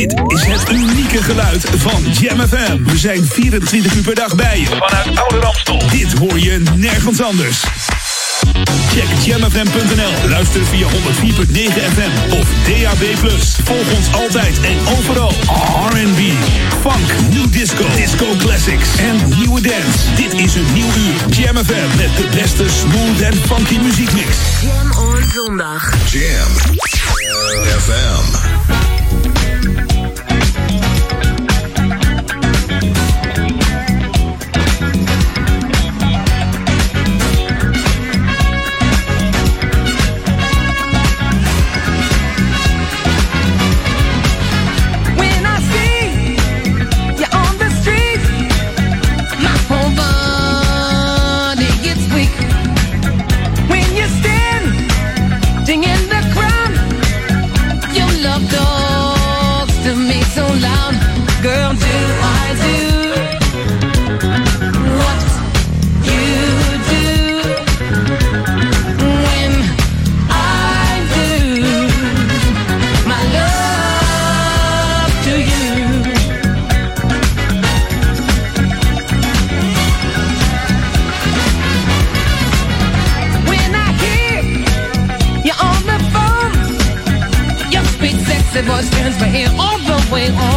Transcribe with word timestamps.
Dit 0.00 0.22
is 0.26 0.44
het 0.44 0.70
unieke 0.70 1.22
geluid 1.22 1.66
van 1.76 2.02
Jam 2.12 2.48
FM. 2.48 2.82
We 2.84 2.98
zijn 2.98 3.26
24 3.26 3.94
uur 3.94 4.02
per 4.02 4.14
dag 4.14 4.34
bij 4.34 4.60
je. 4.60 4.66
Vanuit 4.66 5.18
Oude 5.18 5.38
Ramstel. 5.38 5.82
Dit 5.90 6.12
hoor 6.12 6.38
je 6.38 6.62
nergens 6.76 7.22
anders. 7.22 7.64
Check 8.92 9.08
jamfm.nl. 9.24 10.28
Luister 10.28 10.64
via 10.64 10.86
104.9 10.86 10.92
FM 11.94 12.32
of 12.32 12.48
DAB+. 12.66 13.30
Volg 13.64 13.92
ons 13.96 14.12
altijd 14.12 14.60
en 14.60 14.96
overal. 14.98 15.32
R&B, 15.88 16.20
funk, 16.80 17.32
new 17.32 17.52
disco, 17.52 17.84
disco 17.96 18.26
classics 18.38 18.96
en 18.98 19.38
nieuwe 19.38 19.60
dance. 19.60 19.98
Dit 20.16 20.32
is 20.32 20.54
een 20.54 20.72
nieuw 20.74 20.90
uur. 20.96 21.36
Jam 21.36 21.56
FM 21.64 21.96
met 21.96 22.16
de 22.16 22.28
beste 22.34 22.64
smooth 22.68 23.20
en 23.20 23.34
funky 23.34 23.78
muziekmix. 23.78 24.36
Jam 24.62 25.06
on 25.06 25.22
zondag. 25.32 26.10
Jam 26.10 26.50
FM. 27.78 28.89
Way 90.10 90.28
on. 90.28 90.49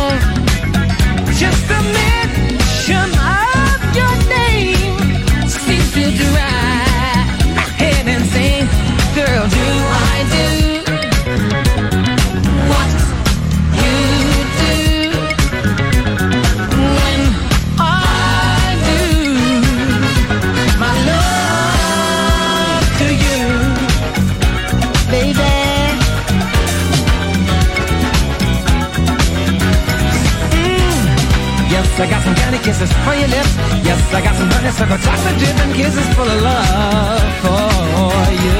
I 32.03 32.05
got 32.05 32.21
some 32.21 32.35
candy 32.35 32.59
kisses 32.59 32.91
for 33.07 33.15
your 33.15 33.31
lips. 33.31 33.55
Yes, 33.87 33.95
I 34.11 34.19
got 34.19 34.35
some 34.35 34.51
honeysuckle 34.51 34.99
chocolate 35.07 35.39
dip 35.39 35.55
and 35.55 35.71
kisses 35.71 36.07
full 36.19 36.27
of 36.27 36.39
love 36.43 37.23
for 37.39 38.27
you. 38.43 38.59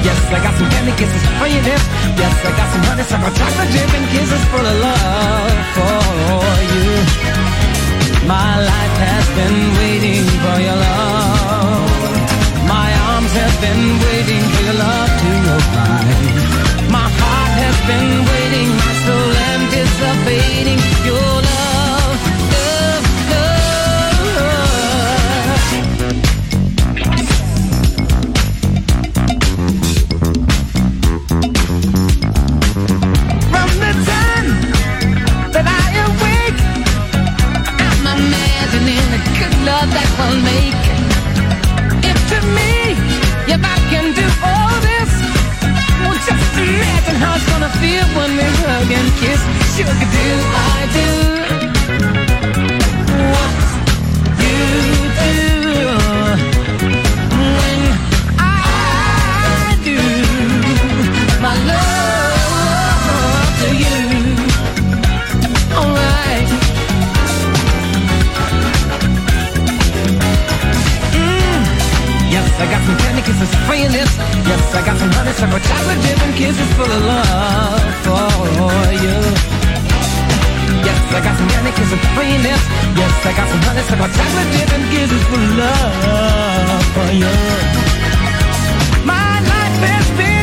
Yes, 0.00 0.16
I 0.32 0.40
got 0.40 0.56
some 0.56 0.70
candy 0.72 0.96
kisses 0.96 1.24
for 1.36 1.44
your 1.44 1.60
lips. 1.60 1.84
Yes, 2.16 2.34
I 2.40 2.50
got 2.56 2.68
some 2.72 2.84
honeysuckle 2.88 3.32
chocolate 3.36 3.68
dip 3.76 3.90
and 4.00 4.06
kisses 4.16 4.44
full 4.48 4.64
of 4.64 4.76
love 4.80 5.60
for 5.76 6.48
you. 6.72 6.88
My 8.32 8.64
life 8.64 8.96
has 9.04 9.26
been 9.36 9.60
waiting 9.76 10.24
for 10.40 10.56
your 10.64 10.78
love. 10.88 11.84
My 12.64 12.88
arms 13.12 13.32
have 13.36 13.56
been 13.60 13.84
waiting 14.08 14.40
for 14.40 14.62
your 14.72 14.78
love 14.80 15.10
to 15.20 15.30
arrive. 15.52 16.88
My 16.88 17.08
heart 17.12 17.54
has 17.60 17.76
been 17.84 18.12
waiting, 18.32 18.68
my 18.72 18.92
soul 19.04 19.30
anticipating 19.52 20.80
your 21.04 21.43
imagine 47.14 47.28
how 47.28 47.36
it's 47.36 47.48
gonna 47.48 47.68
feel 47.80 48.06
when 48.16 48.30
we 48.36 48.42
hug 48.42 48.90
and 48.90 49.10
kiss. 49.20 49.40
Sugar, 49.76 49.92
do 49.92 50.26
I 50.54 50.86
do 50.94 51.08
what 53.32 53.54
you 54.42 55.03
I 72.64 72.66
got 72.66 72.82
some 72.86 72.96
candy 72.96 73.20
kisses 73.20 73.52
for 73.68 73.74
your 73.76 73.90
lips. 73.90 74.16
Yes, 74.48 74.64
I 74.72 74.80
got 74.88 74.96
some 74.96 75.12
honeysuckle 75.12 75.60
chocolate 75.68 76.00
dip 76.00 76.16
and 76.16 76.34
kisses 76.34 76.70
full 76.72 76.88
of 76.88 77.02
love 77.04 77.84
for 78.08 78.88
you. 79.04 79.16
Yes, 80.80 80.96
I 81.12 81.20
got 81.20 81.36
some 81.36 81.48
candy 81.52 81.72
kisses 81.76 82.00
for 82.16 82.24
your 82.24 82.40
lips. 82.40 82.64
Yes, 82.96 83.12
I 83.20 83.32
got 83.36 83.48
some 83.52 83.62
honeysuckle 83.68 84.08
chocolate 84.16 84.50
dip 84.56 84.72
and 84.80 84.84
kisses 84.88 85.22
full 85.28 85.44
of 85.44 85.60
love 85.60 86.84
for 86.96 87.08
you. 87.12 87.32
My 89.04 89.44
life 89.44 89.76
has 89.84 90.08
been 90.16 90.33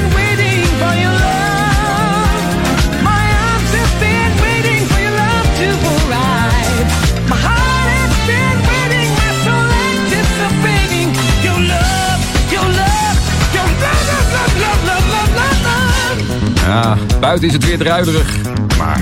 Buiten 17.19 17.47
is 17.47 17.53
het 17.53 17.65
weer 17.65 17.77
druiderig, 17.77 18.35
maar 18.77 19.01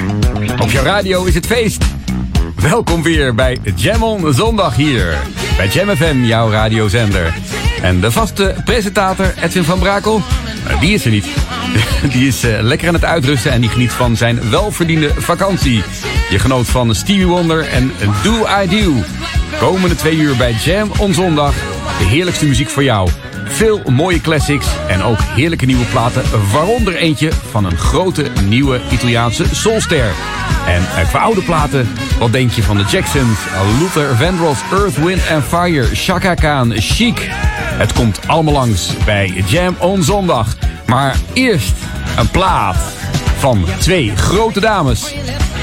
op 0.62 0.72
jouw 0.72 0.84
radio 0.84 1.24
is 1.24 1.36
het 1.36 1.46
feest. 1.46 1.86
Welkom 2.56 3.04
weer 3.04 3.36
bij 3.36 3.58
Jam 3.76 4.04
on 4.04 4.34
Zondag 4.34 4.76
hier. 4.76 5.18
Bij 5.58 5.68
Jam 5.68 5.96
FM, 5.96 6.24
jouw 6.24 6.50
radiozender. 6.50 7.34
En 7.82 8.00
de 8.00 8.12
vaste 8.12 8.56
presentator 8.66 9.34
Edwin 9.42 9.64
van 9.64 9.80
Brakel, 9.80 10.22
eh, 10.68 10.80
die 10.80 10.94
is 10.94 11.06
er 11.06 11.12
niet. 11.12 11.26
Die 12.14 12.28
is 12.28 12.44
eh, 12.44 12.62
lekker 12.62 12.88
aan 12.88 12.94
het 12.94 13.06
uitrusten 13.06 13.52
en 13.52 13.62
die 13.62 13.70
geniet 13.70 13.92
van 13.92 14.16
zijn 14.16 14.50
welverdiende 14.50 15.12
vakantie. 15.18 15.84
Je 16.30 16.40
genoot 16.40 16.68
van 16.68 16.96
Stevie 16.96 17.28
Wonder 17.28 17.68
en 17.68 17.92
Do 18.24 18.48
I 18.64 18.68
Do. 18.68 18.94
Komende 19.60 19.96
twee 19.96 20.16
uur 20.16 20.36
bij 20.36 20.54
Jam 20.54 20.92
on 20.98 21.14
Zondag. 21.14 21.54
De 22.00 22.06
heerlijkste 22.06 22.46
muziek 22.46 22.70
voor 22.70 22.84
jou. 22.84 23.10
Veel 23.50 23.82
mooie 23.86 24.22
classics 24.22 24.68
en 24.88 25.04
ook 25.04 25.18
heerlijke 25.22 25.66
nieuwe 25.66 25.86
platen. 25.86 26.24
Waaronder 26.52 26.96
eentje 26.96 27.32
van 27.50 27.66
een 27.66 27.78
grote 27.78 28.26
nieuwe 28.44 28.82
Italiaanse 28.92 29.46
soulster. 29.52 30.12
En 30.68 30.82
eh, 30.96 31.08
qua 31.10 31.20
oude 31.20 31.42
platen, 31.42 31.90
wat 32.20 32.32
denk 32.32 32.52
je 32.52 32.64
van 32.64 32.78
de 32.78 32.84
Jacksons, 32.84 33.40
Luther 33.80 34.16
Vandross, 34.16 34.62
Earth, 34.72 34.96
Wind 34.96 35.22
Fire, 35.48 35.96
Chaka 35.96 36.34
Khan, 36.34 36.74
Chic. 36.76 37.28
Het 37.80 37.94
komt 37.94 38.20
allemaal 38.28 38.54
langs 38.54 38.94
bij 39.06 39.44
Jam 39.48 39.76
on 39.80 40.04
Zondag. 40.04 40.56
Maar 40.86 41.16
eerst 41.34 41.74
een 42.18 42.30
plaat 42.30 42.78
van 43.38 43.66
twee 43.78 44.16
grote 44.16 44.60
dames. 44.60 45.14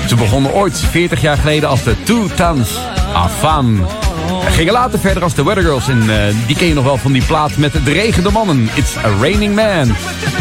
Ze 0.08 0.14
begonnen 0.14 0.52
ooit 0.52 0.78
40 0.78 1.20
jaar 1.20 1.36
geleden 1.36 1.68
als 1.68 1.82
de 1.82 2.02
Two 2.02 2.26
Tans 2.34 2.78
Afan. 3.12 4.05
Gingen 4.50 4.72
later 4.72 4.98
verder 4.98 5.22
als 5.22 5.34
de 5.34 5.44
Weather 5.44 5.62
Girls. 5.62 5.88
En 5.88 6.00
eh, 6.00 6.34
die 6.46 6.56
ken 6.56 6.66
je 6.66 6.74
nog 6.74 6.84
wel 6.84 6.96
van 6.96 7.12
die 7.12 7.24
plaat 7.24 7.56
met 7.56 7.72
de 7.72 7.92
regende 7.92 8.30
mannen. 8.30 8.68
It's 8.74 8.96
a 8.96 9.08
Raining 9.20 9.54
Man. 9.54 9.96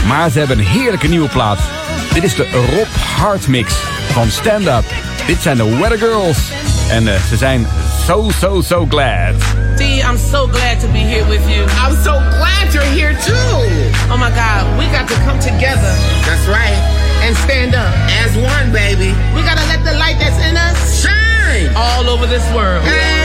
Maar 0.07 0.29
ze 0.29 0.39
hebben 0.39 0.59
een 0.59 0.65
heerlijke 0.65 1.07
nieuwe 1.07 1.29
plaat. 1.29 1.59
Dit 2.13 2.23
is 2.23 2.35
de 2.35 2.47
Rob 2.51 2.87
Hart 3.17 3.47
mix 3.47 3.73
van 4.11 4.29
Stand 4.29 4.67
Up. 4.67 4.83
Dit 5.27 5.41
zijn 5.41 5.57
de 5.57 5.77
Weather 5.77 5.97
Girls. 5.97 6.37
En 6.89 7.03
uh, 7.07 7.13
ze 7.29 7.37
zijn 7.37 7.67
so, 8.05 8.29
so, 8.39 8.61
so 8.61 8.85
glad. 8.89 9.33
D, 9.75 9.81
I'm 9.81 10.17
so 10.31 10.47
glad 10.47 10.79
to 10.79 10.87
be 10.87 10.99
here 10.99 11.25
with 11.27 11.41
you. 11.47 11.61
I'm 11.63 11.95
so 12.03 12.13
glad 12.37 12.73
you're 12.73 12.91
here 12.99 13.15
too. 13.25 13.33
Oh 14.11 14.17
my 14.17 14.29
God, 14.29 14.77
we 14.77 14.85
got 14.97 15.07
to 15.07 15.15
come 15.25 15.39
together. 15.39 15.93
That's 16.25 16.47
right. 16.47 16.79
And 17.25 17.35
stand 17.35 17.73
up 17.73 17.93
as 18.23 18.35
one, 18.37 18.71
baby. 18.71 19.11
We 19.33 19.41
gotta 19.41 19.65
let 19.67 19.83
the 19.83 19.97
light 19.97 20.17
that's 20.19 20.39
in 20.47 20.55
us 20.55 21.01
shine 21.01 21.75
all 21.75 22.07
over 22.09 22.27
this 22.27 22.45
world. 22.53 22.83
Hey, 22.83 23.24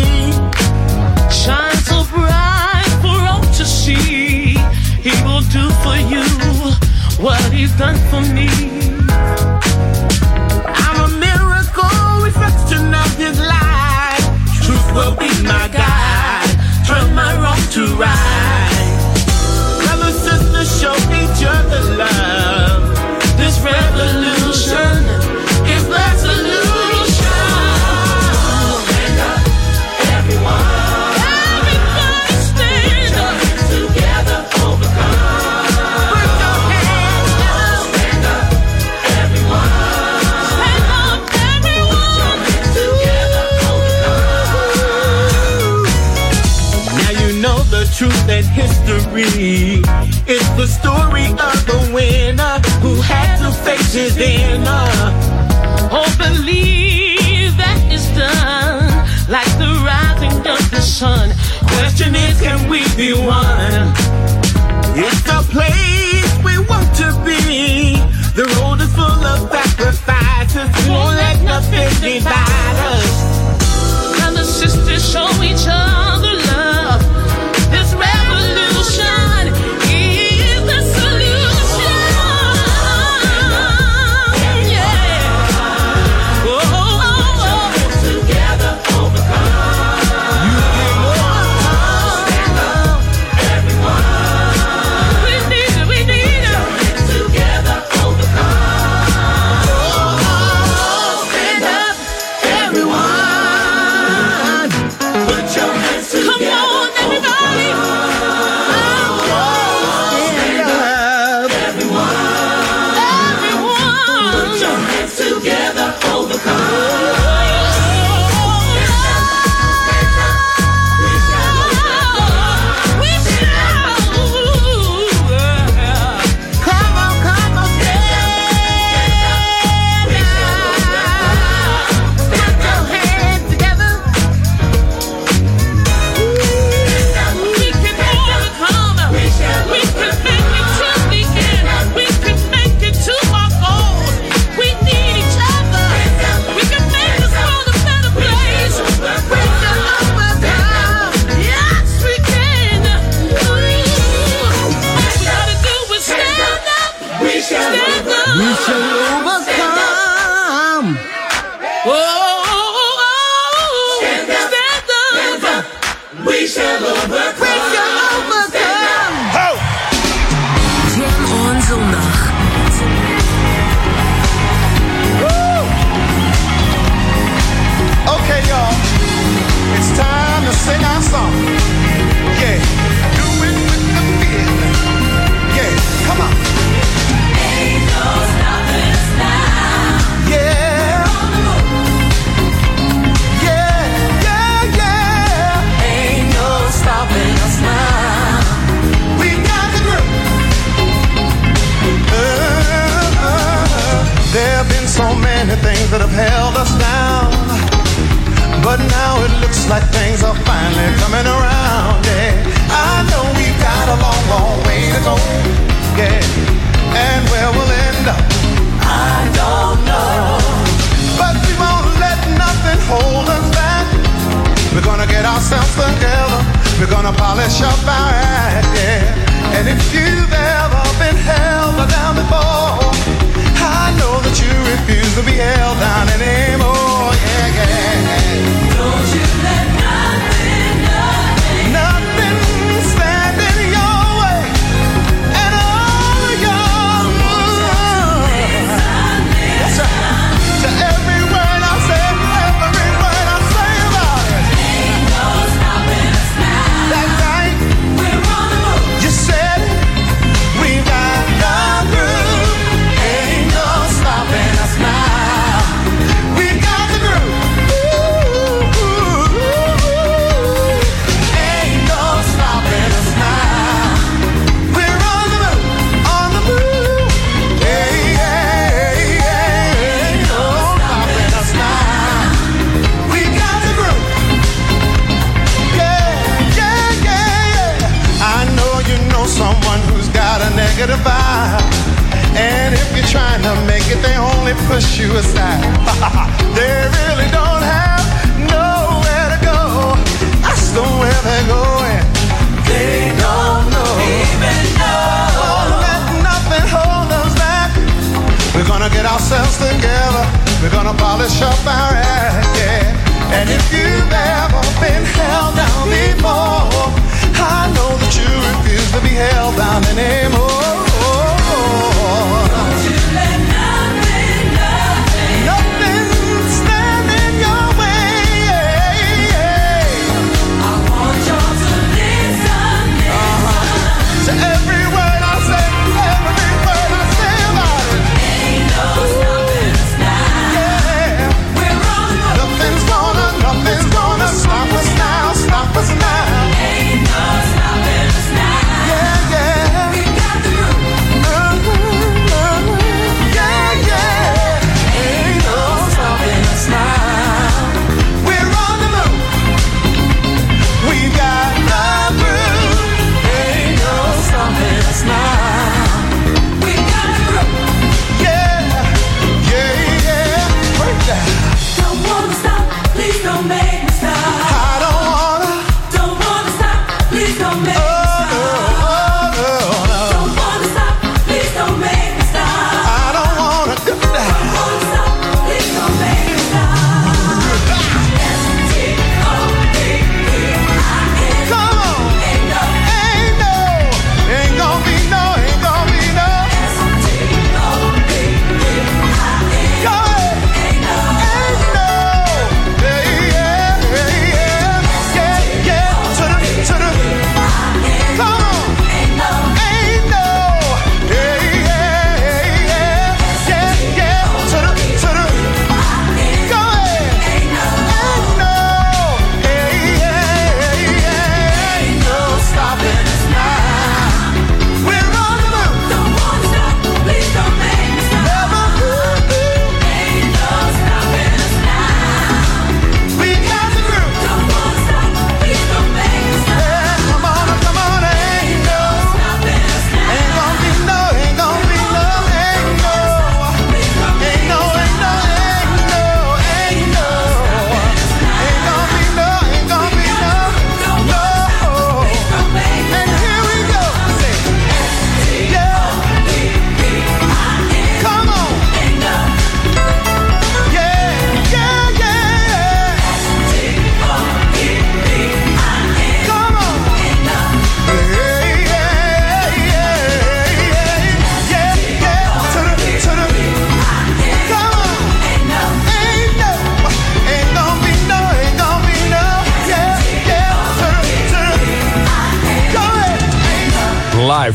do 5.51 5.69
for 5.83 5.97
you 5.97 6.23
what 7.21 7.41
he's 7.51 7.75
done 7.77 7.97
for 8.09 8.21
me. 8.33 8.47
I'm 10.87 10.97
a 11.03 11.09
miracle, 11.19 12.23
reflection 12.23 12.93
of 12.95 13.11
his 13.17 13.37
light. 13.37 14.23
Truth 14.63 14.93
will 14.95 15.15
be 15.15 15.27
my 15.43 15.67
guide, 15.67 16.55
turn 16.87 17.13
my 17.13 17.35
wrong 17.41 17.59
to 17.75 17.83
right. 17.97 18.97
Brothers, 19.83 20.19
sisters, 20.23 20.79
show 20.79 20.95
each 21.19 21.43
other 21.43 21.97
love. 21.97 22.30
History. 49.15 49.81
It's 50.27 50.49
the 50.55 50.67
story 50.67 51.25
of 51.25 51.57
the 51.65 51.91
winner 51.93 52.59
who 52.81 53.01
had 53.01 53.37
to 53.39 53.51
face 53.51 53.93
his 53.93 54.17
inner. 54.17 54.87
Oh, 55.91 56.07
believe 56.17 57.57
that 57.57 57.79
is 57.91 58.05
done 58.17 58.87
like 59.29 59.51
the 59.57 59.71
rising 59.83 60.37
of 60.39 60.71
the 60.71 60.81
sun. 60.81 61.31
Question 61.75 62.15
is, 62.15 62.39
can 62.41 62.69
we 62.69 62.83
be 62.95 63.13
one? 63.13 63.93
It's 64.95 65.27
a 65.27 65.41
place 65.51 66.31
we 66.43 66.57
want 66.67 66.87
to 66.97 67.11
be. 67.25 67.95
The 68.35 68.47
road 68.59 68.81
is 68.81 68.93
full 68.95 69.05
of 69.05 69.51
sacrifices. 69.51 70.69
We 70.85 70.91
won't 70.91 71.15
let 71.15 71.41
nothing 71.43 71.89
divide 72.01 72.77
us. 72.95 74.19
Brothers, 74.19 74.49
sisters, 74.49 75.11
show 75.11 75.27
each 75.43 75.67
other 75.67 76.00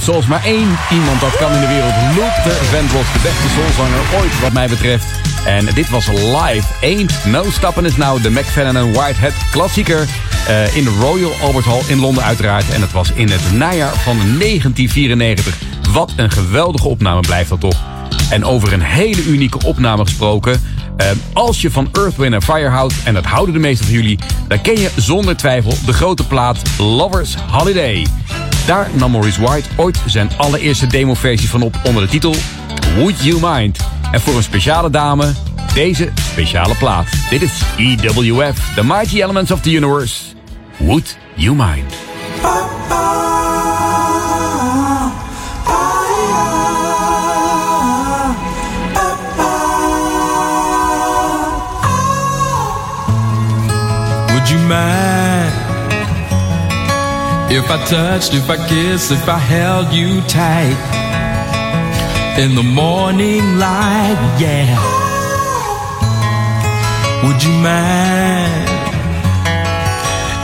zoals 0.07 0.27
maar 0.27 0.45
één 0.45 0.69
iemand 0.91 1.21
dat 1.21 1.37
kan 1.37 1.53
in 1.53 1.61
de 1.61 1.67
wereld. 1.67 1.93
Luther 2.15 2.65
Vandross, 2.65 3.13
de 3.13 3.19
beste 3.23 3.49
soulzanger 3.55 4.01
ooit 4.21 4.41
wat 4.41 4.53
mij 4.53 4.69
betreft. 4.69 5.07
En 5.45 5.65
dit 5.75 5.91
was 5.91 6.07
live. 6.07 6.67
Ain't 6.83 7.25
No 7.25 7.45
Stoppin' 7.51 7.85
Is 7.85 7.97
Now, 7.97 8.23
de 8.23 8.31
McFadden 8.31 8.77
en 8.77 8.93
Whitehead 8.93 9.33
klassieker. 9.51 10.09
eh, 10.47 10.77
in 10.77 10.85
de 10.85 10.97
Royal 11.01 11.33
Albert 11.43 11.65
Hall 11.65 11.83
in 11.87 12.01
Londen 12.01 12.25
uiteraard. 12.25 12.71
En 12.71 12.81
het 12.81 12.93
was 12.93 13.13
in 13.15 13.29
het 13.31 13.53
najaar 13.53 13.95
van 13.95 14.17
1994. 14.17 15.57
Wat 15.93 16.13
een 16.17 16.31
geweldige 16.31 16.89
opname 16.89 17.21
blijft 17.21 17.49
dat 17.49 17.61
toch. 17.61 17.77
En 18.31 18.45
over 18.45 18.73
een 18.73 18.83
hele 18.83 19.25
unieke 19.25 19.59
opname 19.65 20.05
gesproken. 20.05 20.63
eh, 20.97 21.07
als 21.33 21.61
je 21.61 21.71
van 21.71 21.89
Earth, 21.93 22.17
Wind 22.17 22.45
Fire 22.45 22.69
houdt, 22.69 22.95
en 23.05 23.15
dat 23.15 23.25
houden 23.25 23.55
de 23.55 23.61
meesten 23.61 23.87
van 23.87 23.95
jullie... 23.95 24.19
dan 24.49 24.61
ken 24.61 24.81
je 24.81 24.91
zonder 24.97 25.37
twijfel 25.37 25.75
de 25.87 25.93
grote 25.93 26.27
plaat 26.27 26.63
Lovers 26.79 27.35
Holiday. 27.51 28.07
Daar 28.67 28.91
nam 28.95 29.11
Maurice 29.11 29.41
White 29.41 29.69
ooit 29.77 29.99
zijn 30.07 30.31
allereerste 30.37 30.87
demoversie 30.87 31.49
van 31.49 31.63
op 31.63 31.77
onder 31.85 32.03
de 32.03 32.09
titel 32.09 32.35
Would 32.97 33.25
You 33.25 33.39
Mind? 33.41 33.79
En 34.13 34.21
voor 34.21 34.37
een 34.37 34.43
speciale 34.43 34.91
dame, 34.91 35.33
deze 35.75 36.11
speciale 36.15 36.75
plaat. 36.75 37.09
Dit 37.31 37.43
is 37.43 37.63
EWF, 37.77 38.75
The 38.75 38.85
Mighty 38.85 39.23
Elements 39.23 39.51
of 39.51 39.61
the 39.61 39.71
Universe. 39.71 40.23
Would 40.77 41.19
You 41.35 41.57
Mind? 41.57 41.96
If 57.51 57.71
I 57.71 57.85
touched, 57.87 58.35
if 58.35 58.51
I 58.51 58.57
kissed, 58.69 59.13
if 59.13 59.29
I 59.29 59.39
held 59.39 59.93
you 59.93 60.21
tight 60.23 60.77
in 62.39 62.55
the 62.55 62.63
morning 62.63 63.59
light? 63.59 64.19
Yeah. 64.39 64.77
Would 67.25 67.43
you 67.43 67.53
mind 67.53 68.69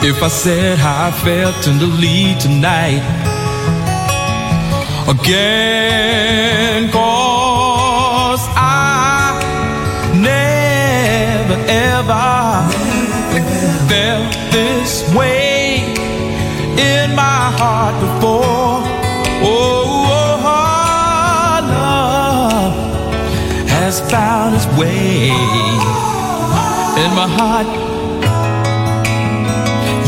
if 0.04 0.22
I 0.22 0.28
said 0.28 0.78
how 0.78 1.08
I 1.08 1.10
felt 1.10 1.54
tenderly 1.62 2.34
tonight? 2.40 3.02
Again, 5.08 6.90
heart 17.62 17.96
before. 18.06 18.76
Oh, 19.44 20.10
oh, 20.18 20.52
oh, 20.54 21.56
love 21.74 22.74
has 23.74 23.94
found 24.12 24.50
its 24.58 24.68
way 24.80 25.30
in 27.02 27.10
my 27.20 27.28
heart. 27.38 27.68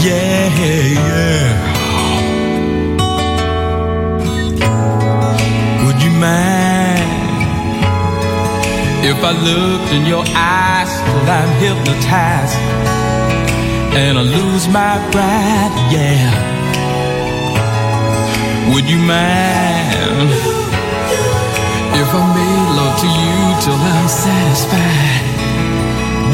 Yeah, 0.06 0.42
yeah. 0.60 1.46
Would 5.82 5.98
you 6.04 6.12
mind 6.26 7.10
If 9.10 9.18
I 9.30 9.32
looked 9.48 9.90
in 9.96 10.02
your 10.12 10.24
eyes 10.58 10.92
till 11.04 11.26
I'm 11.38 11.52
hypnotized 11.62 12.58
and 14.02 14.14
I 14.18 14.24
lose 14.38 14.66
my 14.80 14.94
breath, 15.12 15.74
yeah. 15.96 16.63
Would 18.72 18.88
you 18.88 18.96
mind 18.96 20.30
if 22.00 22.08
I 22.14 22.22
made 22.34 22.70
love 22.78 22.96
to 23.02 23.06
you 23.06 23.40
till 23.62 23.80
I'm 23.92 24.08
satisfied? 24.08 25.24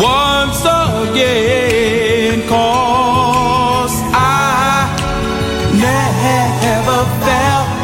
Once 0.01 0.63
again, 0.63 2.49
cause 2.49 3.97
I 4.15 4.87
never 5.73 7.01
felt 7.25 7.80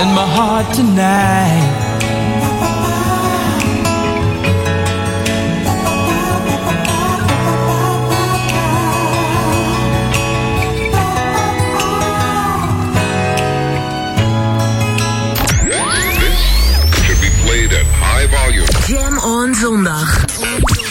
in 0.00 0.14
my 0.14 0.26
heart 0.26 0.72
tonight. 0.74 1.88
Should 17.06 17.20
be 17.20 17.30
played 17.42 17.72
at 17.72 17.86
high 17.86 18.26
volume. 18.26 18.66
Jam 18.86 19.18
on 19.18 19.54
zondag. 19.54 20.06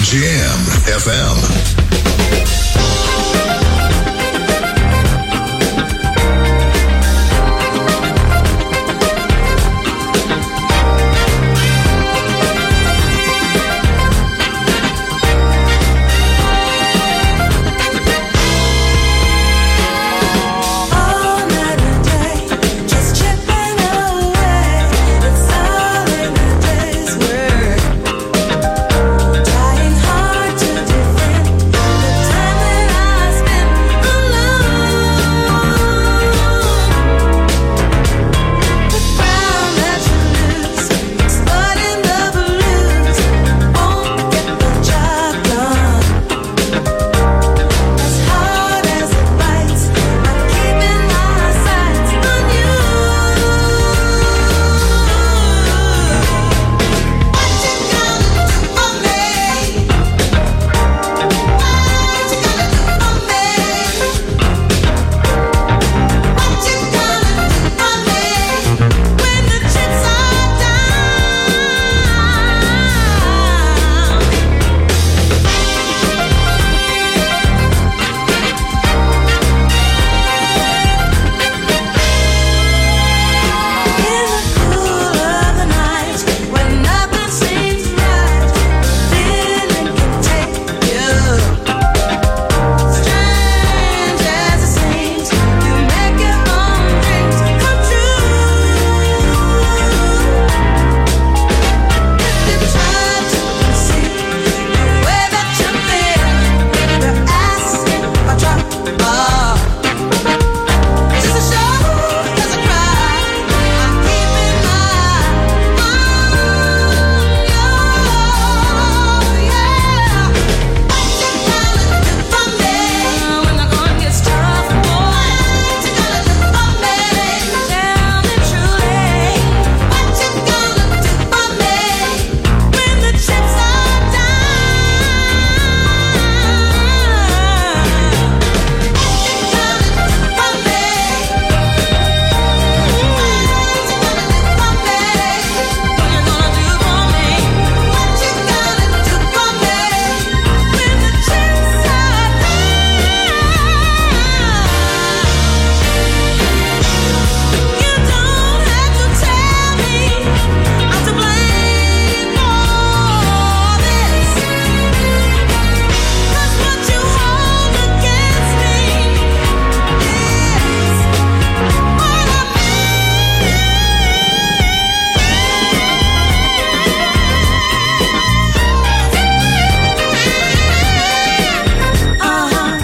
Jam 0.03 0.59
FM. 0.99 1.76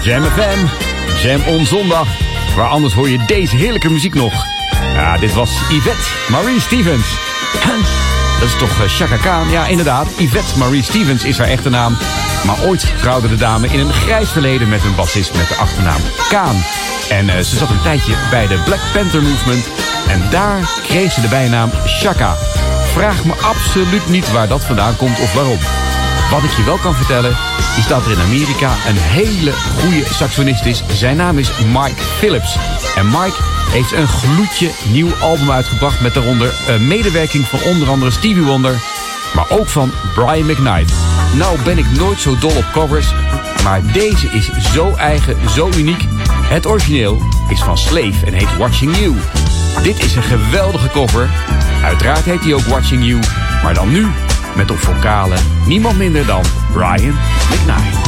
Jam 0.04 0.22
FM, 0.22 0.66
Jam 1.22 1.42
on 1.46 1.66
zondag. 1.66 2.08
Waar 2.56 2.68
anders 2.68 2.94
hoor 2.94 3.08
je 3.08 3.18
deze 3.26 3.56
heerlijke 3.56 3.90
muziek 3.90 4.14
nog. 4.14 4.46
Ja, 4.94 5.16
dit 5.16 5.34
was 5.34 5.60
Yvette 5.68 6.08
Marie 6.28 6.60
Stevens. 6.60 7.18
Dat 8.40 8.48
is 8.48 8.56
toch 8.58 8.80
eh, 8.80 8.88
Chaka 8.88 9.16
Khan? 9.16 9.50
Ja, 9.50 9.66
inderdaad. 9.66 10.08
Yvette 10.18 10.58
Marie 10.58 10.82
Stevens 10.82 11.24
is 11.24 11.38
haar 11.38 11.46
echte 11.46 11.68
naam. 11.68 11.96
Maar 12.46 12.56
ooit 12.66 12.92
trouwde 12.98 13.28
de 13.28 13.36
dame 13.36 13.68
in 13.68 13.80
een 13.80 13.92
grijs 13.92 14.30
verleden 14.30 14.68
met 14.68 14.84
een 14.84 14.94
bassist 14.94 15.34
met 15.36 15.48
de 15.48 15.54
achternaam 15.54 16.00
Kaan. 16.28 16.64
En 17.08 17.28
eh, 17.28 17.40
ze 17.40 17.56
zat 17.56 17.70
een 17.70 17.82
tijdje 17.82 18.14
bij 18.30 18.46
de 18.46 18.62
Black 18.64 18.80
Panther 18.92 19.22
Movement. 19.22 19.68
En 20.08 20.22
daar 20.30 20.70
kreeg 20.82 21.12
ze 21.12 21.20
de 21.20 21.28
bijnaam 21.28 21.70
Chaka. 21.86 22.36
Vraag 22.92 23.24
me 23.24 23.32
absoluut 23.32 24.08
niet 24.08 24.32
waar 24.32 24.48
dat 24.48 24.64
vandaan 24.64 24.96
komt 24.96 25.20
of 25.20 25.34
waarom. 25.34 25.58
Wat 26.30 26.42
ik 26.42 26.50
je 26.50 26.64
wel 26.64 26.76
kan 26.76 26.94
vertellen, 26.94 27.36
is 27.78 27.86
dat 27.86 28.04
er 28.04 28.12
in 28.12 28.20
Amerika 28.20 28.70
een 28.88 28.96
hele 28.96 29.52
goede 29.52 30.04
saxonist 30.04 30.64
is. 30.64 30.82
Zijn 30.92 31.16
naam 31.16 31.38
is 31.38 31.50
Mike 31.58 32.02
Phillips. 32.18 32.56
En 32.96 33.06
Mike 33.06 33.36
heeft 33.70 33.92
een 33.92 34.08
gloedje 34.08 34.70
nieuw 34.92 35.14
album 35.20 35.50
uitgebracht... 35.50 36.00
met 36.00 36.14
daaronder 36.14 36.54
een 36.68 36.86
medewerking 36.86 37.44
van 37.44 37.62
onder 37.62 37.88
andere 37.88 38.10
Stevie 38.10 38.42
Wonder... 38.42 38.82
maar 39.34 39.50
ook 39.50 39.68
van 39.68 39.92
Brian 40.14 40.46
McKnight. 40.46 40.92
Nou 41.34 41.62
ben 41.62 41.78
ik 41.78 41.90
nooit 41.90 42.20
zo 42.20 42.38
dol 42.38 42.56
op 42.56 42.66
covers... 42.72 43.14
maar 43.64 43.82
deze 43.92 44.26
is 44.26 44.50
zo 44.72 44.94
eigen, 44.94 45.36
zo 45.50 45.70
uniek. 45.76 46.04
Het 46.42 46.66
origineel 46.66 47.22
is 47.48 47.60
van 47.60 47.78
Slave 47.78 48.26
en 48.26 48.32
heet 48.32 48.56
Watching 48.56 48.96
You. 48.96 49.14
Dit 49.82 50.04
is 50.04 50.16
een 50.16 50.22
geweldige 50.22 50.88
cover. 50.88 51.28
Uiteraard 51.82 52.24
heet 52.24 52.44
hij 52.44 52.54
ook 52.54 52.66
Watching 52.66 53.04
You... 53.06 53.20
maar 53.62 53.74
dan 53.74 53.92
nu 53.92 54.06
Met 54.56 54.70
op 54.70 54.78
vocalen 54.78 55.38
niemand 55.66 55.98
minder 55.98 56.26
dan 56.26 56.42
Brian 56.72 57.14
McKnight. 57.50 58.02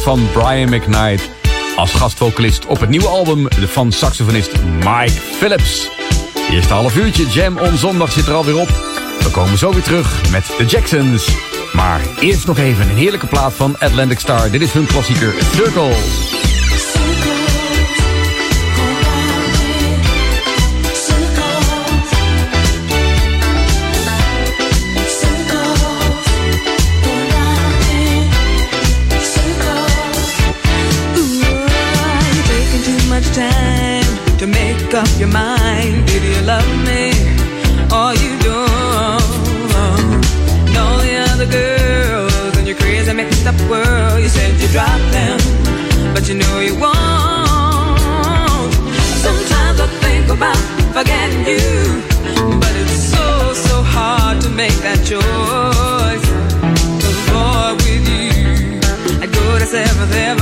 Van 0.00 0.28
Brian 0.32 0.68
McKnight. 0.68 1.30
Als 1.76 1.90
gastvocalist 1.90 2.66
op 2.66 2.80
het 2.80 2.88
nieuwe 2.88 3.06
album 3.06 3.46
van 3.50 3.92
saxofonist 3.92 4.52
Mike 4.62 5.20
Phillips. 5.38 5.90
Eerste 6.50 6.72
half 6.72 6.96
uurtje 6.96 7.26
Jam 7.26 7.58
on 7.58 7.76
zondag 7.76 8.12
zit 8.12 8.26
er 8.26 8.34
alweer 8.34 8.58
op. 8.58 8.68
We 9.20 9.28
komen 9.32 9.58
zo 9.58 9.72
weer 9.72 9.82
terug 9.82 10.30
met 10.30 10.46
de 10.58 10.64
Jacksons. 10.64 11.36
Maar 11.72 12.00
eerst 12.20 12.46
nog 12.46 12.58
even 12.58 12.88
een 12.88 12.96
heerlijke 12.96 13.26
plaat 13.26 13.54
van 13.54 13.78
Atlantic 13.78 14.18
Star. 14.18 14.50
Dit 14.50 14.60
is 14.60 14.72
hun 14.72 14.86
klassieker 14.86 15.34
Circles. 15.54 16.47
Up 34.98 35.08
your 35.16 35.28
mind. 35.28 36.06
Did 36.06 36.22
you 36.24 36.42
love 36.42 36.68
me 36.88 37.12
or 37.98 38.10
you 38.22 38.32
don't? 38.42 39.22
And 40.66 40.76
all 40.76 40.98
the 40.98 41.14
other 41.30 41.46
girls 41.46 42.58
in 42.58 42.66
your 42.66 42.76
crazy 42.76 43.12
mixed 43.12 43.46
up 43.46 43.58
world, 43.70 44.20
you 44.20 44.28
said 44.28 44.50
you 44.60 44.68
dropped 44.68 45.08
them, 45.12 45.38
but 46.14 46.28
you 46.28 46.34
know 46.34 46.58
you 46.58 46.74
won't. 46.74 48.72
Sometimes 49.26 49.78
I 49.86 49.88
think 50.02 50.28
about 50.36 50.62
forgetting 50.96 51.46
you, 51.46 52.02
but 52.58 52.72
it's 52.82 52.98
so, 53.14 53.54
so 53.54 53.76
hard 53.82 54.40
to 54.40 54.50
make 54.50 54.76
that 54.86 54.98
choice. 55.12 56.26
'Cause 57.00 57.18
boy, 57.30 57.68
with 57.82 58.06
you, 58.14 58.80
I'd 59.22 59.30
go 59.32 59.58
to 59.60 59.66
seventh 59.66 60.12
heaven 60.12 60.37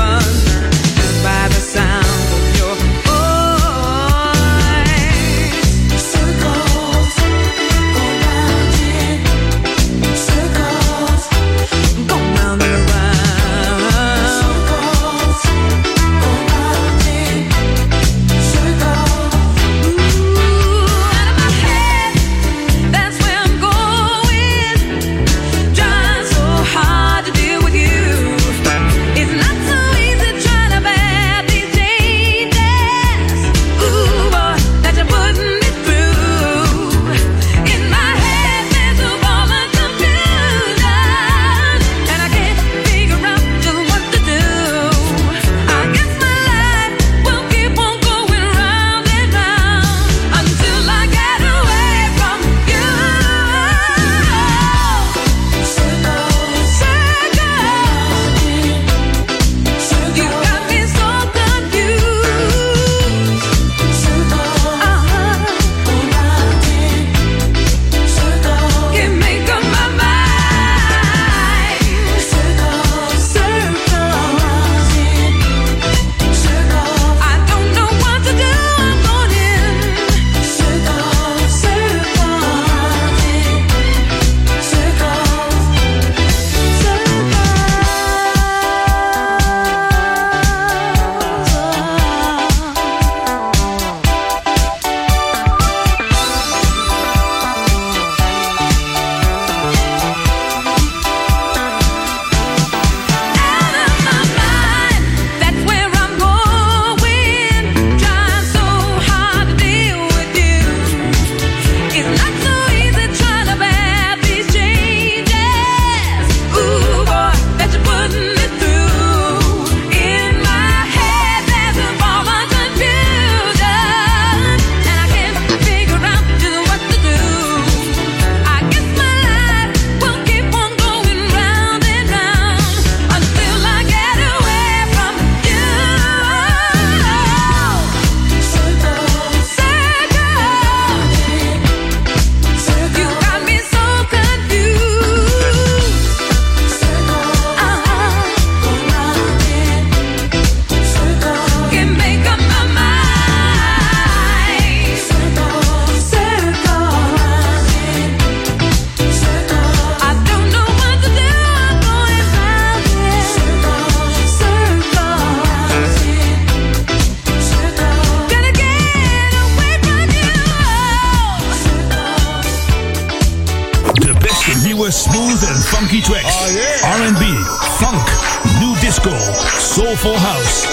soulful 179.76 180.16
house. 180.16 180.64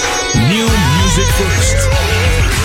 New 0.48 0.64
music 0.64 1.28
first. 1.36 2.63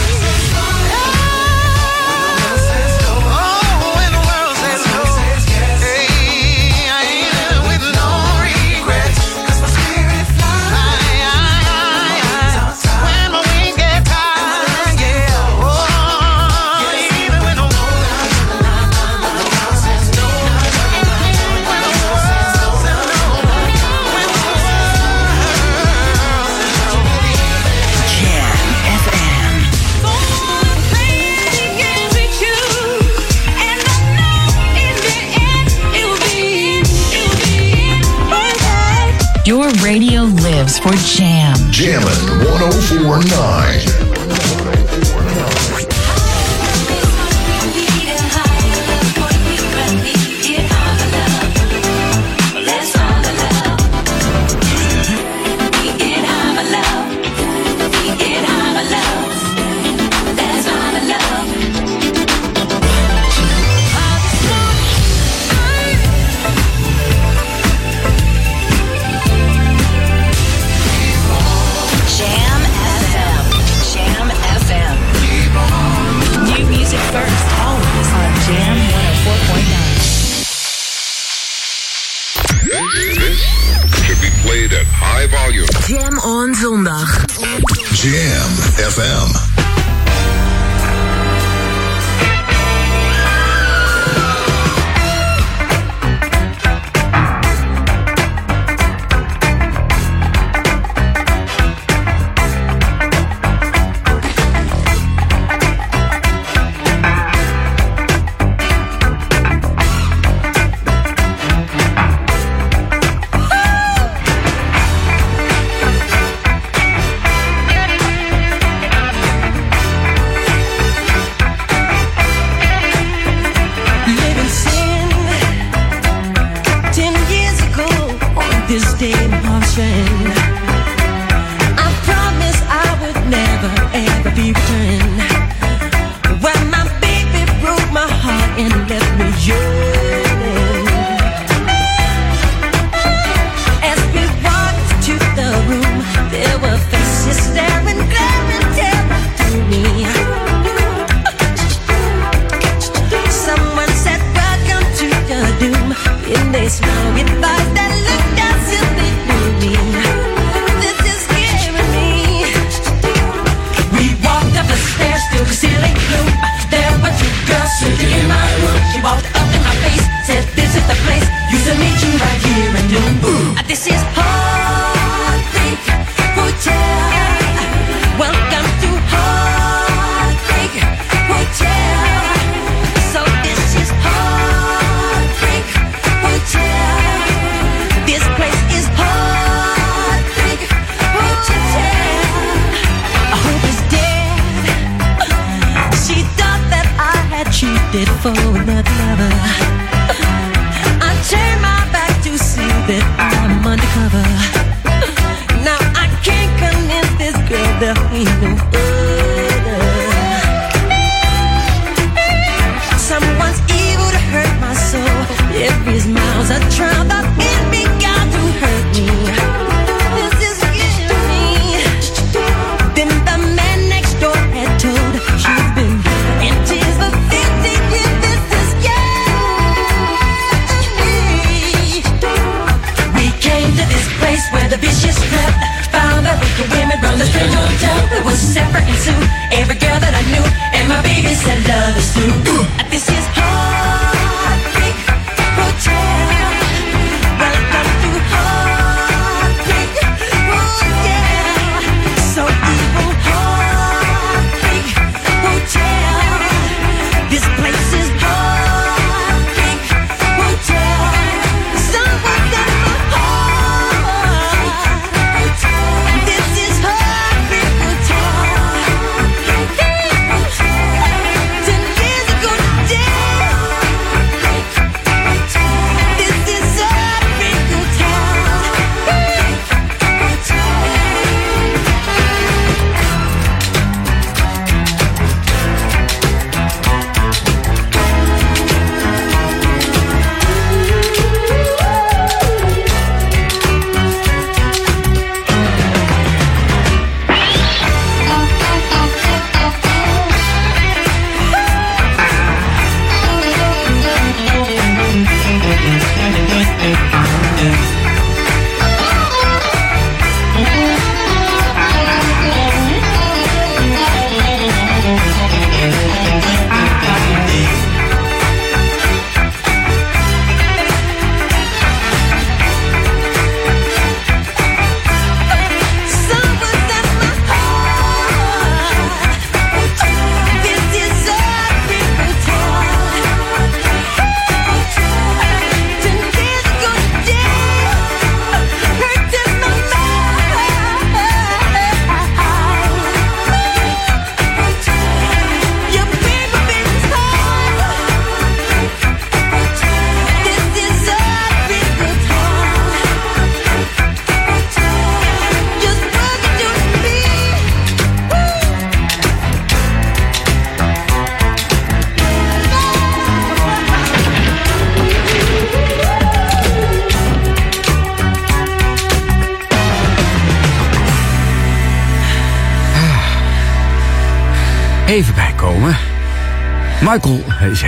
For 40.82 40.94
jam. 40.96 41.56
Jammin' 41.72 42.08
1049. 42.46 43.99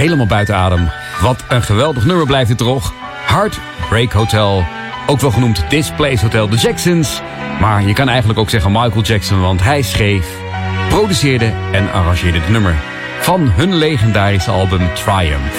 Helemaal 0.01 0.25
buiten 0.25 0.55
adem. 0.55 0.89
Wat 1.21 1.43
een 1.47 1.61
geweldig 1.61 2.05
nummer 2.05 2.25
blijft 2.25 2.47
dit 2.47 2.57
toch. 2.57 2.93
Heartbreak 3.25 4.11
Hotel. 4.11 4.65
Ook 5.07 5.19
wel 5.19 5.31
genoemd 5.31 5.63
Displays 5.69 6.21
Hotel 6.21 6.47
The 6.47 6.57
Jacksons. 6.57 7.21
Maar 7.59 7.87
je 7.87 7.93
kan 7.93 8.09
eigenlijk 8.09 8.39
ook 8.39 8.49
zeggen 8.49 8.71
Michael 8.71 9.01
Jackson, 9.01 9.41
want 9.41 9.63
hij 9.63 9.81
schreef, 9.81 10.27
produceerde 10.89 11.53
en 11.71 11.91
arrangeerde 11.91 12.39
het 12.39 12.49
nummer. 12.49 12.75
Van 13.19 13.51
hun 13.51 13.75
legendarische 13.75 14.51
album 14.51 14.93
Triumph. 14.93 15.55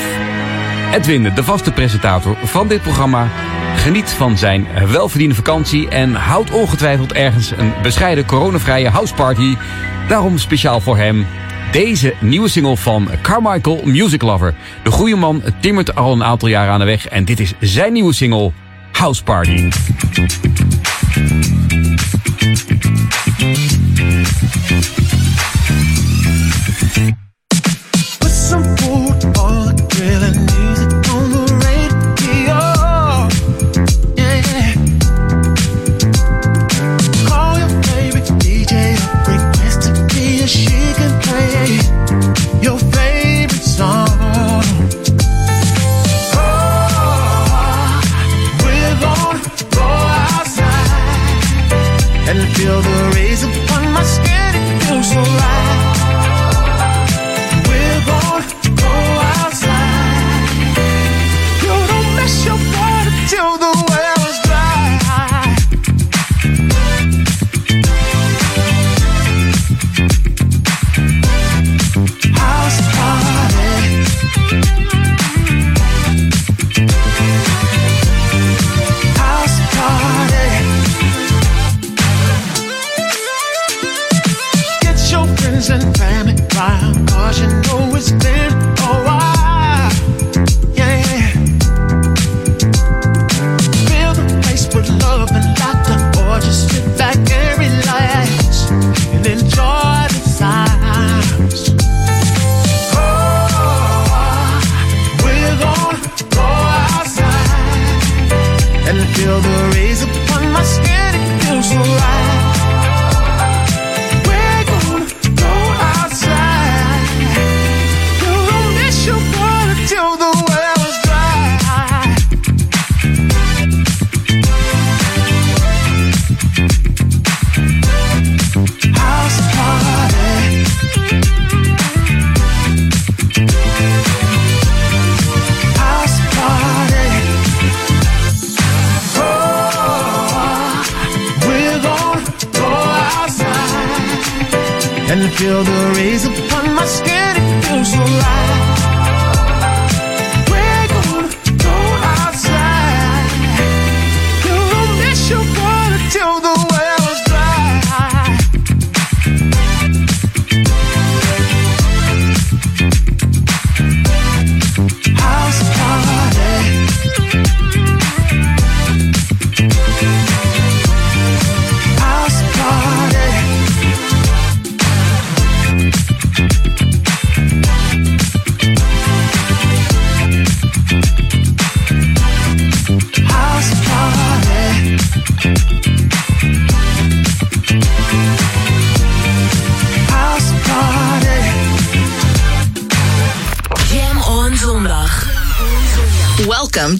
Edwin, 0.94 1.32
de 1.34 1.44
vaste 1.44 1.72
presentator 1.72 2.36
van 2.44 2.68
dit 2.68 2.82
programma, 2.82 3.28
geniet 3.76 4.10
van 4.10 4.38
zijn 4.38 4.66
welverdiende 4.90 5.34
vakantie 5.34 5.88
en 5.88 6.14
houdt 6.14 6.50
ongetwijfeld 6.50 7.12
ergens 7.12 7.50
een 7.50 7.72
bescheiden 7.82 8.26
coronavrije 8.26 8.88
houseparty. 8.88 9.56
Daarom 10.08 10.38
speciaal 10.38 10.80
voor 10.80 10.96
hem 10.96 11.26
deze 11.72 12.14
nieuwe 12.20 12.48
single 12.48 12.76
van 12.76 13.08
Carmichael 13.22 13.80
Music 13.84 14.22
Lover. 14.22 14.54
De 14.82 14.90
goede 14.90 15.16
man 15.16 15.42
timmert 15.60 15.94
al 15.94 16.12
een 16.12 16.24
aantal 16.24 16.48
jaren 16.48 16.72
aan 16.72 16.78
de 16.78 16.84
weg 16.84 17.08
en 17.08 17.24
dit 17.24 17.40
is 17.40 17.54
zijn 17.60 17.92
nieuwe 17.92 18.12
single 18.12 18.52
House 18.92 19.22
Party. 19.22 19.68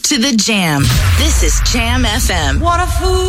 To 0.03 0.19
the 0.19 0.33
Jam. 0.33 0.83
This 1.19 1.43
is 1.43 1.61
Jam 1.73 2.03
FM. 2.03 2.61
What 2.61 2.81
a 2.81 2.87
fool 2.87 3.22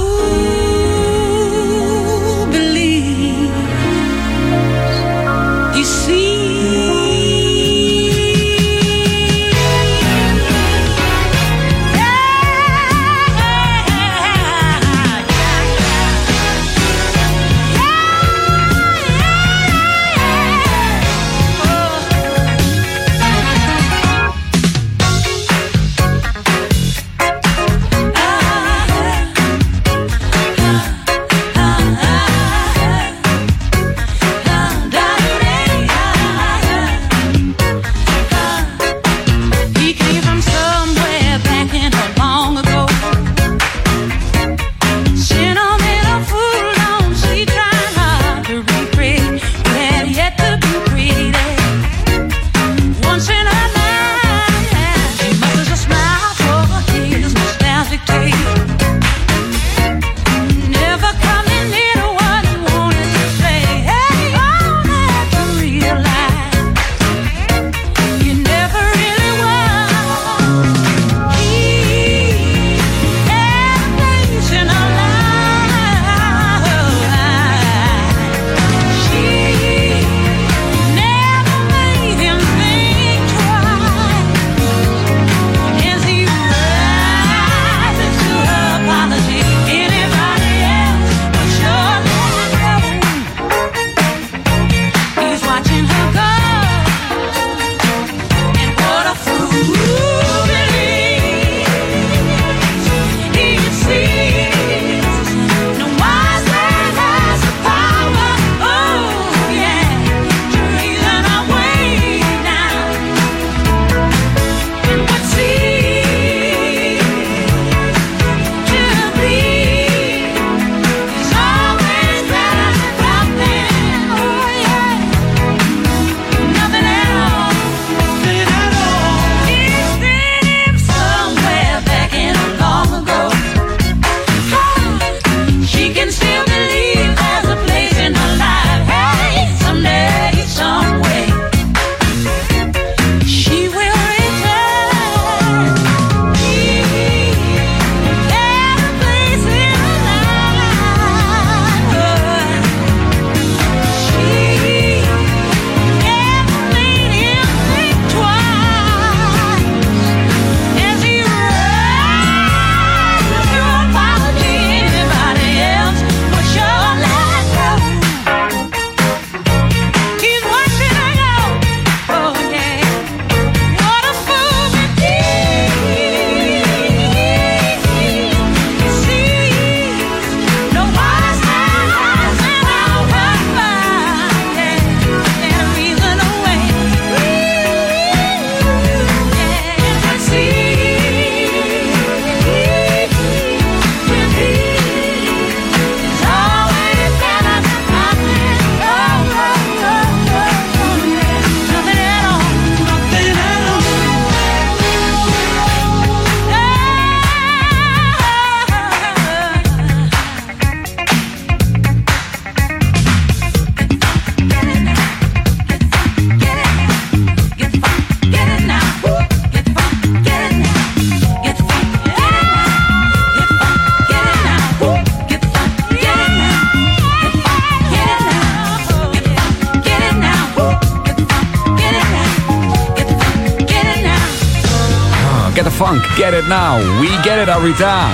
Arita. 237.64 238.08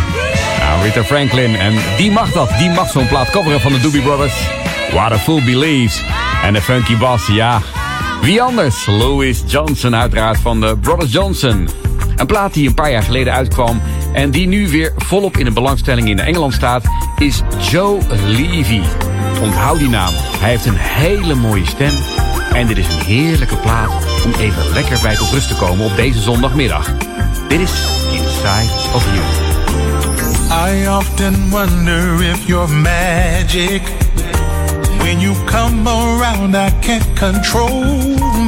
Nou, 0.60 0.84
Rita 0.84 1.04
Franklin. 1.04 1.56
En 1.56 1.74
die 1.98 2.12
mag 2.12 2.32
dat. 2.32 2.50
Die 2.58 2.70
mag 2.70 2.90
zo'n 2.90 3.08
plaat 3.08 3.30
coveren 3.30 3.62
van 3.62 3.72
de 3.72 3.80
Doobie 3.80 4.02
Brothers. 4.02 4.34
What 4.92 5.12
a 5.12 5.18
Fool 5.18 5.44
Believes. 5.44 6.04
En 6.44 6.54
de 6.54 6.62
funky 6.62 6.98
bass, 6.98 7.28
ja. 7.28 7.62
Wie 8.22 8.42
anders? 8.42 8.86
Louis 8.86 9.44
Johnson 9.48 9.96
uiteraard 9.96 10.40
van 10.40 10.60
de 10.60 10.78
Brothers 10.82 11.12
Johnson. 11.12 11.70
Een 12.16 12.26
plaat 12.26 12.54
die 12.54 12.68
een 12.68 12.74
paar 12.74 12.92
jaar 12.92 13.04
geleden 13.04 13.34
uitkwam... 13.34 13.82
en 14.14 14.32
die 14.32 14.48
nu 14.48 14.68
weer 14.68 14.94
volop 14.98 15.38
in 15.38 15.46
de 15.46 15.52
belangstelling 15.52 16.10
in 16.10 16.20
Engeland 16.20 16.54
staat... 16.54 16.84
is 17.18 17.42
Joe 17.72 18.00
Levy. 18.26 18.82
Onthoud 19.42 19.80
die 19.80 19.90
naam. 19.90 20.14
Hij 20.40 20.50
heeft 20.50 20.66
een 20.66 20.78
hele 20.78 21.36
mooie 21.36 21.66
stem... 21.66 21.94
en 22.54 22.68
dit 22.68 22.78
is 22.78 22.88
een 22.88 23.06
heerlijke 23.06 23.58
plaat 23.58 23.92
om 24.26 24.32
even 24.40 24.74
lekker 24.74 25.00
bij 25.02 25.16
tot 25.16 25.32
rust 25.32 25.48
te 25.48 25.56
komen 25.56 25.86
op 25.86 25.96
deze 25.96 26.22
zondagmiddag. 26.22 26.92
Dit 27.48 27.60
is 27.60 27.99
Inside 28.40 28.72
of 28.96 29.04
You. 29.14 29.24
I 30.50 30.86
often 30.88 31.52
wonder 31.52 32.24
if 32.24 32.48
you're 32.48 32.70
magic. 32.70 33.82
When 35.04 35.20
you 35.20 35.34
come 35.46 35.86
around, 35.86 36.56
I 36.56 36.70
can't 36.80 37.04
control 37.18 37.84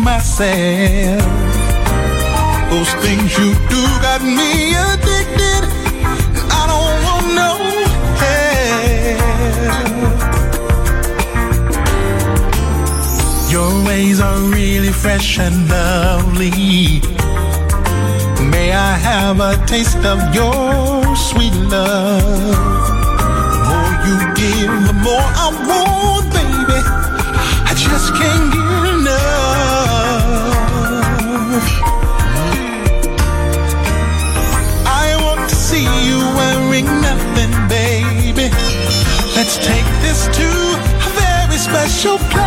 myself. 0.02 1.22
Those 2.70 2.94
things 3.04 3.38
you 3.38 3.54
do 3.68 3.82
got 4.00 4.22
me 4.24 4.76
addicted. 4.76 5.64
I 6.60 6.62
don't 6.72 7.04
want 7.08 7.28
no 7.42 7.52
help. 8.24 9.20
Your 13.52 13.72
ways 13.86 14.22
are 14.22 14.40
really 14.56 14.94
fresh 14.94 15.38
and 15.38 15.68
lovely. 15.70 17.11
May 18.62 18.74
I 18.74 18.94
have 18.94 19.40
a 19.40 19.58
taste 19.66 20.06
of 20.06 20.20
your 20.36 21.16
sweet 21.16 21.56
love? 21.74 22.22
The 23.54 23.60
more 23.68 23.94
you 24.06 24.18
give, 24.38 24.74
the 24.86 24.94
more 25.02 25.28
I 25.44 25.48
want, 25.70 26.26
baby. 26.30 26.80
I 27.70 27.74
just 27.86 28.14
can't 28.20 28.48
get 28.54 28.84
enough. 28.94 29.18
I 34.86 35.08
want 35.26 35.50
to 35.50 35.56
see 35.56 35.88
you 36.08 36.20
wearing 36.38 36.86
nothing, 37.02 37.54
baby. 37.68 38.48
Let's 39.36 39.58
take 39.58 39.90
this 40.06 40.28
to 40.38 40.48
a 41.08 41.10
very 41.18 41.58
special 41.58 42.20
place. 42.30 42.41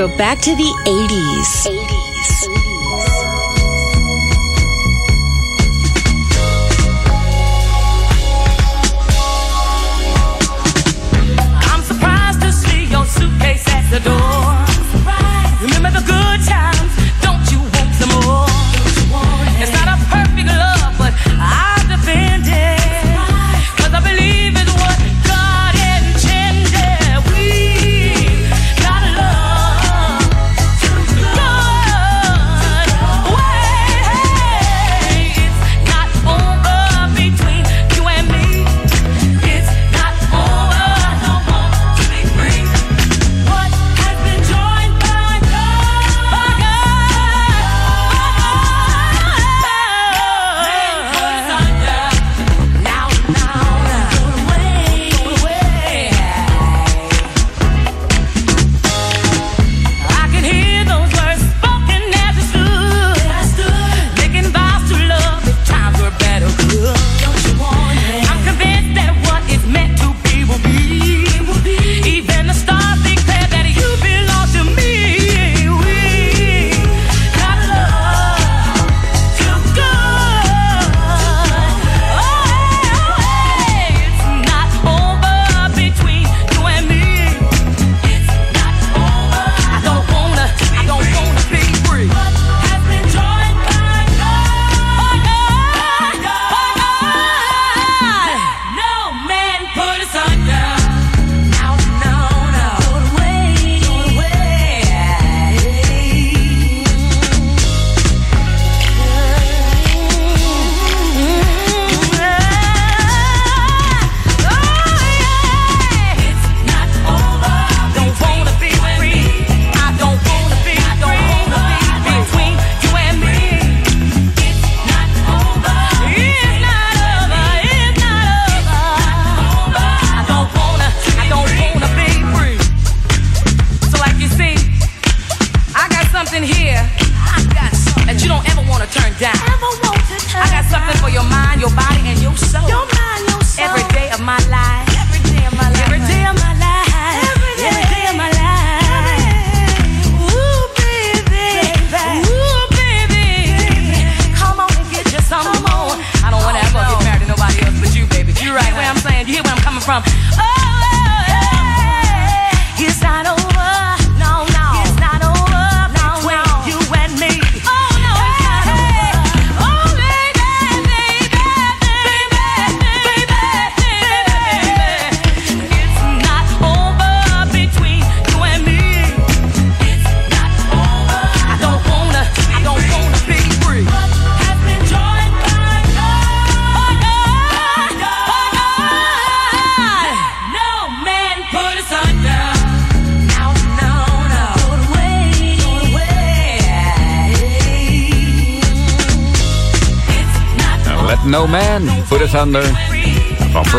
Go 0.00 0.08
back 0.16 0.38
to 0.38 0.56
the 0.56 0.70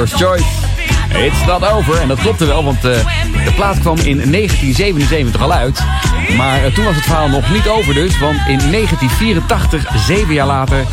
First 0.08 0.24
Choice. 0.24 0.46
It's 1.26 1.46
not 1.46 1.72
over. 1.72 2.02
En 2.02 2.08
dat 2.08 2.20
klopte 2.20 2.46
wel, 2.46 2.64
want 2.64 2.86
eh, 2.86 3.06
de 3.46 3.52
plaat 3.56 3.80
kwam 3.80 3.98
in 3.98 4.32
1977 4.32 5.42
al 5.42 5.54
uit. 5.54 5.84
Maar 6.38 6.64
eh, 6.64 6.74
toen 6.74 6.86
was 6.86 6.96
het 6.96 7.04
verhaal 7.04 7.30
nog 7.30 7.52
niet 7.52 7.68
over 7.68 7.94
dus. 7.94 8.20
Want 8.20 8.36
in 8.36 8.72
1984, 8.72 9.88
zeven 10.08 10.34
jaar 10.34 10.48
later, 10.48 10.86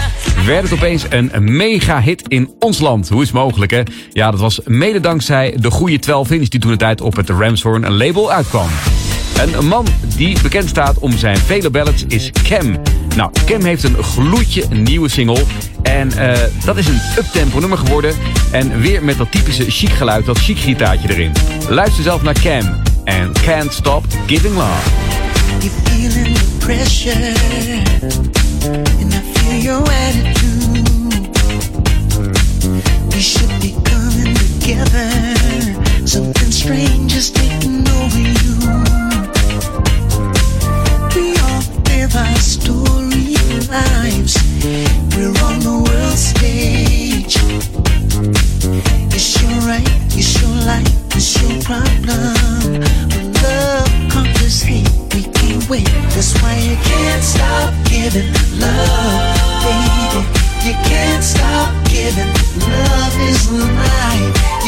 werd 0.46 0.62
het 0.62 0.72
opeens 0.72 1.04
een 1.08 1.30
mega 1.56 2.00
hit 2.00 2.22
in 2.28 2.54
ons 2.58 2.78
land. 2.78 3.08
Hoe 3.08 3.20
is 3.22 3.28
het 3.28 3.36
mogelijk, 3.36 3.70
hè? 3.70 3.82
Ja, 4.12 4.30
dat 4.30 4.40
was 4.40 4.60
mede 4.64 5.00
dankzij 5.00 5.54
de 5.58 5.70
goede 5.70 5.98
12 5.98 6.30
inch 6.30 6.48
die 6.48 6.60
toen 6.60 6.70
de 6.70 6.76
tijd 6.76 7.00
op 7.00 7.16
het 7.16 7.28
Ramshorn 7.28 7.92
label 7.92 8.32
uitkwam. 8.32 8.68
Een 9.40 9.66
man 9.66 9.86
die 10.16 10.42
bekend 10.42 10.68
staat 10.68 10.98
om 10.98 11.18
zijn 11.18 11.36
vele 11.36 11.70
ballads 11.70 12.04
is 12.08 12.30
Cam. 12.42 12.76
Nou, 13.16 13.30
Cam 13.46 13.62
heeft 13.64 13.82
een 13.82 14.02
gloedje 14.02 14.64
nieuwe 14.70 15.08
single. 15.08 15.44
En 15.82 16.12
eh, 16.12 16.38
dat 16.64 16.76
is 16.76 16.86
een 16.86 17.00
uptempo 17.18 17.58
nummer 17.58 17.78
geworden. 17.78 18.14
En 18.50 18.80
weer 18.80 19.04
met 19.04 19.18
dat 19.18 19.32
typische 19.32 19.70
chic 19.70 19.90
geluid, 19.90 20.26
dat 20.26 20.38
chic 20.38 20.58
gitaartje 20.58 21.08
erin. 21.08 21.32
Luister 21.68 22.02
zelf 22.02 22.22
naar 22.22 22.40
Cam. 22.42 22.82
En 23.04 23.32
Can't 23.44 23.72
Stop 23.72 24.04
Giving 24.26 24.54
Love. 24.54 24.90
You're 25.60 25.70
feeling 25.84 26.34
the 26.34 26.44
pressure, 26.58 27.32
and 29.00 29.14
I 29.14 29.20
feel 29.34 29.60
your 29.62 29.82
attitude. 29.82 30.88
We 33.08 33.20
should 33.20 33.60
be 33.60 33.74
coming 33.82 34.36
together. 34.36 35.10
Something 36.04 36.52
strange 36.52 37.16
is 37.16 37.30
taking 37.30 37.88
over 37.88 38.18
you. 38.18 38.56
We 41.14 41.38
all 41.40 41.62
live 41.84 42.16
our 42.16 42.38
story 42.38 43.36
lives. 43.68 44.36
We're 45.16 45.36
on 45.44 45.60
the 45.60 45.84
world 45.90 46.18
stage. 46.18 47.77
It's 48.20 49.40
your 49.40 49.50
right, 49.62 49.86
it's 50.10 50.42
your 50.42 50.50
life, 50.66 50.90
it's 51.14 51.40
your 51.40 51.62
problem. 51.62 52.82
Love 53.42 54.10
conquers 54.10 54.60
hate, 54.62 54.90
we 55.14 55.22
can't. 55.22 55.62
That's 56.14 56.34
why 56.42 56.56
you 56.58 56.76
can't 56.82 57.22
stop 57.22 57.72
giving 57.84 58.32
love, 58.58 59.38
baby. 59.62 60.38
You 60.66 60.74
can't 60.90 61.22
stop 61.22 61.70
giving. 61.86 62.26
Love 62.58 63.20
is. 63.20 63.38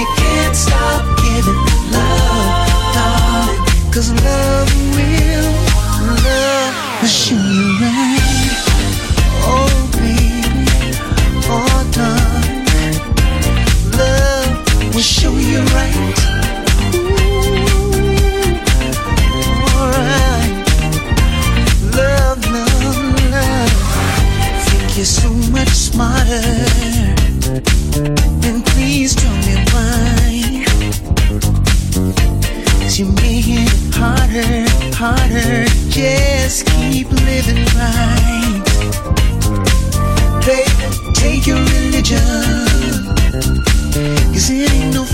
You 0.01 0.07
can't 0.17 0.57
stop 0.57 1.03
giving 1.19 1.61
love, 1.91 2.69
darling. 2.95 3.93
Cause 3.93 4.13
love 4.13 4.71
will, 4.95 5.53
love 6.25 7.03
will 7.03 7.09
show 7.09 7.35
you 7.35 7.79
right. 7.81 8.20
Take 41.21 41.47
your 41.47 41.59
religion. 41.59 42.19
Cause 44.33 44.51
it 44.51 44.73
ain't 44.73 44.95
no 44.95 45.05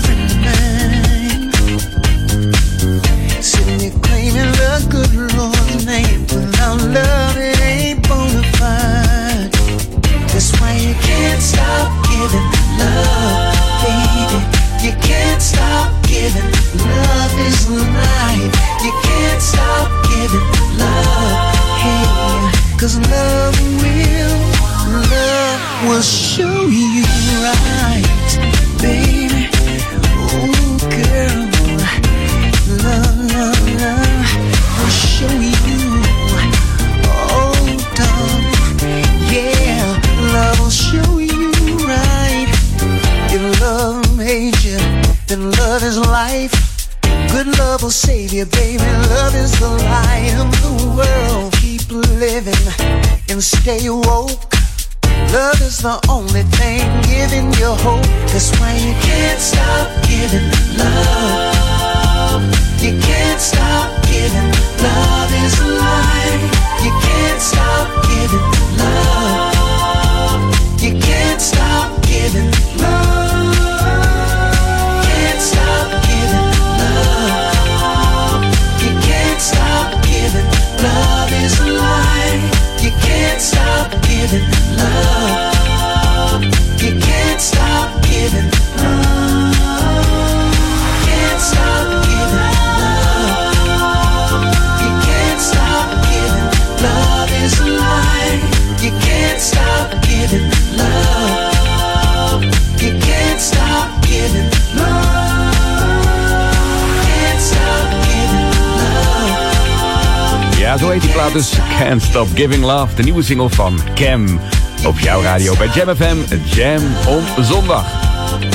De 112.77 113.03
nieuwe 113.03 113.23
single 113.23 113.49
van 113.49 113.79
Cam. 113.95 114.39
Op 114.85 114.99
jouw 114.99 115.21
radio 115.21 115.55
bij 115.55 115.67
Jam 115.67 115.95
FM, 115.95 116.17
Jam 116.45 116.81
on 117.07 117.43
zondag. 117.43 117.85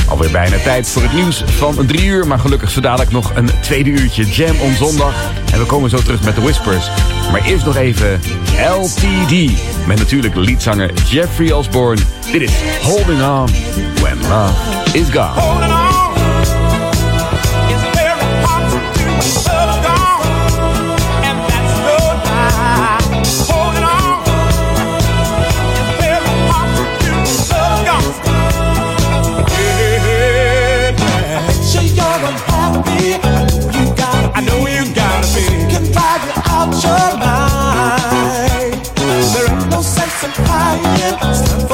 Alweer 0.08 0.30
bijna 0.30 0.56
tijd 0.56 0.88
voor 0.88 1.02
het 1.02 1.12
nieuws 1.12 1.42
van 1.46 1.86
drie 1.86 2.04
uur. 2.04 2.26
Maar 2.26 2.38
gelukkig 2.38 2.70
zo 2.70 2.80
dadelijk 2.80 3.10
nog 3.10 3.32
een 3.34 3.50
tweede 3.60 3.90
uurtje 3.90 4.24
Jam 4.24 4.60
on 4.60 4.74
zondag. 4.74 5.14
En 5.52 5.58
we 5.58 5.66
komen 5.66 5.90
zo 5.90 5.98
terug 5.98 6.24
met 6.24 6.34
de 6.34 6.40
Whispers. 6.40 6.90
Maar 7.30 7.44
eerst 7.44 7.64
nog 7.64 7.76
even 7.76 8.20
LTD. 8.80 9.50
Met 9.86 9.98
natuurlijk 9.98 10.34
leadzanger 10.34 10.90
Jeffrey 10.92 11.52
Osborne. 11.52 12.02
Dit 12.32 12.42
is 12.42 12.52
Holding 12.82 13.22
On 13.22 13.48
When 14.00 14.20
Love 14.20 14.98
Is 14.98 15.08
Gone. 15.10 15.91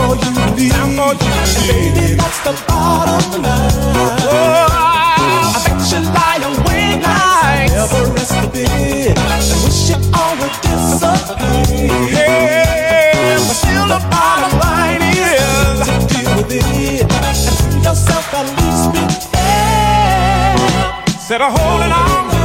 For 0.09 0.17
you 0.17 0.33
leave. 0.57 0.73
Time 0.73 0.97
for 0.97 1.13
you 1.21 1.29
leave. 1.45 1.93
Baby, 1.93 2.17
that's 2.17 2.41
the 2.41 2.53
bottom 2.67 3.43
line. 3.43 4.17
Oh, 4.25 4.73
I 5.53 5.61
bet 5.69 5.85
you 5.93 6.01
lie 6.17 6.41
awake 6.49 7.01
nights. 7.05 7.77
Never 7.77 8.05
rest 8.15 8.33
a 8.33 8.49
bit. 8.49 9.19
And 9.19 9.45
wish 9.65 9.93
it 9.93 10.01
all 10.17 10.33
would 10.41 10.57
disappear. 10.65 11.93
Yeah, 12.09 13.37
but 13.37 13.53
still 13.53 13.87
the 13.87 14.01
bottom 14.09 14.53
line 14.65 15.03
is 15.13 15.77
to 15.85 15.93
deal 16.09 16.33
with 16.39 16.57
it. 16.57 17.05
And 17.05 17.37
to 17.37 17.77
yourself 17.85 18.33
at 18.33 18.49
least 18.57 18.89
be 18.95 19.05
fair. 19.29 20.57
Instead 21.07 21.43
of 21.43 21.53
holding 21.53 21.93
on. 21.93 22.29
It's 22.33 22.38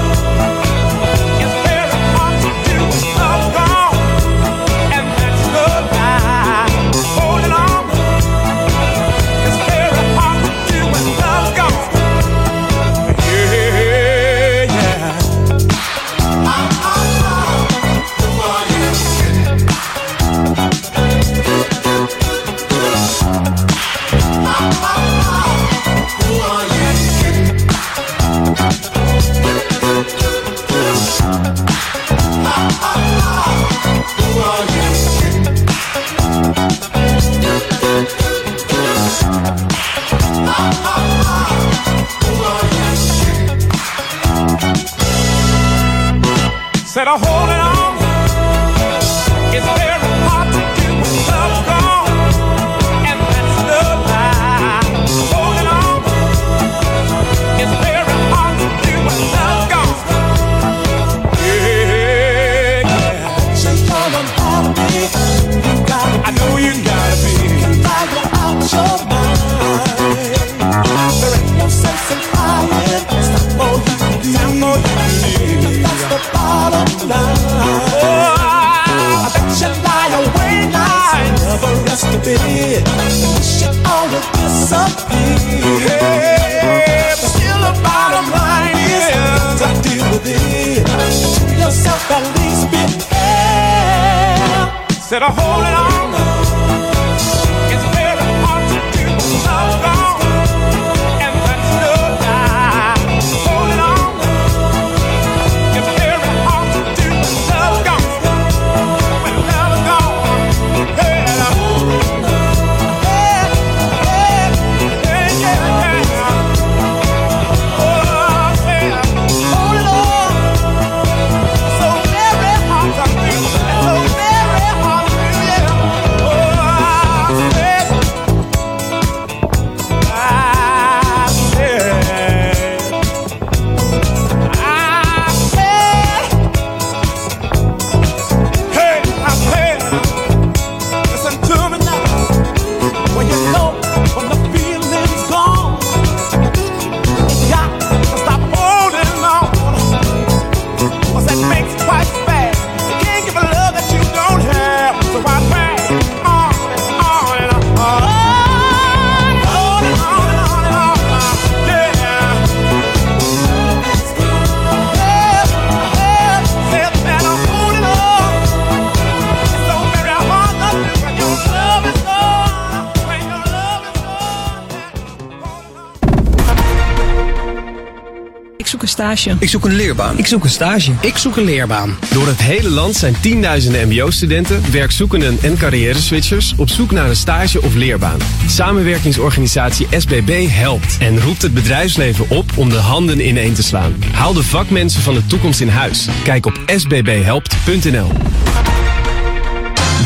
stage. 179.24 179.38
Ik 179.40 179.50
zoek 179.50 179.66
een 179.66 179.76
leerbaan. 179.76 180.18
Ik 180.18 180.28
zoek 180.28 180.44
een 180.44 180.50
stage. 180.50 180.92
Ik 181.02 181.18
zoek 181.18 181.38
een 181.38 181.44
leerbaan. 181.44 181.98
Door 182.10 182.28
het 182.28 182.42
hele 182.42 182.70
land 182.70 182.96
zijn 182.96 183.16
tienduizenden 183.20 183.88
mbo-studenten, 183.88 184.72
werkzoekenden 184.72 185.38
en 185.42 185.58
carrière-switchers 185.58 186.54
op 186.58 186.70
zoek 186.70 186.92
naar 186.92 187.10
een 187.10 187.16
stage 187.16 187.62
of 187.62 187.74
leerbaan. 187.76 188.20
Samenwerkingsorganisatie 188.48 189.88
SBB 189.98 190.48
helpt 190.50 190.98
en 191.00 191.22
roept 191.22 191.42
het 191.42 191.54
bedrijfsleven 191.54 192.30
op 192.30 192.52
om 192.56 192.70
de 192.70 192.78
handen 192.78 193.28
ineen 193.28 193.54
te 193.54 193.64
slaan. 193.64 193.96
Haal 194.12 194.34
de 194.34 194.44
vakmensen 194.44 195.02
van 195.02 195.14
de 195.14 195.26
toekomst 195.26 195.62
in 195.62 195.70
huis. 195.70 196.08
Kijk 196.24 196.46
op 196.46 196.62
sbbhelpt.nl. 196.76 198.12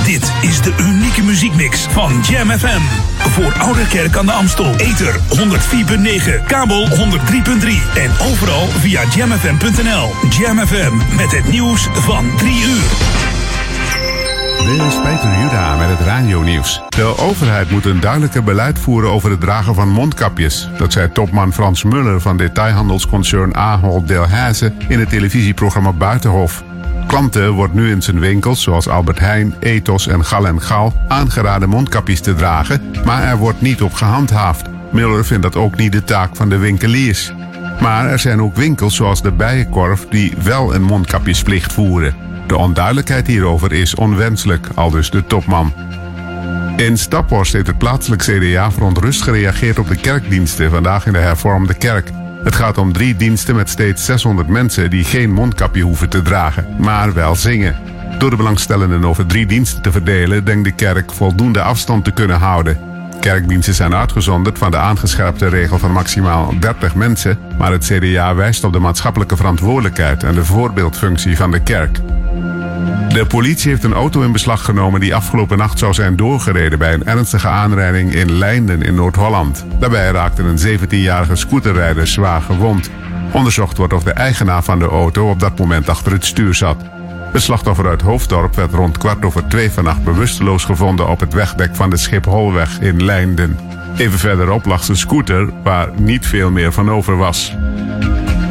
Dit 0.06 0.32
is 0.42 0.62
de 0.62 0.74
unieke 0.80 1.24
muziekmix 1.24 1.80
van 1.80 2.22
Jam 2.30 2.50
FM. 2.50 3.07
Voor 3.20 3.54
Oude 3.54 3.88
Kerk 3.88 4.18
aan 4.18 4.26
de 4.26 4.32
Amstel. 4.32 4.76
Ether 4.76 5.16
104.9, 5.16 6.46
kabel 6.48 6.88
103.3 6.88 6.96
en 7.96 8.12
overal 8.32 8.68
via 8.68 9.04
jamfm.nl. 9.16 10.12
Jam 10.30 10.58
FM 10.68 11.16
met 11.16 11.32
het 11.32 11.52
nieuws 11.52 11.88
van 11.94 12.38
3 12.38 12.64
uur. 12.64 13.26
Dit 14.68 14.82
is 14.82 14.96
Peter 14.96 15.40
Juda 15.40 15.76
met 15.76 15.90
het 15.90 16.00
radio-nieuws. 16.00 16.82
De 16.90 17.18
overheid 17.18 17.72
moet 17.72 17.86
een 17.86 18.00
duidelijker 18.00 18.44
beleid 18.44 18.80
voeren 18.80 19.10
over 19.10 19.30
het 19.30 19.42
dragen 19.42 19.76
van 19.76 19.90
mondkapjes. 19.90 20.70
Dat 20.78 20.94
zei 20.94 21.12
topman 21.12 21.54
Frans 21.54 21.84
Muller 21.84 22.22
van 22.22 22.38
detailhandelsconcern 22.38 23.56
Ahold 23.56 24.08
Delhaize 24.08 24.74
in 24.88 25.00
het 25.00 25.10
televisieprogramma 25.10 25.92
Buitenhof. 25.92 26.64
Klanten 27.08 27.52
wordt 27.52 27.74
nu 27.74 27.92
in 27.92 28.02
zijn 28.02 28.20
winkels, 28.20 28.62
zoals 28.62 28.88
Albert 28.88 29.20
Heijn, 29.20 29.56
Ethos 29.60 30.08
en 30.08 30.26
Gal 30.26 30.48
en 30.48 30.62
Gal, 30.62 30.94
aangeraden 31.08 31.70
mondkapjes 31.70 32.22
te 32.22 32.34
dragen, 32.34 32.82
maar 33.08 33.24
er 33.24 33.38
wordt 33.38 33.62
niet 33.62 33.82
op 33.82 33.94
gehandhaafd. 33.94 34.66
Muller 34.92 35.26
vindt 35.26 35.44
dat 35.44 35.56
ook 35.56 35.76
niet 35.76 35.92
de 35.92 36.04
taak 36.04 36.36
van 36.36 36.50
de 36.50 36.58
winkeliers. 36.58 37.34
Maar 37.82 38.10
er 38.10 38.20
zijn 38.20 38.42
ook 38.42 38.56
winkels 38.56 38.96
zoals 38.96 39.22
de 39.22 39.32
Bijenkorf 39.32 40.06
die 40.10 40.34
wel 40.44 40.76
een 40.76 40.84
mondkapjesplicht 40.84 41.74
voeren. 41.74 42.16
De 42.48 42.58
onduidelijkheid 42.58 43.28
hierover 43.28 43.74
is 43.74 43.96
onwenselijk, 43.96 44.68
aldus 44.76 45.10
de 45.10 45.26
topman. 45.26 45.74
In 46.76 46.98
Staphorst 46.98 47.54
heeft 47.54 47.68
het 47.68 47.78
plaatselijk 47.78 48.22
CDA 48.22 48.72
verontrust 48.72 49.22
gereageerd 49.22 49.80
op 49.80 49.88
de 49.88 49.96
kerkdiensten 49.96 50.72
vandaag 50.72 51.06
in 51.06 51.14
de 51.14 51.20
hervormde 51.20 51.74
kerk. 51.74 52.10
Het 52.44 52.56
gaat 52.56 52.78
om 52.78 52.94
drie 52.94 53.16
diensten 53.16 53.56
met 53.56 53.70
steeds 53.70 54.06
600 54.06 54.48
mensen 54.48 54.90
die 54.90 55.04
geen 55.04 55.34
mondkapje 55.34 55.82
hoeven 55.82 56.10
te 56.10 56.22
dragen, 56.22 56.68
maar 56.80 57.14
wel 57.14 57.36
zingen. 57.36 57.76
Door 58.18 58.30
de 58.30 58.36
belangstellenden 58.36 59.06
over 59.06 59.26
drie 59.26 59.46
diensten 59.46 59.82
te 59.82 59.92
verdelen, 59.92 60.46
denkt 60.46 60.64
de 60.64 60.72
kerk 60.72 61.14
voldoende 61.14 61.62
afstand 61.62 62.04
te 62.04 62.12
kunnen 62.12 62.40
houden. 62.40 62.87
Kerkdiensten 63.20 63.74
zijn 63.74 63.96
uitgezonderd 63.96 64.58
van 64.58 64.72
de 64.72 64.78
aangescherpte 64.78 65.48
regel 65.48 65.78
van 65.80 65.92
maximaal 65.92 66.54
30 66.60 66.96
mensen, 66.96 67.40
maar 67.58 67.72
het 67.72 67.86
CDA 67.86 68.36
wijst 68.36 68.64
op 68.64 68.74
de 68.74 68.80
maatschappelijke 68.80 69.36
verantwoordelijkheid 69.36 70.24
en 70.24 70.34
de 70.34 70.46
voorbeeldfunctie 70.46 71.38
van 71.38 71.52
de 71.52 71.60
kerk. 71.60 72.00
De 73.08 73.26
politie 73.28 73.70
heeft 73.70 73.84
een 73.84 73.94
auto 73.94 74.22
in 74.22 74.32
beslag 74.32 74.66
genomen 74.66 75.00
die 75.00 75.16
afgelopen 75.16 75.58
nacht 75.58 75.80
zou 75.80 75.94
zijn 75.94 76.16
doorgereden 76.16 76.80
bij 76.80 76.94
een 76.94 77.06
ernstige 77.06 77.48
aanrijding 77.48 78.14
in 78.14 78.32
Leinden 78.32 78.82
in 78.82 78.96
Noord-Holland. 78.96 79.66
Daarbij 79.80 80.12
raakte 80.12 80.44
een 80.44 80.80
17-jarige 80.80 81.36
scooterrijder 81.36 82.08
zwaar 82.08 82.42
gewond. 82.42 82.90
Onderzocht 83.32 83.78
wordt 83.78 83.94
of 83.94 84.04
de 84.04 84.12
eigenaar 84.12 84.64
van 84.64 84.80
de 84.80 84.88
auto 84.88 85.30
op 85.30 85.40
dat 85.40 85.60
moment 85.60 85.90
achter 85.90 86.12
het 86.12 86.26
stuur 86.26 86.54
zat. 86.54 86.78
Het 87.32 87.42
slachtoffer 87.42 87.88
uit 87.88 88.02
Hoofddorp 88.02 88.56
werd 88.56 88.74
rond 88.74 88.98
kwart 88.98 89.26
over 89.26 89.48
twee 89.48 89.72
vannacht 89.72 90.04
bewusteloos 90.04 90.66
gevonden 90.66 91.08
op 91.08 91.20
het 91.20 91.34
wegdek 91.34 91.76
van 91.76 91.90
de 91.90 91.98
Schipholweg 91.98 92.80
in 92.80 93.04
Leinden. 93.04 93.58
Even 93.98 94.20
verderop 94.20 94.66
lag 94.66 94.84
zijn 94.84 94.98
scooter, 94.98 95.50
waar 95.64 95.90
niet 95.96 96.28
veel 96.28 96.52
meer 96.52 96.74
van 96.74 96.92
over 96.92 97.18
was. 97.18 97.56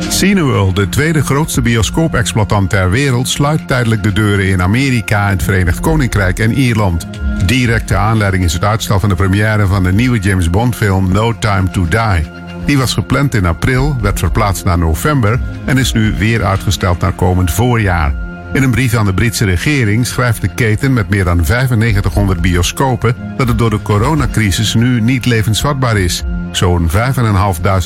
Cineworld, 0.09 0.77
de 0.77 0.89
tweede 0.89 1.23
grootste 1.23 1.63
bioscoopexploitant 1.63 2.71
ter 2.71 2.91
wereld, 2.91 3.29
sluit 3.29 3.69
tijdelijk 3.69 4.03
de 4.03 4.13
deuren 4.13 4.49
in 4.49 4.63
Amerika, 4.63 5.29
het 5.29 5.43
Verenigd 5.43 5.81
Koninkrijk 5.81 6.39
en 6.39 6.53
Ierland. 6.53 7.07
Directe 7.47 7.97
aanleiding 7.97 8.45
is 8.45 8.53
het 8.53 8.65
uitstel 8.65 9.01
van 9.01 9.09
de 9.09 9.15
première 9.15 9.67
van 9.67 9.83
de 9.83 9.93
nieuwe 9.93 10.19
James 10.19 10.51
Bond-film 10.51 11.13
No 11.13 11.39
Time 11.39 11.71
to 11.71 11.89
Die. 11.89 12.31
Die 12.67 12.79
was 12.79 12.95
gepland 12.95 13.35
in 13.35 13.47
april, 13.47 13.97
werd 14.01 14.19
verplaatst 14.19 14.65
naar 14.65 14.79
november 14.79 15.41
en 15.65 15.79
is 15.79 15.93
nu 15.93 16.15
weer 16.19 16.45
uitgesteld 16.45 17.01
naar 17.01 17.13
komend 17.13 17.51
voorjaar. 17.51 18.26
In 18.53 18.63
een 18.63 18.71
brief 18.71 18.95
aan 18.95 19.05
de 19.05 19.15
Britse 19.15 19.45
regering 19.45 20.07
schrijft 20.07 20.41
de 20.41 20.49
keten 20.49 20.93
met 20.93 21.09
meer 21.09 21.25
dan 21.25 21.37
9500 21.37 22.41
bioscopen 22.41 23.17
dat 23.37 23.49
het 23.49 23.59
door 23.59 23.71
de 23.71 23.83
coronacrisis 23.83 24.75
nu 24.75 25.01
niet 25.01 25.27
levensvatbaar 25.27 25.99
is. 25.99 26.23
Zo'n 26.51 26.91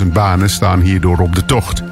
5.500 0.02 0.12
banen 0.12 0.50
staan 0.50 0.80
hierdoor 0.80 1.18
op 1.18 1.34
de 1.34 1.44
tocht. 1.44 1.82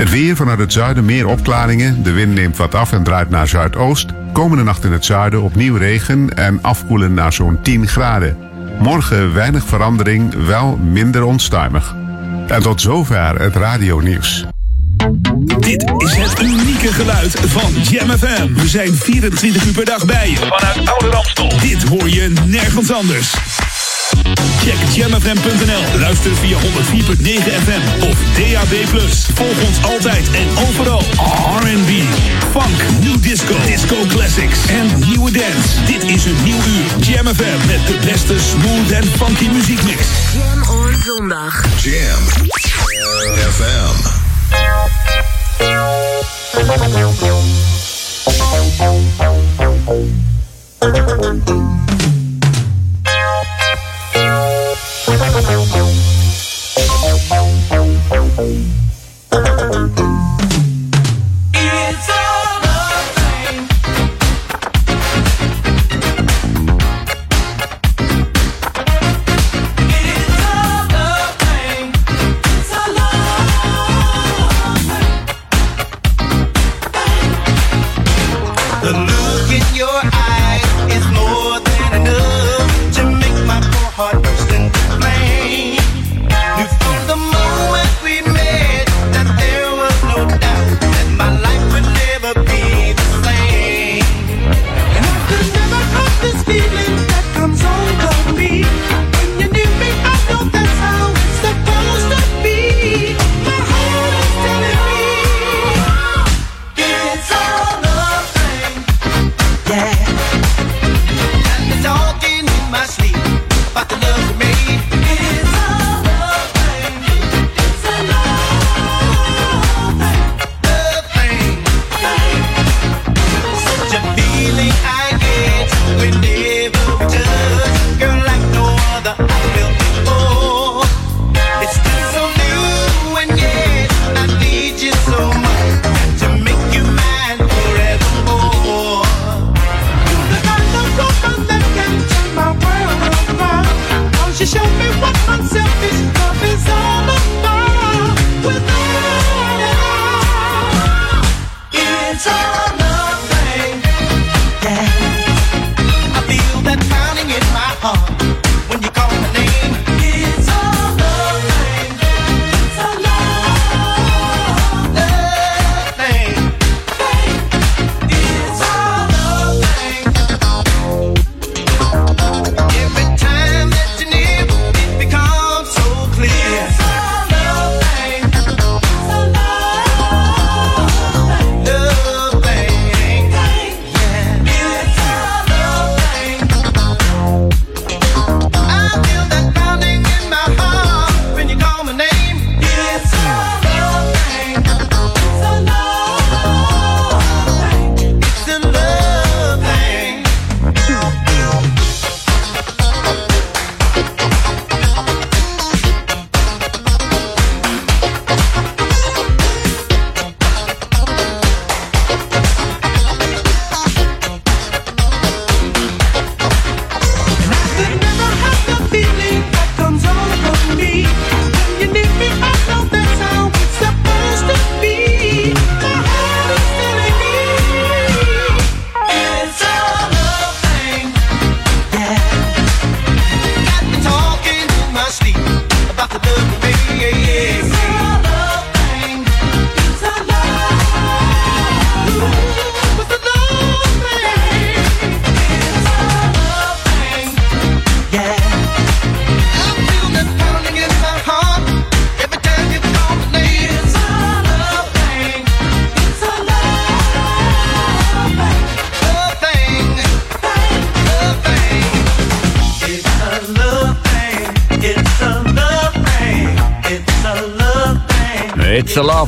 Het 0.00 0.10
weer 0.10 0.36
vanuit 0.36 0.58
het 0.58 0.72
zuiden 0.72 1.04
meer 1.04 1.26
opklaringen. 1.26 2.02
De 2.02 2.12
wind 2.12 2.34
neemt 2.34 2.56
wat 2.56 2.74
af 2.74 2.92
en 2.92 3.02
draait 3.02 3.30
naar 3.30 3.48
zuidoost. 3.48 4.12
Komende 4.32 4.64
nacht 4.64 4.84
in 4.84 4.92
het 4.92 5.04
zuiden 5.04 5.42
opnieuw 5.42 5.76
regen 5.76 6.36
en 6.36 6.58
afkoelen 6.62 7.14
naar 7.14 7.32
zo'n 7.32 7.58
10 7.62 7.86
graden. 7.86 8.36
Morgen 8.78 9.34
weinig 9.34 9.64
verandering, 9.64 10.46
wel 10.46 10.76
minder 10.76 11.24
onstuimig. 11.24 11.96
En 12.46 12.62
tot 12.62 12.80
zover 12.80 13.40
het 13.40 13.56
radionieuws. 13.56 14.46
Dit 15.58 15.92
is 15.96 16.16
het 16.16 16.42
unieke 16.42 16.92
geluid 16.92 17.40
van 17.46 17.72
Jam 17.82 18.10
FM. 18.18 18.54
We 18.54 18.68
zijn 18.68 18.94
24 18.94 19.64
uur 19.64 19.72
per 19.72 19.84
dag 19.84 20.04
bij 20.04 20.30
je. 20.30 20.36
Vanuit 20.36 20.88
Oude 20.88 21.08
Ramstel. 21.08 21.52
Dit 21.60 21.82
hoor 21.82 22.08
je 22.08 22.32
nergens 22.46 22.92
anders. 22.92 23.34
Check 24.64 24.76
jamfm.nl. 24.92 26.00
Luister 26.00 26.36
via 26.36 26.56
104.9 26.58 26.62
FM 27.64 28.02
of 28.02 28.18
DAB+. 28.36 28.88
Volg 29.34 29.62
ons 29.66 29.84
altijd 29.84 30.30
en 30.30 30.66
overal. 30.68 31.02
R&B, 31.60 31.90
funk, 32.50 33.02
new 33.02 33.22
disco, 33.22 33.54
disco 33.66 33.96
classics 34.08 34.66
en 34.66 35.08
nieuwe 35.08 35.30
dance. 35.30 35.84
Dit 35.86 36.02
is 36.04 36.24
een 36.24 36.36
nieuw 36.44 36.56
uur. 36.56 37.06
Jam 37.06 37.26
FM 37.34 37.66
met 37.66 37.86
de 37.86 37.98
beste 38.04 38.34
smooth 38.38 38.90
en 38.90 39.04
funky 39.04 39.48
muziekmix. 39.48 40.06
Jam 40.34 40.78
on 40.78 40.94
zondag. 41.04 41.64
Jam 41.82 42.22
FM. 43.50 44.29
It's 59.32 60.09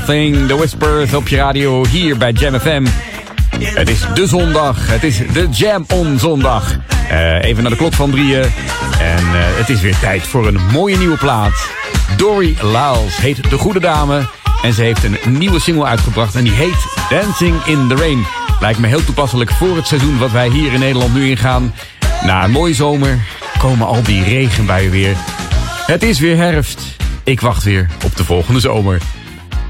It's 0.03 0.11
a 0.11 0.15
love 0.15 0.31
thing, 0.33 0.49
The 0.49 0.57
Whispers 0.57 1.15
op 1.15 1.29
je 1.29 1.37
radio 1.37 1.87
hier 1.87 2.17
bij 2.17 2.33
Jam 2.33 2.61
FM. 2.61 2.87
Het 3.59 3.89
is 3.89 4.07
de 4.15 4.27
zondag, 4.27 4.87
het 4.87 5.03
is 5.03 5.17
de 5.33 5.49
Jam 5.51 5.85
on 5.95 6.19
zondag. 6.19 6.77
Eh, 7.09 7.45
even 7.45 7.63
naar 7.63 7.71
de 7.71 7.79
klok 7.79 7.93
van 7.93 8.11
drieën. 8.11 8.43
En 9.01 9.19
eh, 9.19 9.33
het 9.33 9.69
is 9.69 9.81
weer 9.81 9.99
tijd 9.99 10.23
voor 10.23 10.47
een 10.47 10.61
mooie 10.73 10.97
nieuwe 10.97 11.17
plaat. 11.17 11.69
Dory 12.17 12.57
Lyles 12.61 13.17
heet 13.17 13.51
De 13.51 13.59
Goede 13.59 13.81
Dame. 13.81 14.29
En 14.63 14.73
ze 14.73 14.83
heeft 14.83 15.05
een 15.05 15.39
nieuwe 15.39 15.61
single 15.61 15.85
uitgebracht 15.85 16.35
en 16.35 16.45
die 16.45 16.53
heet 16.53 16.87
Dancing 17.11 17.65
in 17.65 17.89
the 17.89 17.95
Rain. 17.95 18.27
Lijkt 18.61 18.79
me 18.79 18.87
heel 18.87 19.05
toepasselijk 19.05 19.51
voor 19.51 19.77
het 19.77 19.87
seizoen 19.87 20.19
wat 20.19 20.31
wij 20.31 20.49
hier 20.49 20.73
in 20.73 20.81
Nederland 20.81 21.15
nu 21.15 21.29
ingaan. 21.29 21.75
Na 22.25 22.45
een 22.45 22.51
mooie 22.51 22.75
zomer 22.75 23.19
komen 23.59 23.87
al 23.87 24.03
die 24.03 24.25
regenbuien 24.25 24.91
weer. 24.91 25.17
Het 25.87 26.03
is 26.03 26.19
weer 26.19 26.37
herfst. 26.37 26.97
Ik 27.25 27.41
wacht 27.41 27.63
weer 27.63 27.89
op 28.05 28.17
de 28.17 28.25
volgende 28.25 28.61
zomer. 28.61 29.01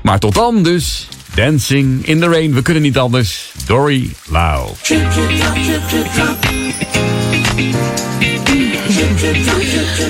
Maar 0.02 0.18
tot 0.18 0.34
dan 0.34 0.62
dus, 0.62 1.08
Dancing 1.34 2.06
in 2.06 2.20
the 2.20 2.28
Rain. 2.28 2.54
We 2.54 2.62
kunnen 2.62 2.82
niet 2.82 2.98
anders. 2.98 3.52
Dory 3.66 4.10
Lau. 4.28 4.68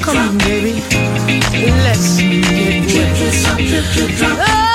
Come 0.00 0.36
baby. 0.36 0.72
Let's 1.82 2.16
get 2.86 4.36
wet. 4.36 4.71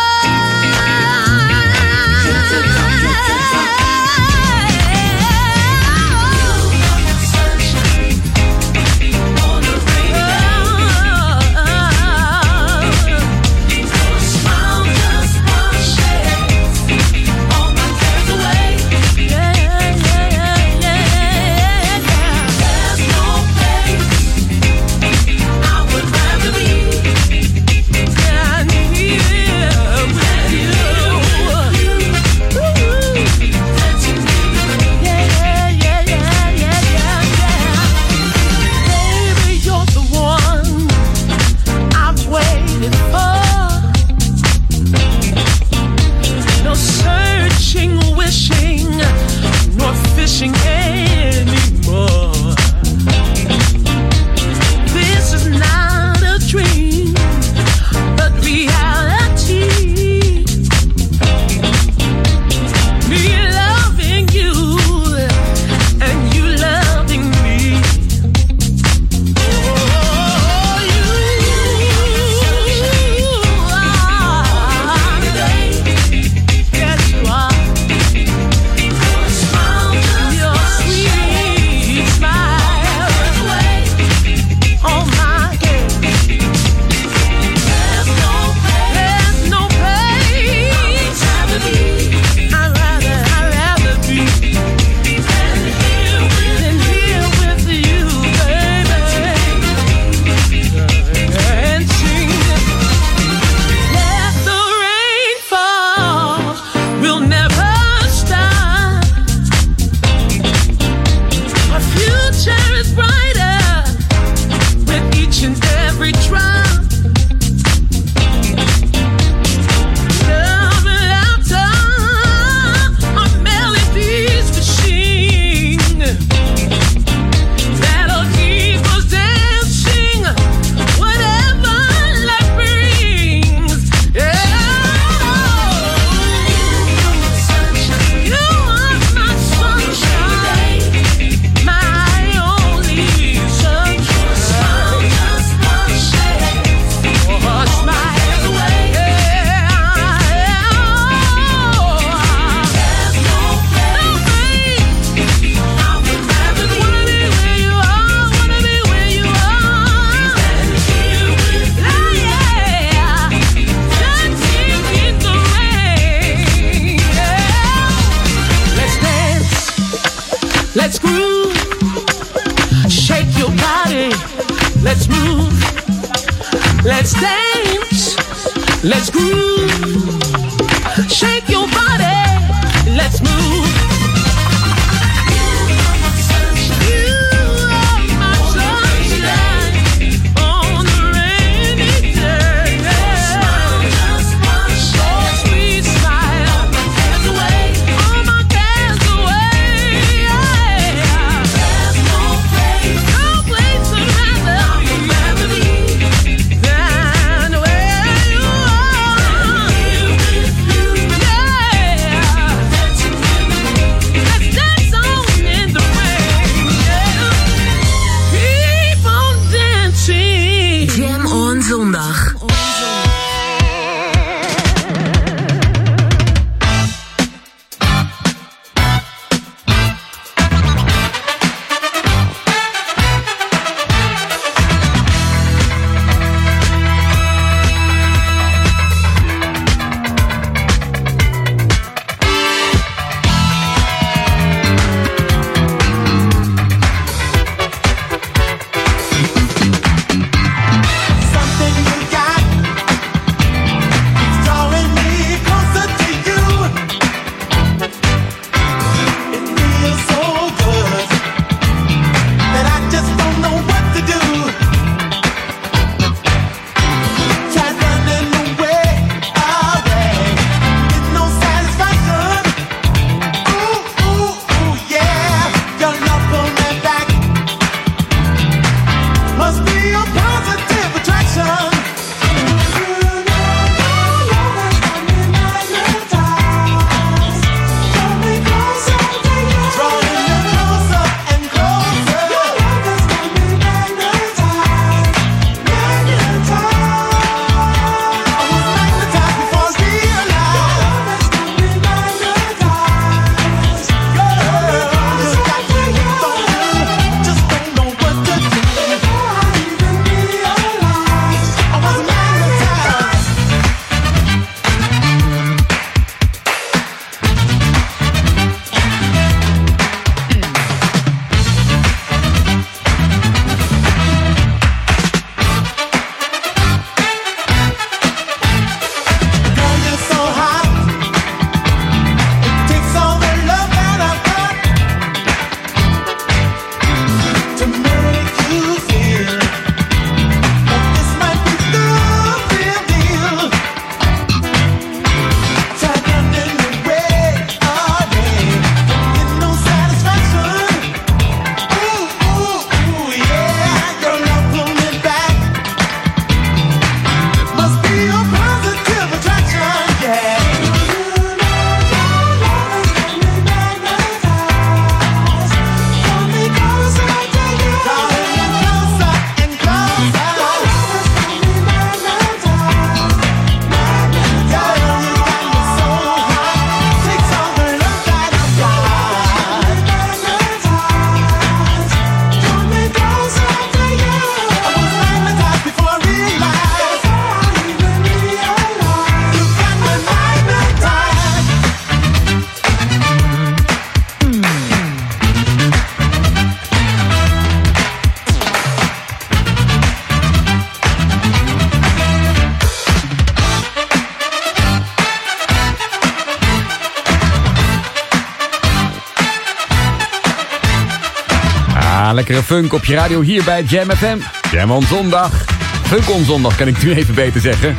Lekkere 412.28 412.56
funk 412.56 412.74
op 412.74 412.86
je 412.86 412.96
radio 412.96 413.22
hier 413.22 413.44
bij 413.44 413.64
Jam 413.64 413.90
FM. 413.90 414.18
Jam 414.52 414.72
on 414.72 414.84
zondag. 414.84 415.46
Funk 415.84 416.10
on 416.10 416.26
zondag 416.26 416.56
kan 416.56 416.68
ik 416.68 416.84
nu 416.84 416.94
even 416.94 417.16
beter 417.16 417.42
zeggen. 417.42 417.76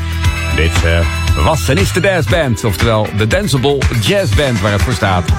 Dit 0.57 0.85
eh, 0.85 1.07
was 1.45 1.69
en 1.69 1.77
is 1.77 1.93
de 1.93 2.01
Dance 2.01 2.29
Band, 2.31 2.65
oftewel 2.65 3.09
de 3.17 3.27
Danceable 3.27 3.79
Jazz 4.01 4.35
Band 4.35 4.61
waar 4.61 4.73
het 4.73 4.83
voor 4.83 4.93
staat. 4.93 5.31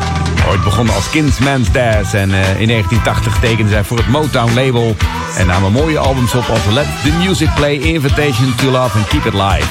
Ooit 0.50 0.64
begonnen 0.64 0.96
als 0.96 1.10
Kinsman's 1.10 1.72
Dance 1.72 2.18
en 2.18 2.32
eh, 2.32 2.62
in 2.62 2.68
1980 2.68 3.40
tekenden 3.40 3.70
zij 3.70 3.84
voor 3.84 3.98
het 3.98 4.08
Motown 4.08 4.54
label 4.54 4.96
en 5.38 5.48
namen 5.48 5.72
mooie 5.72 6.00
albums 6.00 6.36
op 6.36 6.46
als 6.50 6.66
Let 6.74 6.88
the 7.04 7.12
Music 7.12 7.50
Play, 7.56 7.76
Invitation 7.76 8.56
to 8.56 8.72
Love 8.72 8.98
en 8.98 9.08
Keep 9.08 9.26
It 9.26 9.34
Live. 9.34 9.70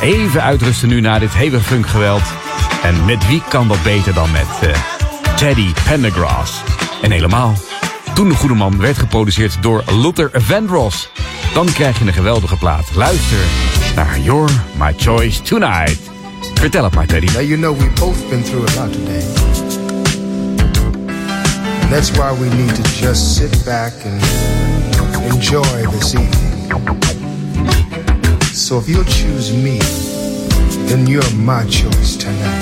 Even 0.00 0.42
uitrusten 0.42 0.88
nu 0.88 1.00
na 1.00 1.18
dit 1.18 1.34
hevig 1.34 1.62
funkgeweld. 1.62 2.22
En 2.82 3.04
met 3.04 3.26
wie 3.26 3.42
kan 3.48 3.68
dat 3.68 3.82
beter 3.82 4.14
dan 4.14 4.30
met 4.30 4.68
eh, 4.70 4.76
Teddy 5.36 5.72
Pendergrass? 5.84 6.62
En 7.02 7.10
helemaal, 7.10 7.54
toen 8.16 8.28
de 8.28 8.34
Goede 8.34 8.54
Man 8.54 8.80
werd 8.80 8.98
geproduceerd 8.98 9.62
door 9.62 9.84
Luther 9.90 10.30
Vandross. 10.32 11.08
Dan 11.54 11.66
krijg 11.66 11.98
je 11.98 12.04
een 12.04 12.12
geweldige 12.12 12.56
plaat. 12.56 12.94
Luister 12.94 13.38
naar 13.94 14.18
You're 14.18 14.52
My 14.78 14.94
Choice 14.96 15.42
Tonight. 15.42 15.98
Vertel 16.54 16.84
het 16.84 16.94
maar, 16.94 17.06
Teddy. 17.06 17.26
Now 17.26 17.42
you 17.42 17.56
know 17.56 17.78
we've 17.78 18.00
both 18.00 18.28
been 18.28 18.42
through 18.42 18.68
a 18.68 18.80
lot 18.80 18.92
today. 18.92 19.22
And 21.80 21.90
that's 21.90 22.10
why 22.10 22.40
we 22.40 22.56
need 22.56 22.74
to 22.74 22.82
just 22.82 23.34
sit 23.34 23.64
back 23.64 23.92
and 24.04 24.22
enjoy 25.32 25.90
this 25.90 26.14
evening. 26.14 26.72
So 28.52 28.78
if 28.78 28.88
you'll 28.88 29.04
choose 29.04 29.52
me, 29.52 29.78
then 30.86 31.06
you're 31.06 31.34
my 31.34 31.64
choice 31.68 32.16
tonight. 32.16 32.55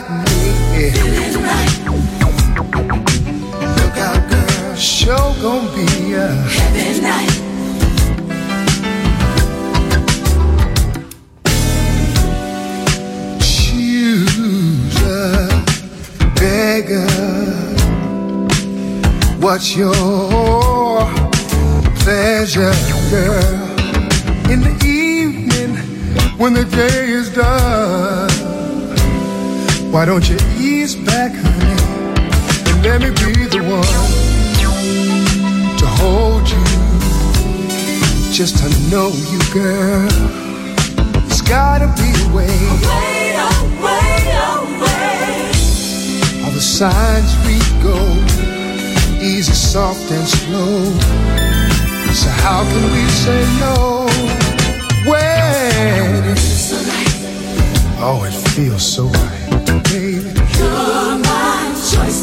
Got 0.00 0.10
me. 0.10 0.90
Look 3.76 3.96
out, 3.96 4.30
girl. 4.30 4.74
Show 4.76 5.34
gon' 5.42 5.66
be 5.74 6.14
a 6.14 6.28
Heaven 6.28 7.02
night. 7.02 7.36
choose 13.40 15.02
a 15.02 15.48
beggar. 16.36 17.06
What's 19.40 19.76
your 19.76 19.92
pleasure, 22.00 22.74
girl? 23.10 23.70
In 24.50 24.60
the 24.60 24.76
evening, 24.84 25.76
when 26.38 26.54
the 26.54 26.64
day 26.64 27.08
is 27.10 27.32
done, 27.32 28.29
why 29.90 30.04
don't 30.04 30.28
you 30.28 30.36
ease 30.56 30.94
back, 30.94 31.32
honey, 31.34 31.82
and 32.70 32.82
let 32.84 33.00
me 33.02 33.10
be 33.10 33.32
the 33.46 33.58
one 33.58 34.10
to 35.78 35.86
hold 35.86 36.48
you, 36.48 36.64
just 38.32 38.58
to 38.58 38.68
know 38.90 39.08
you, 39.30 39.40
girl. 39.52 40.08
It's 41.26 41.42
gotta 41.42 41.88
be 42.00 42.10
a 42.22 42.34
way. 42.34 42.46
Wait, 42.46 43.34
oh, 43.36 43.62
wait, 43.82 44.26
oh, 44.46 44.62
wait. 44.82 46.44
All 46.44 46.52
the 46.52 46.60
signs 46.60 47.34
we 47.44 47.58
go, 47.82 47.98
easy, 49.20 49.52
soft, 49.52 50.10
and 50.12 50.26
slow. 50.26 50.84
So 52.12 52.28
how 52.28 52.62
can 52.64 52.84
we 52.92 53.04
say 53.08 53.42
no 53.60 54.06
when 55.10 56.30
it's 56.32 56.60
Oh, 58.02 58.24
it 58.24 58.32
feels 58.32 58.82
so 58.94 59.04
right, 59.08 59.39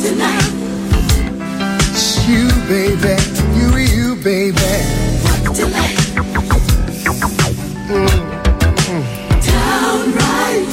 tonight. 0.07 0.51
It's 1.91 2.27
you, 2.27 2.47
baby. 2.71 3.15
You, 3.57 3.67
you, 3.95 4.15
baby. 4.23 4.73
What 5.23 5.41
delight. 5.55 5.97
Mm, 7.89 9.03
Downright. 9.47 10.69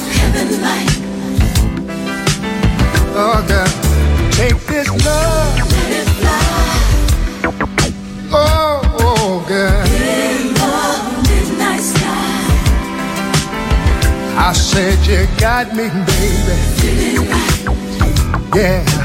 Oh, 3.17 3.39
girl, 3.47 3.71
take 4.31 4.59
this 4.67 4.89
love. 5.05 5.55
Let 5.71 5.91
it 5.99 6.07
fly. 6.19 6.47
Oh, 8.31 8.97
oh, 8.99 9.45
girl. 9.47 9.85
In 9.85 10.53
the 10.53 10.73
midnight 11.27 11.81
sky. 11.81 12.37
I 14.37 14.53
said 14.53 14.97
you 15.07 15.21
got 15.39 15.65
me, 15.75 15.87
baby. 16.07 16.55
Feeling 16.79 17.29
right. 17.29 17.63
Yeah. 18.55 19.04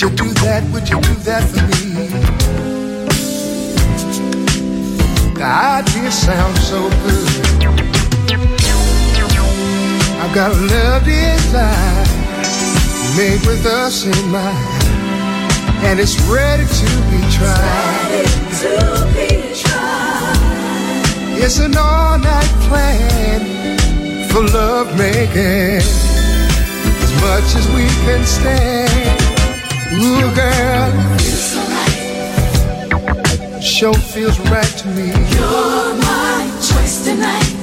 Would 0.00 0.12
you 0.12 0.16
do 0.16 0.32
that? 0.40 0.64
Would 0.72 0.88
you 0.88 0.98
do 0.98 1.14
that 1.28 1.44
for 1.44 1.60
me? 1.60 2.08
The 5.36 5.44
idea 5.44 6.10
sounds 6.10 6.62
so 6.66 6.88
good. 7.04 7.28
I've 10.22 10.34
got 10.34 10.52
a 10.52 10.60
love 10.72 11.04
design 11.04 12.08
made 13.14 13.44
with 13.46 13.66
us 13.66 14.06
in 14.06 14.30
mind, 14.30 14.56
and 15.84 16.00
it's 16.00 16.18
ready 16.32 16.64
to 16.64 16.90
be 17.12 17.20
tried. 17.36 18.08
Ready 18.08 18.24
to 18.64 18.72
be 19.12 19.52
tried. 19.52 21.44
It's 21.44 21.58
an 21.58 21.76
all-night 21.76 22.52
plan 22.68 23.40
for 24.30 24.44
love 24.48 24.96
making, 24.96 25.84
as 27.04 27.12
much 27.20 27.54
as 27.54 27.68
we 27.76 27.84
can 28.06 28.24
stand. 28.24 29.29
Ooh, 29.92 30.34
girl, 30.34 31.18
Feels 31.18 31.52
so 31.52 31.60
right. 31.60 33.60
show 33.62 33.92
feels 33.92 34.38
right 34.50 34.64
to 34.78 34.88
me. 34.88 35.06
You're 35.08 35.94
my 35.96 36.50
choice 36.68 37.04
tonight. 37.04 37.56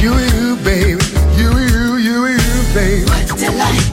You, 0.00 0.12
you, 0.14 0.56
baby. 0.64 1.02
You, 1.36 1.50
you, 1.58 1.96
you, 1.96 2.26
you, 2.26 2.62
baby. 2.74 3.04
What 3.04 3.38
delight. 3.38 3.89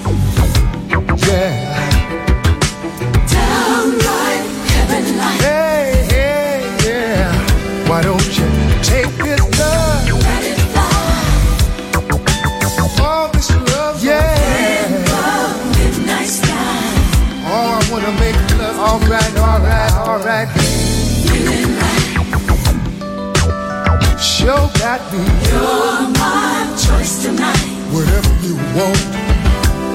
Show 24.48 24.72
got 24.80 25.04
me. 25.12 25.20
You're 25.52 26.08
my 26.16 26.72
choice 26.80 27.22
tonight. 27.22 27.68
Whatever 27.92 28.32
you 28.48 28.56
want. 28.80 28.96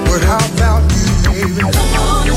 What 0.05 0.21
how 0.29 0.37
about 0.53 0.85
you, 0.93 1.09
baby? 1.25 1.57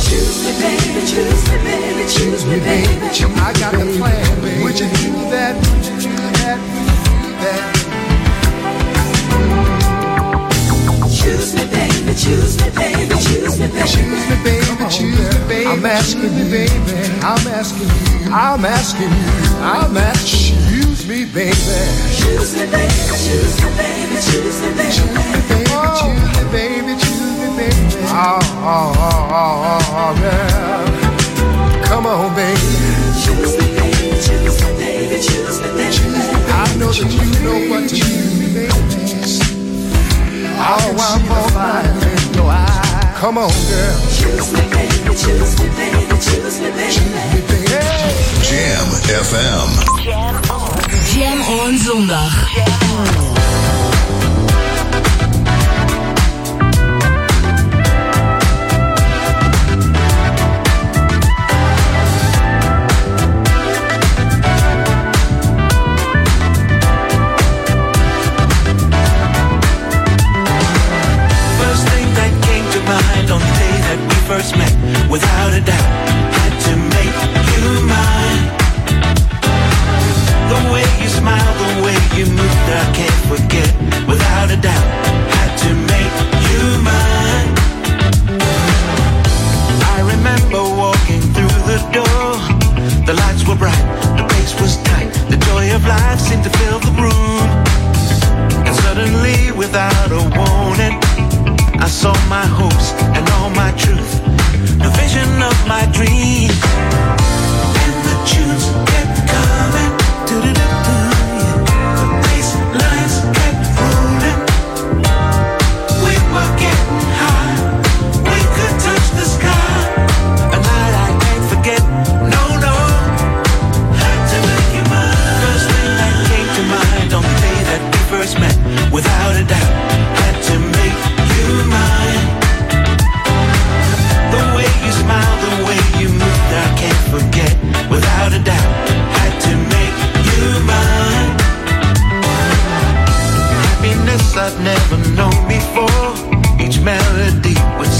Choose 0.00 0.40
me, 0.40 0.52
baby. 0.56 1.04
Choose 1.04 1.44
me, 1.44 1.56
baby. 1.60 2.08
Choose 2.08 2.46
me, 2.48 2.56
baby. 2.64 3.04
I 3.36 3.52
got 3.60 3.72
the 3.76 3.84
plan, 4.00 4.40
baby. 4.40 4.64
Would 4.64 4.80
you 4.80 4.88
do 4.96 5.12
that? 5.28 5.60
Would 5.60 5.84
you 5.84 5.96
do 6.00 6.16
that? 6.40 6.56
Would 6.72 6.96
you 6.96 7.20
do 7.20 7.36
that? 7.44 7.76
Choose 11.12 11.52
me, 11.52 11.68
baby. 11.68 12.16
Choose 12.16 12.56
me, 12.56 12.68
baby. 12.72 13.12
Choose 13.12 13.60
me, 13.60 13.68
baby. 13.68 13.92
Choose 13.92 14.24
me, 14.24 14.36
baby. 14.40 14.88
Choose 14.88 15.20
me, 15.20 15.48
baby. 15.48 15.68
I'm 15.68 15.84
asking 15.84 16.32
you, 16.32 16.48
baby. 16.48 16.96
I'm 17.20 17.44
asking 17.44 17.92
you. 17.92 18.32
I'm 18.32 18.64
asking 18.64 19.12
you. 19.12 19.60
I'm 19.60 19.96
asking 19.98 20.56
you. 20.56 20.65
Choose 21.06 21.14
me, 21.14 21.24
baby. 21.32 21.54
Choose 22.18 22.50
me, 22.58 22.66
baby. 22.66 22.90
Choose 23.14 23.62
me, 23.62 23.70
baby. 23.78 24.18
Choose 24.26 24.58
me, 24.60 24.68
baby. 24.74 24.90
Choose 24.90 25.14
me, 25.14 25.30
baby. 25.46 25.70
Choose 25.94 26.26
me, 26.34 26.42
baby. 26.50 26.98
Choose 26.98 27.38
me, 27.38 27.46
baby. 27.54 27.94
Oh, 28.10 28.42
oh, 28.42 28.90
oh, 28.98 29.30
oh, 29.30 29.86
oh, 29.94 30.10
girl. 30.18 31.84
Come 31.86 32.06
on, 32.06 32.34
baby. 32.34 32.58
Choose 33.22 33.54
me, 33.54 33.66
baby. 33.78 34.18
Choose 34.18 34.58
me, 34.66 34.70
baby. 34.82 35.16
Choose 35.22 35.58
me, 35.62 35.68
baby. 35.78 36.10
I 36.50 36.74
know 36.74 36.90
that 36.90 37.06
you 37.06 37.22
know 37.44 37.58
what 37.70 37.86
to 37.88 37.94
do, 37.94 38.02
baby. 38.42 38.66
Oh, 40.58 40.90
I'm 40.98 41.30
on 41.30 41.46
fire. 41.54 41.86
Come 43.14 43.38
on, 43.38 43.46
girl. 43.46 43.96
Choose 44.10 44.50
me, 44.52 44.60
baby, 44.74 45.14
choose 45.14 45.54
me, 45.62 45.68
baby, 45.70 46.18
choose 46.18 46.58
me, 46.60 46.70
baby. 46.74 47.46
Jam 48.42 48.86
FM. 49.06 49.70
Jam 50.04 50.34
on 51.24 51.78
zondag. 51.78 52.32
First 71.58 71.88
thing 71.88 72.14
that 72.14 72.30
came 72.42 72.66
to 72.70 72.80
mind 72.80 73.30
on 73.30 73.40
the 73.40 73.46
day 73.58 73.80
that 73.86 73.98
we 74.08 74.14
first 74.28 74.56
met, 74.56 74.74
without 75.08 75.45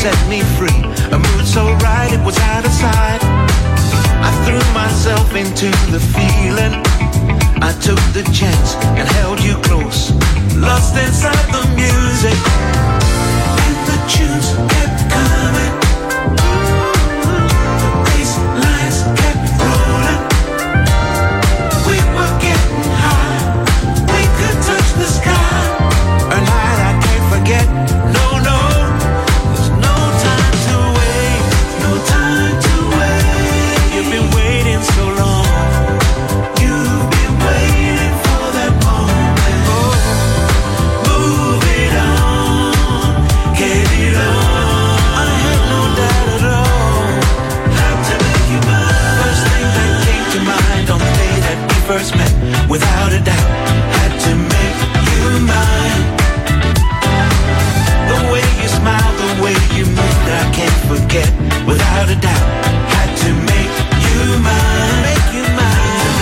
set 0.07 0.28
me 0.28 0.41
free. 0.57 0.83
A 1.11 1.19
mood 1.19 1.45
so 1.47 1.65
right, 1.87 2.11
it 2.12 2.23
was 2.24 2.39
out 2.39 2.65
of 2.65 2.70
sight. 2.70 3.20
I 4.28 4.31
threw 4.45 4.62
myself 4.73 5.35
into 5.35 5.69
the 5.91 5.99
feeling. 6.15 6.74
I 7.69 7.73
took 7.87 8.01
the 8.15 8.23
chance 8.33 8.77
and 8.99 9.09
held 9.19 9.41
you 9.43 9.55
close. 9.69 10.12
Lost 10.55 10.95
inside 11.05 11.47
the 11.57 11.65
music. 11.83 12.39
And 13.65 13.77
the 13.89 13.99
tunes 14.12 14.49
kept 14.73 15.01
coming. 15.11 15.85
Without 61.16 62.09
a 62.10 62.14
doubt, 62.14 62.47
had 62.93 63.10
to 63.24 63.30
make 63.32 63.74
you 64.05 64.38
mine. 64.48 65.02
Make 65.09 65.28
you 65.36 65.44
mine. 65.60 66.14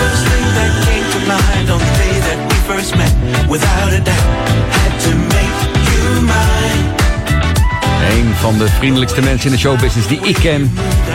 First 0.00 0.22
thing 0.30 0.46
that 0.58 0.72
came 0.86 1.06
to 1.14 1.20
mind 1.26 1.70
on 1.70 1.78
the 1.78 1.92
day 2.02 2.14
that 2.26 2.38
we 2.48 2.56
first 2.74 2.96
met. 2.96 3.12
Without 3.48 3.92
a 3.92 4.00
doubt, 4.00 4.48
had 4.76 4.92
to 5.06 5.12
make 5.36 5.58
you 5.88 6.22
mine. 6.22 6.84
Een 8.10 8.34
van 8.34 8.58
de 8.58 8.68
vriendelijkste 8.68 9.22
mensen 9.22 9.46
in 9.46 9.52
de 9.52 9.58
showbusiness 9.58 10.08
die 10.08 10.20
ik 10.20 10.34
ken. 10.34 10.74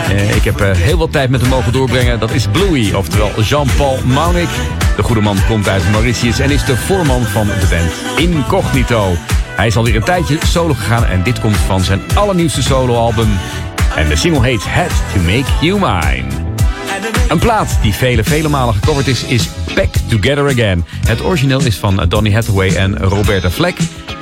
Eh, 0.09 0.35
ik 0.35 0.43
heb 0.43 0.61
eh, 0.61 0.71
heel 0.71 0.97
wat 0.97 1.11
tijd 1.11 1.29
met 1.29 1.41
hem 1.41 1.49
mogen 1.49 1.71
doorbrengen. 1.71 2.19
Dat 2.19 2.31
is 2.31 2.47
Bluey, 2.51 2.93
oftewel 2.93 3.41
Jean-Paul 3.41 3.99
Maunik. 4.05 4.49
De 4.95 5.03
goede 5.03 5.21
man 5.21 5.37
komt 5.47 5.69
uit 5.69 5.91
Mauritius 5.91 6.39
en 6.39 6.51
is 6.51 6.65
de 6.65 6.77
voorman 6.77 7.23
van 7.23 7.47
de 7.47 7.67
band 7.69 8.29
Incognito. 8.29 9.15
Hij 9.57 9.67
is 9.67 9.75
alweer 9.77 9.95
een 9.95 10.03
tijdje 10.03 10.37
solo 10.45 10.73
gegaan 10.73 11.05
en 11.05 11.23
dit 11.23 11.39
komt 11.39 11.57
van 11.57 11.81
zijn 11.81 12.01
allernieuwste 12.13 12.61
soloalbum. 12.63 13.29
En 13.95 14.07
de 14.09 14.15
single 14.15 14.43
heet 14.43 14.63
Had 14.63 14.89
to 15.13 15.19
Make 15.19 15.45
You 15.61 15.79
Mine. 15.79 16.23
Een 17.27 17.39
plaat 17.39 17.77
die 17.81 17.93
vele, 17.93 18.23
vele 18.23 18.49
malen 18.49 18.73
gecoverd 18.73 19.07
is, 19.07 19.23
is 19.23 19.49
Back 19.75 19.93
Together 20.07 20.49
Again. 20.49 20.85
Het 21.07 21.23
origineel 21.23 21.61
is 21.61 21.75
van 21.75 22.05
Donny 22.09 22.33
Hathaway 22.33 22.75
en 22.75 22.97
Roberta 22.97 23.49
Fleck. 23.49 23.77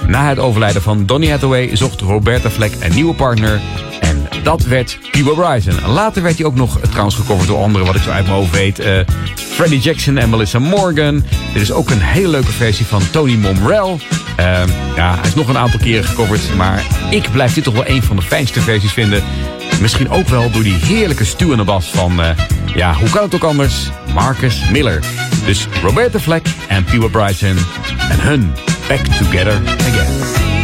Na 0.07 0.29
het 0.29 0.39
overlijden 0.39 0.81
van 0.81 1.05
Donny 1.05 1.29
Hathaway 1.29 1.75
zocht 1.75 2.01
Roberta 2.01 2.49
Fleck 2.49 2.73
een 2.79 2.95
nieuwe 2.95 3.13
partner. 3.13 3.61
En 3.99 4.27
dat 4.43 4.63
werd 4.63 4.99
Cuba 5.11 5.31
Bryson. 5.31 5.91
Later 5.91 6.23
werd 6.23 6.37
hij 6.37 6.45
ook 6.45 6.55
nog 6.55 6.79
trouwens 6.89 7.15
gecoverd 7.15 7.47
door 7.47 7.61
anderen, 7.61 7.87
wat 7.87 7.95
ik 7.95 8.01
zo 8.01 8.09
uit 8.09 8.25
mijn 8.25 8.37
hoofd 8.37 8.51
weet. 8.51 8.79
eh, 8.79 8.99
Freddie 9.35 9.79
Jackson 9.79 10.17
en 10.17 10.29
Melissa 10.29 10.59
Morgan. 10.59 11.23
Dit 11.53 11.61
is 11.61 11.71
ook 11.71 11.89
een 11.89 12.01
hele 12.01 12.27
leuke 12.27 12.51
versie 12.51 12.85
van 12.85 13.01
Tony 13.11 13.35
Momrell. 13.35 13.97
Eh, 14.35 14.63
ja, 14.95 15.15
hij 15.15 15.27
is 15.27 15.35
nog 15.35 15.47
een 15.47 15.57
aantal 15.57 15.79
keren 15.79 16.03
gecoverd. 16.03 16.55
Maar 16.55 16.83
ik 17.09 17.31
blijf 17.31 17.53
dit 17.53 17.63
toch 17.63 17.73
wel 17.73 17.87
een 17.87 18.03
van 18.03 18.15
de 18.15 18.21
fijnste 18.21 18.61
versies 18.61 18.93
vinden. 18.93 19.23
Misschien 19.81 20.09
ook 20.09 20.27
wel 20.27 20.51
door 20.51 20.63
die 20.63 20.73
heerlijke 20.73 21.25
stuwende 21.25 21.63
bas 21.63 21.89
van, 21.89 22.21
eh, 22.21 22.29
ja, 22.75 22.93
hoe 22.93 23.09
kan 23.09 23.23
het 23.23 23.35
ook 23.35 23.43
anders? 23.43 23.89
Marcus 24.13 24.69
Miller. 24.69 25.03
Dus 25.45 25.67
Roberta 25.83 26.19
Fleck 26.19 26.47
en 26.67 26.83
Pua 26.83 27.07
Bryson 27.07 27.57
en 28.09 28.19
hun 28.21 28.53
Back 28.87 29.05
Together 29.05 29.61
Again. 29.79 30.54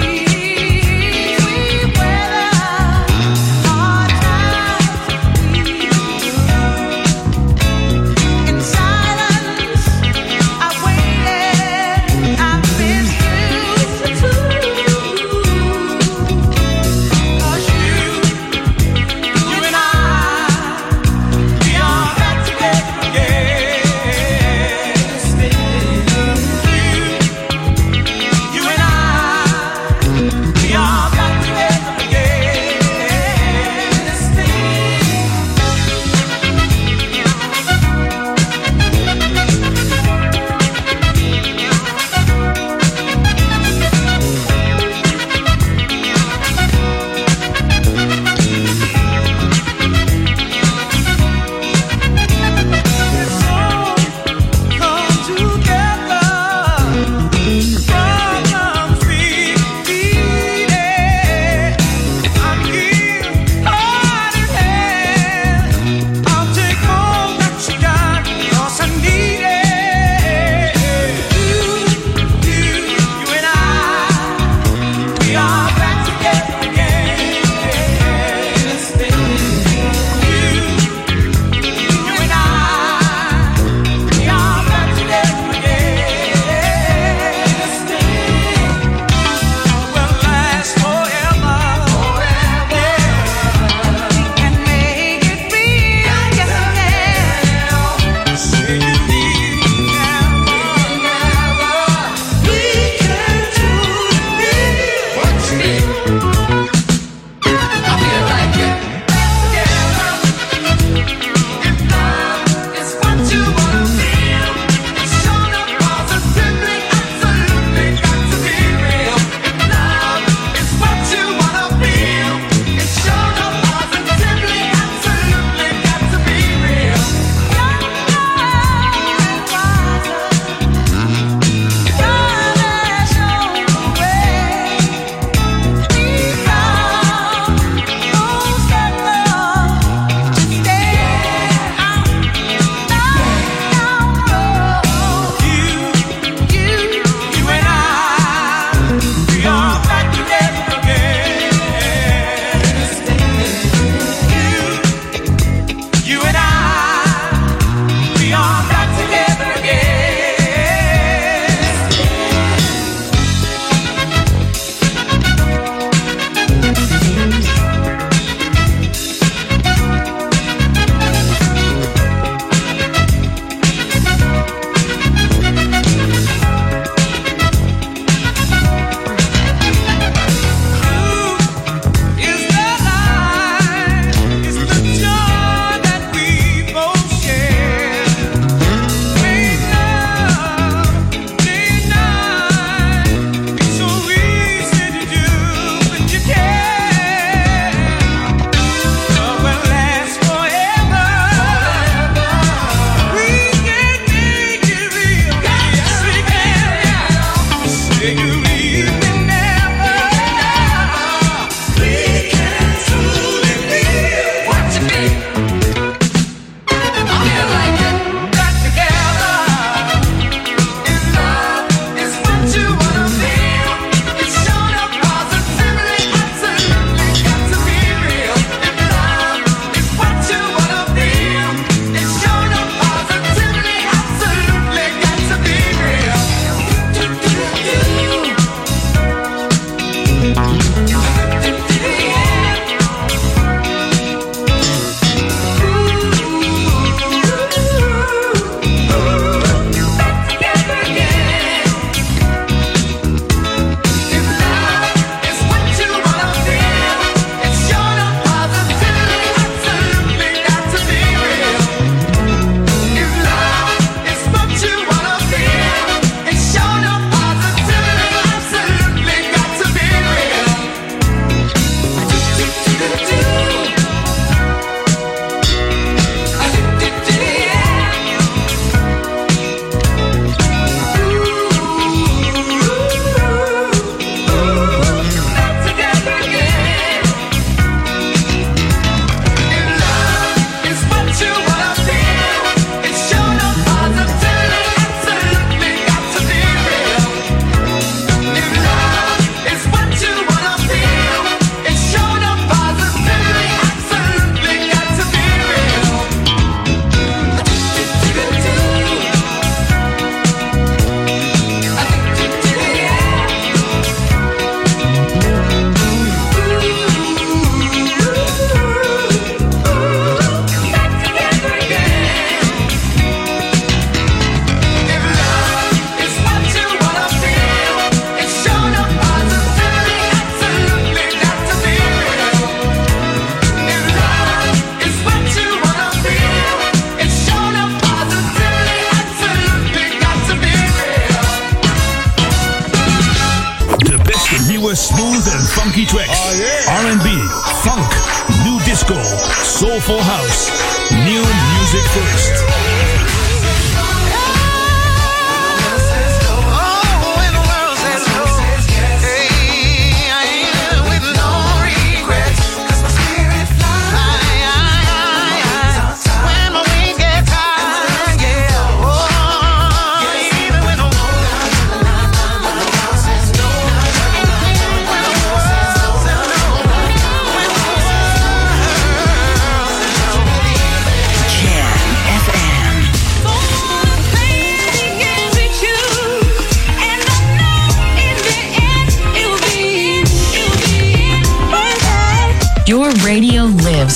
Soulful 349.81 350.03
House. 350.03 350.51
New 350.91 351.23
music 351.23 351.81
first. 351.91 352.70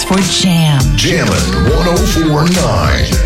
For 0.04 0.18
Jam. 0.30 0.80
Jammin' 0.98 1.32
1049. 1.70 3.25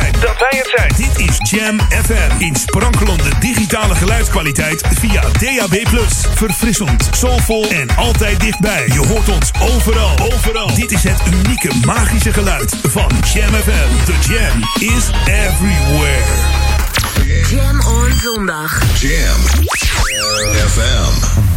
Zijn. 0.00 0.12
Dat 0.12 0.38
wij 0.38 0.58
het 0.58 0.72
zijn. 0.76 0.92
Dit 0.96 1.28
is 1.28 1.50
Jam 1.50 1.80
FM. 1.80 2.30
In 2.38 2.56
sprankelende 2.56 3.30
digitale 3.40 3.94
geluidskwaliteit 3.94 4.84
via 5.00 5.20
DAB+. 5.20 5.88
Verfrissend, 6.34 7.08
soulvol 7.12 7.70
en 7.70 7.96
altijd 7.96 8.40
dichtbij. 8.40 8.86
Je 8.86 9.06
hoort 9.06 9.28
ons 9.28 9.50
overal. 9.60 10.18
Overal. 10.32 10.74
Dit 10.74 10.92
is 10.92 11.02
het 11.02 11.20
unieke 11.32 11.70
magische 11.84 12.32
geluid 12.32 12.76
van 12.82 13.10
Jam 13.32 13.52
FM. 13.54 14.04
The 14.04 14.32
Jam 14.32 14.60
is 14.94 15.10
everywhere. 15.26 16.24
Jam 17.50 17.80
on 17.80 18.12
zondag. 18.20 18.82
Jam 19.00 19.40
FM. 20.68 21.53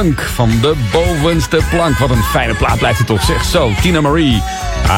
Van 0.00 0.50
de 0.60 0.74
bovenste 0.92 1.60
plank. 1.70 1.98
Wat 1.98 2.10
een 2.10 2.22
fijne 2.22 2.54
plaat 2.54 2.78
blijft 2.78 2.98
het 2.98 3.06
toch, 3.06 3.22
zeg 3.22 3.44
zo. 3.44 3.72
Tina 3.80 4.00
Marie, 4.00 4.42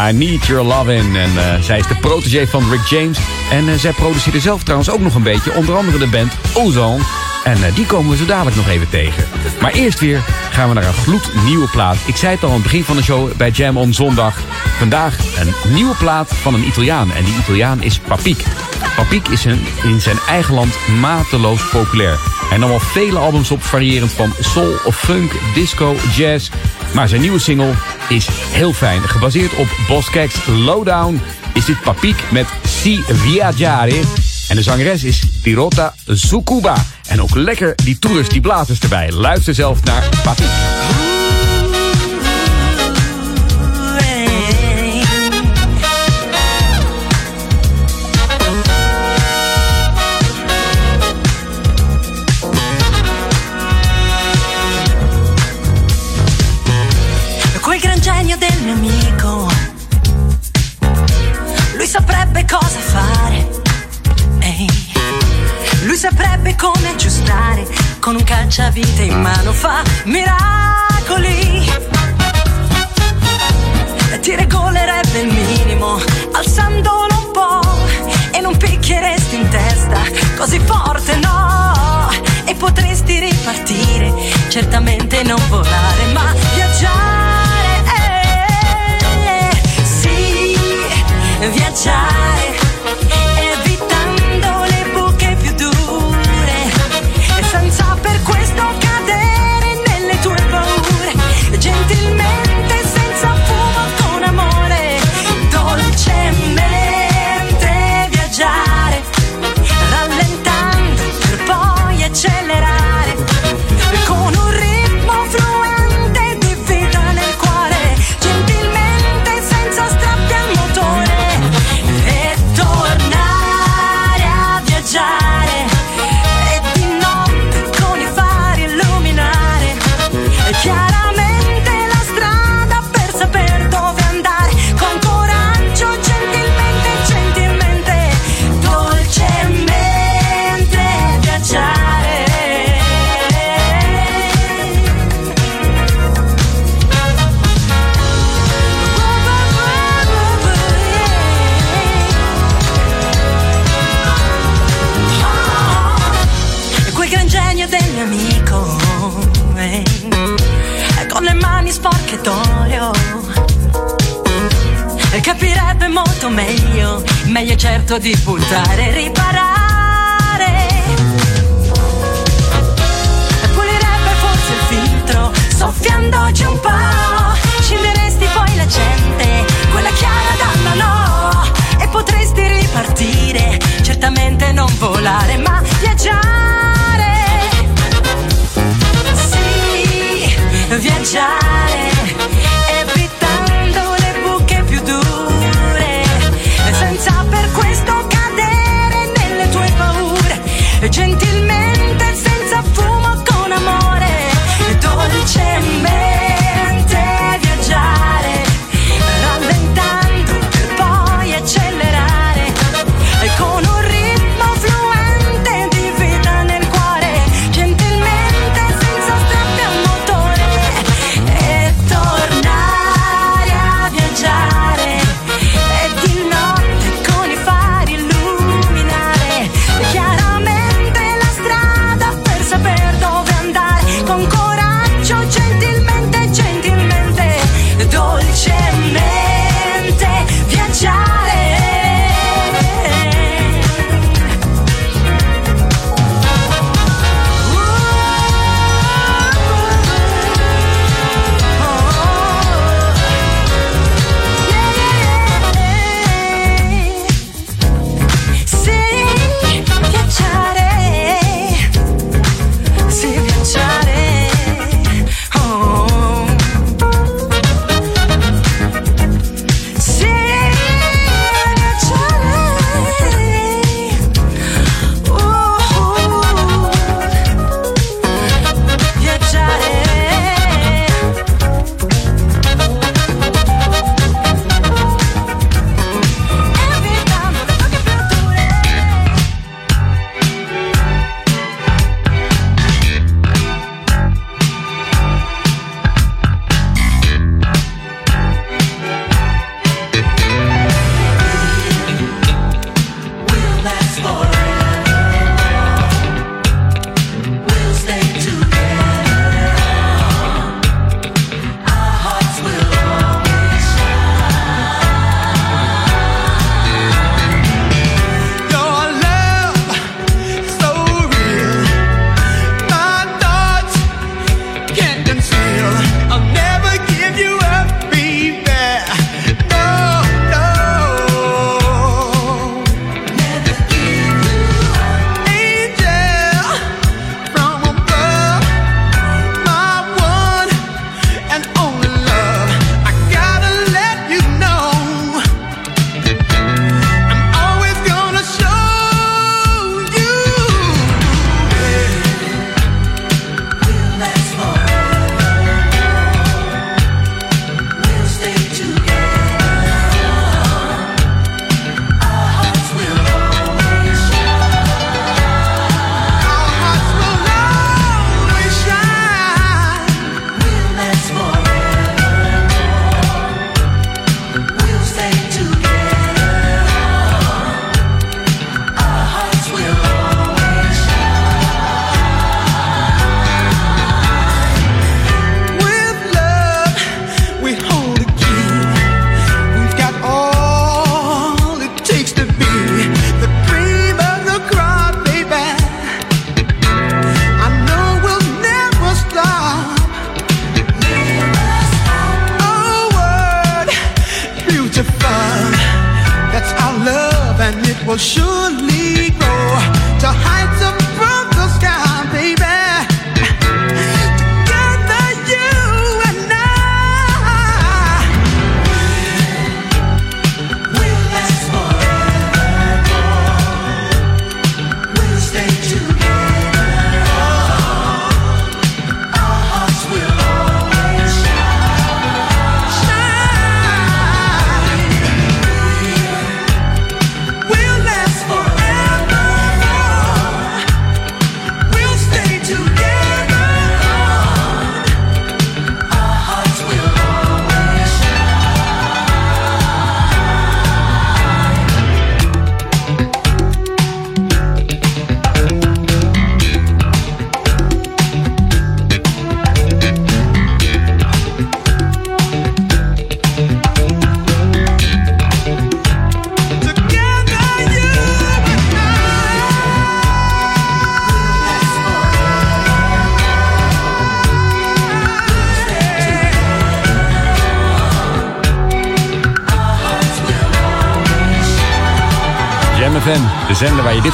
I 0.08 0.12
Need 0.12 0.46
Your 0.46 0.64
Lovin'. 0.64 1.16
En 1.16 1.30
eh, 1.36 1.60
zij 1.60 1.78
is 1.78 1.86
de 1.86 1.94
protégé 1.94 2.46
van 2.46 2.70
Rick 2.70 2.86
James. 2.86 3.18
En 3.50 3.68
eh, 3.68 3.74
zij 3.74 3.92
produceerde 3.92 4.40
zelf 4.40 4.62
trouwens 4.62 4.90
ook 4.90 5.00
nog 5.00 5.14
een 5.14 5.22
beetje. 5.22 5.54
Onder 5.54 5.76
andere 5.76 5.98
de 5.98 6.06
band 6.06 6.32
Ozone. 6.54 7.02
En 7.44 7.64
eh, 7.64 7.74
die 7.74 7.86
komen 7.86 8.10
we 8.10 8.16
zo 8.16 8.24
dadelijk 8.24 8.56
nog 8.56 8.68
even 8.68 8.88
tegen. 8.88 9.24
Maar 9.60 9.72
eerst 9.72 10.00
weer 10.00 10.24
gaan 10.50 10.68
we 10.68 10.74
naar 10.74 10.86
een 10.86 10.92
gloednieuwe 10.92 11.68
plaat. 11.68 11.96
Ik 12.06 12.16
zei 12.16 12.34
het 12.34 12.42
al 12.42 12.48
aan 12.48 12.54
het 12.54 12.62
begin 12.62 12.84
van 12.84 12.96
de 12.96 13.02
show 13.02 13.32
bij 13.36 13.50
Jam 13.50 13.76
on 13.76 13.92
Zondag. 13.92 14.38
Vandaag 14.78 15.18
een 15.38 15.72
nieuwe 15.72 15.94
plaat 15.94 16.34
van 16.34 16.54
een 16.54 16.66
Italiaan. 16.66 17.12
En 17.12 17.24
die 17.24 17.36
Italiaan 17.36 17.82
is 17.82 17.98
Papiek. 17.98 18.44
Papiek 18.96 19.28
is 19.28 19.46
in, 19.46 19.66
in 19.82 20.00
zijn 20.00 20.18
eigen 20.28 20.54
land 20.54 20.74
mateloos 21.00 21.68
populair. 21.68 22.18
Hij 22.52 22.60
nam 22.60 22.70
al 22.70 22.80
vele 22.80 23.18
albums 23.18 23.50
op, 23.50 23.62
variërend 23.62 24.12
van 24.12 24.32
soul 24.40 24.76
funk, 24.92 25.32
disco, 25.54 25.96
jazz. 26.16 26.50
Maar 26.94 27.08
zijn 27.08 27.20
nieuwe 27.20 27.38
single 27.38 27.72
is 28.08 28.28
heel 28.30 28.72
fijn. 28.72 29.02
Gebaseerd 29.02 29.54
op 29.54 29.68
Boss 29.88 30.10
Keks 30.10 30.46
Lowdown 30.46 31.20
is 31.54 31.64
dit 31.64 31.80
Papiek 31.82 32.30
met 32.30 32.46
Si 32.66 33.02
Viaggiare. 33.08 34.00
En 34.48 34.56
de 34.56 34.62
zangeres 34.62 35.04
is 35.04 35.22
Pirota 35.42 35.94
Sukuba. 36.06 36.76
En 37.06 37.22
ook 37.22 37.34
lekker 37.34 37.74
die 37.84 37.98
toerers, 37.98 38.28
die 38.28 38.40
blazers 38.40 38.80
erbij. 38.80 39.12
Luister 39.12 39.54
zelf 39.54 39.84
naar 39.84 40.08
Papiek. 40.22 41.01
Con 68.02 68.16
un 68.16 68.24
cacciavite 68.24 69.02
in 69.02 69.20
mano 69.20 69.52
fa 69.52 69.80
miracoli. 70.06 71.70
Ti 74.20 74.34
regolerebbe 74.34 75.20
il 75.20 75.32
minimo, 75.32 76.00
alzandolo 76.32 77.14
un 77.26 77.30
po'. 77.30 77.60
E 78.32 78.40
non 78.40 78.56
picchieresti 78.56 79.36
in 79.36 79.48
testa 79.48 80.00
così 80.36 80.58
forte, 80.58 81.14
no. 81.14 82.10
E 82.44 82.56
potresti 82.56 83.20
ripartire, 83.20 84.12
certamente 84.48 85.22
non 85.22 85.40
volare, 85.48 86.06
ma 86.12 86.34
viaggiare. 86.54 87.84
eh, 89.26 89.84
sì, 89.84 90.58
viaggiare. 91.52 92.51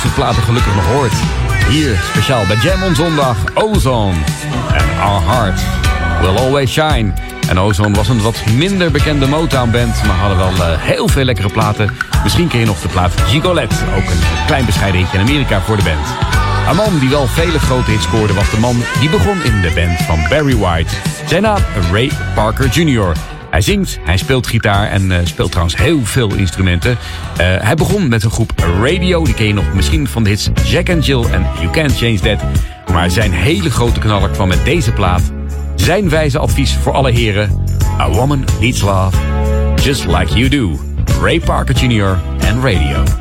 dit 0.02 0.14
platen 0.14 0.42
gelukkig 0.42 0.74
nog 0.74 0.86
hoort. 0.86 1.12
Hier 1.68 2.00
speciaal 2.10 2.46
bij 2.46 2.56
Jam 2.56 2.82
on 2.82 2.94
Zondag, 2.94 3.36
Ozone. 3.54 4.16
and 4.68 5.00
Our 5.00 5.22
Heart 5.22 5.60
Will 6.20 6.36
Always 6.36 6.72
Shine. 6.72 7.12
En 7.48 7.58
Ozone 7.58 7.94
was 7.94 8.08
een 8.08 8.22
wat 8.22 8.46
minder 8.56 8.90
bekende 8.90 9.26
Motown-band... 9.26 10.02
maar 10.06 10.16
hadden 10.16 10.38
wel 10.38 10.66
eh, 10.66 10.78
heel 10.78 11.08
veel 11.08 11.24
lekkere 11.24 11.48
platen. 11.48 11.90
Misschien 12.22 12.48
ken 12.48 12.60
je 12.60 12.66
nog 12.66 12.80
de 12.80 12.88
plaat 12.88 13.20
Gigolette. 13.20 13.74
Ook 13.96 14.10
een 14.10 14.46
klein 14.46 14.64
bescheiden 14.64 15.00
hitje 15.00 15.18
in 15.18 15.24
Amerika 15.24 15.60
voor 15.60 15.76
de 15.76 15.82
band. 15.82 16.06
Een 16.68 16.76
man 16.76 16.98
die 16.98 17.08
wel 17.08 17.26
vele 17.26 17.58
grote 17.58 17.90
hits 17.90 18.02
scoorde... 18.02 18.34
was 18.34 18.50
de 18.50 18.58
man 18.58 18.82
die 19.00 19.10
begon 19.10 19.42
in 19.42 19.60
de 19.60 19.70
band 19.74 19.98
van 19.98 20.18
Barry 20.28 20.56
White. 20.56 20.94
Zijn 21.26 21.42
naam 21.42 21.60
Ray 21.92 22.10
Parker 22.34 22.68
Jr., 22.68 23.12
hij 23.50 23.60
zingt, 23.60 23.98
hij 24.04 24.16
speelt 24.16 24.46
gitaar 24.46 24.88
en 24.88 25.12
eh, 25.12 25.18
speelt 25.22 25.50
trouwens 25.50 25.76
heel 25.76 26.00
veel 26.04 26.34
instrumenten. 26.34 26.98
Eh, 27.38 27.46
hij 27.58 27.74
begon 27.74 28.08
met 28.08 28.24
een 28.24 28.30
groep 28.30 28.52
Radio, 28.82 29.24
die 29.24 29.34
ken 29.34 29.46
je 29.46 29.54
nog 29.54 29.74
misschien 29.74 30.08
van 30.08 30.22
de 30.22 30.28
hits 30.28 30.50
Jack 30.64 30.90
and 30.90 31.06
Jill 31.06 31.24
en 31.24 31.46
You 31.60 31.70
Can't 31.70 31.96
Change 31.96 32.18
That. 32.18 32.44
Maar 32.92 33.10
zijn 33.10 33.32
hele 33.32 33.70
grote 33.70 34.00
knaller 34.00 34.30
kwam 34.30 34.48
met 34.48 34.64
deze 34.64 34.92
plaat. 34.92 35.22
Zijn 35.74 36.08
wijze 36.08 36.38
advies 36.38 36.74
voor 36.74 36.92
alle 36.92 37.10
heren. 37.10 37.64
A 38.00 38.10
woman 38.10 38.44
needs 38.60 38.80
love, 38.80 39.16
just 39.82 40.06
like 40.06 40.38
you 40.38 40.48
do. 40.48 40.78
Ray 41.20 41.40
Parker 41.40 41.74
Jr. 41.74 42.18
en 42.38 42.62
Radio. 42.62 43.17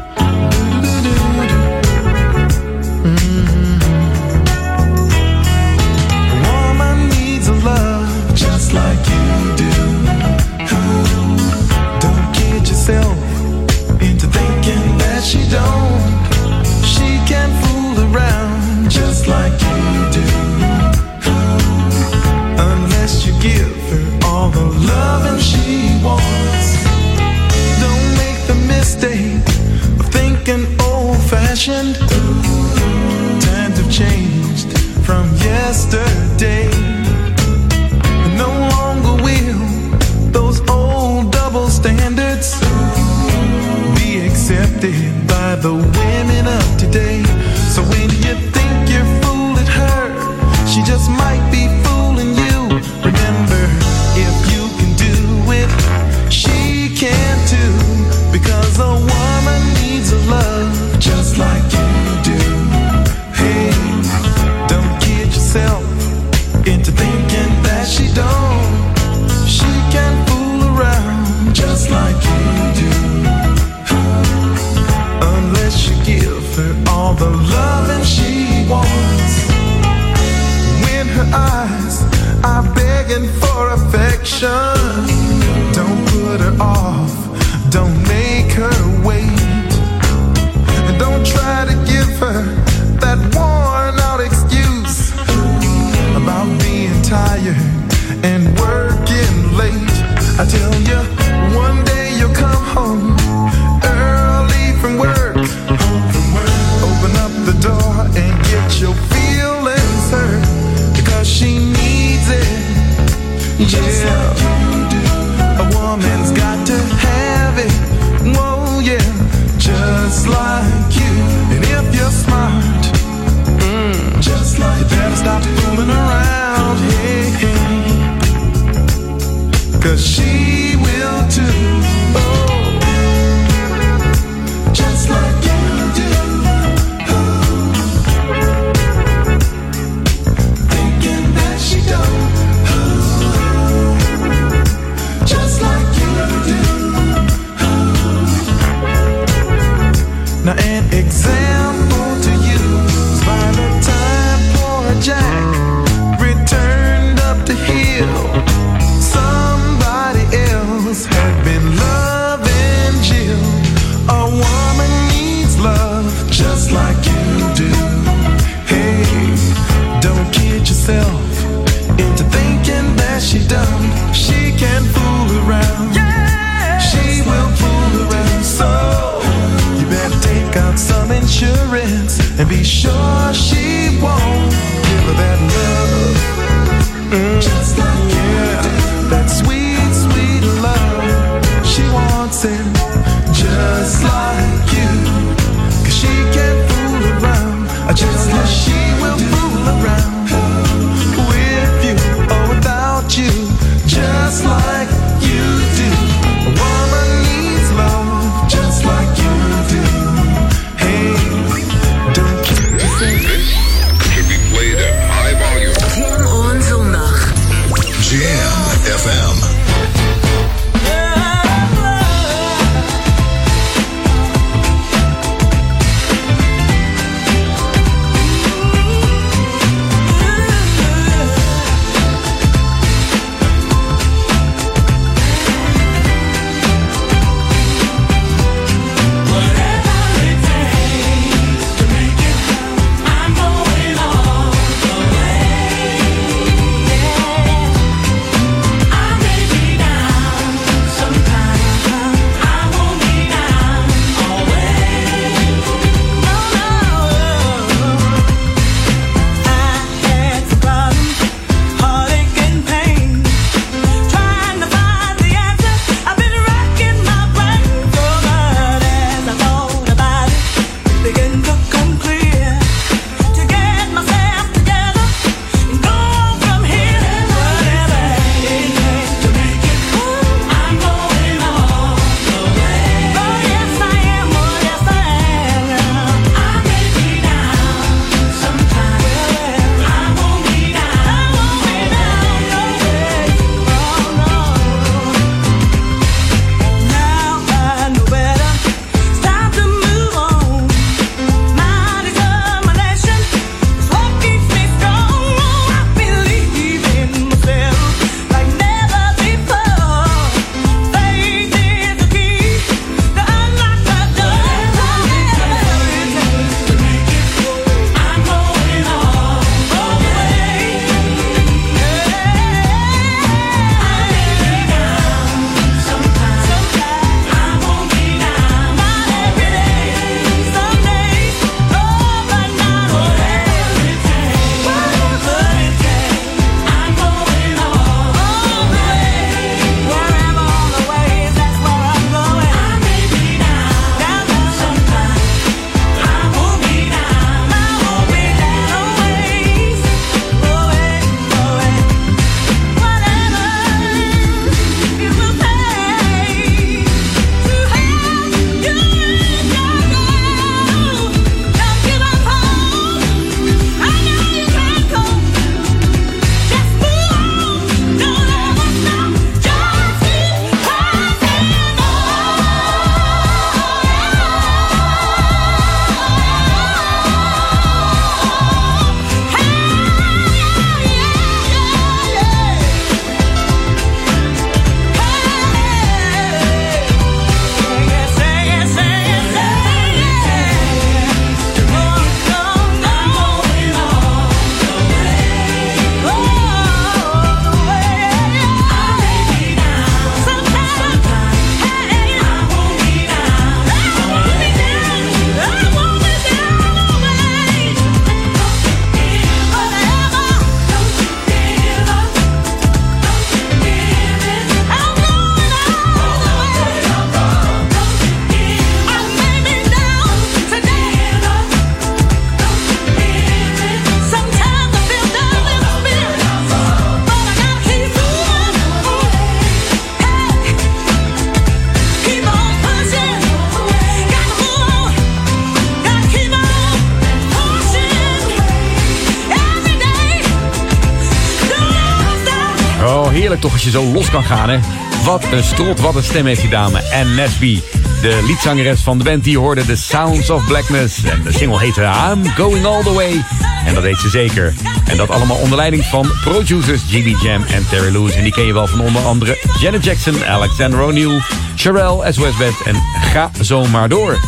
Zo 443.77 443.91
los 443.91 444.09
kan 444.09 444.23
gaan, 444.23 444.49
hè? 444.49 444.59
Wat 445.03 445.23
een 445.31 445.43
strot, 445.43 445.79
wat 445.79 445.95
een 445.95 446.03
stem 446.03 446.25
heeft 446.25 446.41
die 446.41 446.49
dame. 446.49 446.81
En 446.81 447.15
Nesby, 447.15 447.61
de 448.01 448.23
liedzangeres 448.27 448.81
van 448.81 448.97
de 448.97 449.03
band, 449.03 449.23
die 449.23 449.37
hoorde 449.37 449.65
The 449.65 449.75
Sounds 449.75 450.29
of 450.29 450.45
Blackness. 450.45 451.03
En 451.03 451.23
de 451.23 451.31
single 451.31 451.59
heette 451.59 451.81
I'm 451.81 452.25
Going 452.25 452.65
All 452.65 452.83
The 452.83 452.93
Way. 452.93 453.23
En 453.65 453.73
dat 453.73 453.83
deed 453.83 453.97
ze 453.97 454.09
zeker. 454.09 454.53
En 454.85 454.97
dat 454.97 455.09
allemaal 455.09 455.37
onder 455.37 455.57
leiding 455.57 455.85
van 455.85 456.11
producers 456.23 456.81
GB 456.89 457.21
Jam 457.21 457.43
en 457.43 457.65
Terry 457.69 457.91
Lewis. 457.91 458.15
En 458.15 458.23
die 458.23 458.31
ken 458.31 458.45
je 458.45 458.53
wel 458.53 458.67
van 458.67 458.81
onder 458.81 459.01
andere 459.01 459.37
Janet 459.59 459.83
Jackson, 459.83 460.25
Alexander 460.25 460.81
O'Neill, 460.81 461.21
Sherelle, 461.55 462.11
SOS 462.11 462.37
Best 462.37 462.61
en 462.65 462.75
ga 463.01 463.31
zo 463.41 463.65
maar 463.65 463.89
door. 463.89 464.19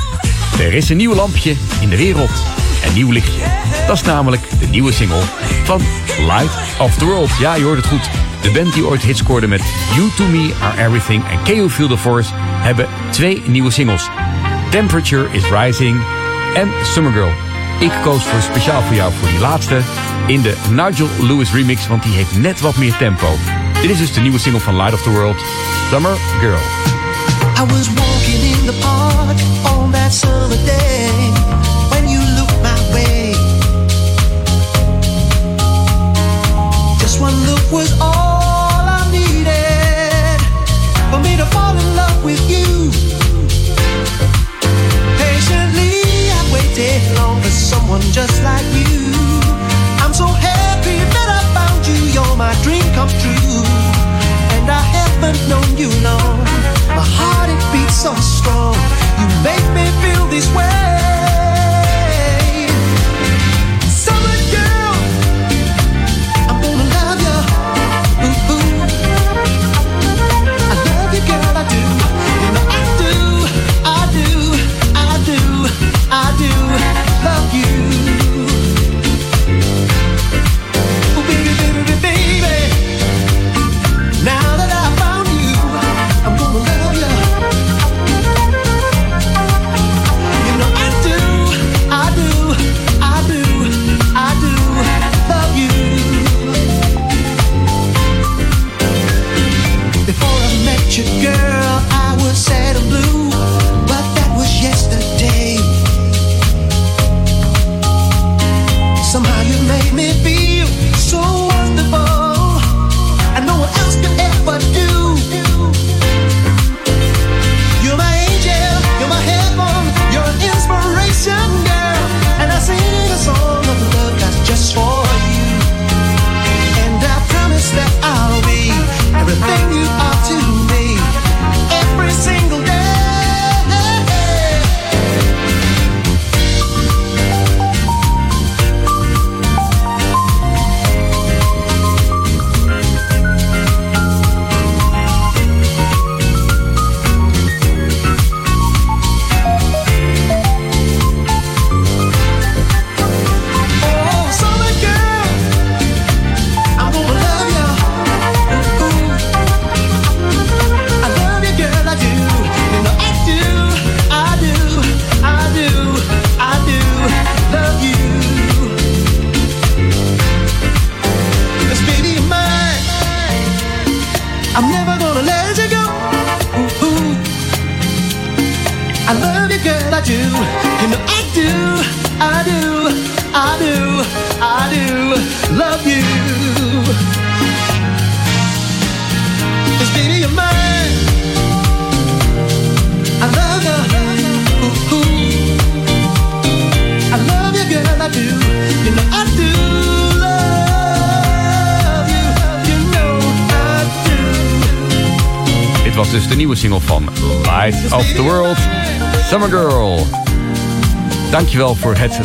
Er 0.59 0.73
is 0.73 0.89
een 0.89 0.97
nieuw 0.97 1.13
lampje 1.13 1.55
in 1.79 1.89
de 1.89 1.97
wereld. 1.97 2.31
Een 2.85 2.93
nieuw 2.93 3.11
lichtje. 3.11 3.41
Dat 3.87 3.95
is 3.95 4.01
namelijk 4.01 4.41
de 4.59 4.67
nieuwe 4.67 4.93
single 4.93 5.21
van 5.63 5.81
Light 6.19 6.79
of 6.79 6.95
the 6.95 7.05
World. 7.05 7.29
Ja, 7.39 7.55
je 7.55 7.63
hoort 7.63 7.77
het 7.77 7.87
goed. 7.87 8.28
De 8.41 8.51
band 8.51 8.73
die 8.73 8.85
ooit 8.85 9.01
hits 9.01 9.19
scoorde 9.19 9.47
met 9.47 9.61
You 9.95 10.09
To 10.15 10.27
Me 10.27 10.53
Are 10.61 10.85
Everything 10.85 11.23
en 11.27 11.43
KO 11.43 11.69
Feel 11.69 11.87
The 11.87 11.97
Force... 11.97 12.29
hebben 12.35 12.87
twee 13.11 13.41
nieuwe 13.45 13.71
singles. 13.71 14.09
Temperature 14.69 15.27
is 15.31 15.43
Rising 15.49 16.01
en 16.53 16.69
Summer 16.83 17.11
Girl. 17.11 17.31
Ik 17.79 17.91
koos 18.03 18.23
voor 18.23 18.41
speciaal 18.41 18.81
voor 18.81 18.95
jou 18.95 19.13
voor 19.19 19.27
die 19.27 19.39
laatste 19.39 19.81
in 20.27 20.41
de 20.41 20.55
Nigel 20.69 21.07
Lewis 21.19 21.51
remix, 21.51 21.87
want 21.87 22.03
die 22.03 22.13
heeft 22.13 22.37
net 22.37 22.61
wat 22.61 22.77
meer 22.77 22.97
tempo. 22.97 23.27
Dit 23.81 23.89
is 23.89 23.97
dus 23.97 24.13
de 24.13 24.21
nieuwe 24.21 24.39
single 24.39 24.61
van 24.61 24.75
Light 24.75 24.93
of 24.93 25.01
the 25.01 25.09
World, 25.09 25.43
Summer 25.91 26.17
Girl. 26.39 26.59
I 27.57 27.73
was 27.73 27.87
walking 27.93 28.41
in 28.43 28.65
the 28.65 28.77
park 28.81 29.37
that 29.91 30.13
summer 30.13 30.55
day 30.65 31.09
when 31.91 32.07
you 32.07 32.19
looked 32.37 32.61
my 32.61 32.79
way. 32.93 33.33
Just 36.99 37.19
one 37.21 37.35
look 37.45 37.71
was 37.71 38.08
someone 47.69 48.01
just 48.01 48.41
like 48.41 48.65
you. 48.73 49.13
I'm 50.01 50.13
so 50.13 50.25
happy 50.25 50.97
that 51.13 51.27
I 51.37 51.41
found 51.53 51.85
you. 51.85 51.99
You're 52.15 52.35
my 52.35 52.53
dream 52.65 52.81
come 52.97 53.11
true, 53.21 53.61
and 54.57 54.65
I 54.79 54.81
haven't 54.97 55.39
known 55.47 55.69
you 55.77 55.89
long. 56.01 56.39
My 56.97 57.05
heart 57.17 57.49
it 57.53 57.63
beats 57.71 58.01
so 58.05 58.13
strong. 58.15 58.73
You 59.21 59.27
make 59.45 59.67
me 59.77 59.85
feel 60.01 60.25
this 60.33 60.47
way. 60.57 61.18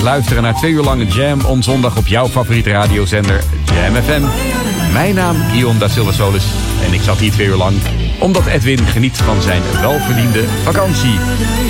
Luisteren 0.03 0.43
naar 0.43 0.55
twee 0.55 0.73
uur 0.73 0.83
lange 0.83 1.07
Jam 1.07 1.45
on 1.45 1.63
zondag 1.63 1.97
op 1.97 2.07
jouw 2.07 2.29
favoriete 2.29 2.71
radiozender 2.71 3.45
Jam 3.65 3.95
FM. 3.95 4.23
Mijn 4.93 5.15
naam 5.15 5.37
Guillaume 5.51 5.79
da 5.79 5.89
Silva 5.89 6.13
Solis 6.13 6.45
en 6.87 6.93
ik 6.93 7.01
zat 7.01 7.19
hier 7.19 7.33
twee 7.33 7.47
uur 7.47 7.57
lang 7.57 7.77
omdat 8.19 8.47
Edwin 8.47 8.79
geniet 8.79 9.17
van 9.17 9.43
zijn 9.43 9.63
welverdiende 9.81 10.45
vakantie. 10.63 11.19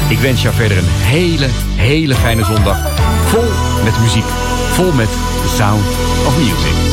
Ik 0.08 0.18
wens 0.18 0.42
jou 0.42 0.54
verder 0.54 0.78
een 0.78 0.88
hele, 0.88 1.48
hele 1.76 2.14
fijne 2.14 2.44
zondag. 2.44 2.78
Vol 3.24 3.50
met 3.84 4.00
muziek, 4.00 4.26
vol 4.70 4.92
met 4.92 5.10
sound 5.56 5.84
of. 6.26 6.38
Music, 6.38 6.83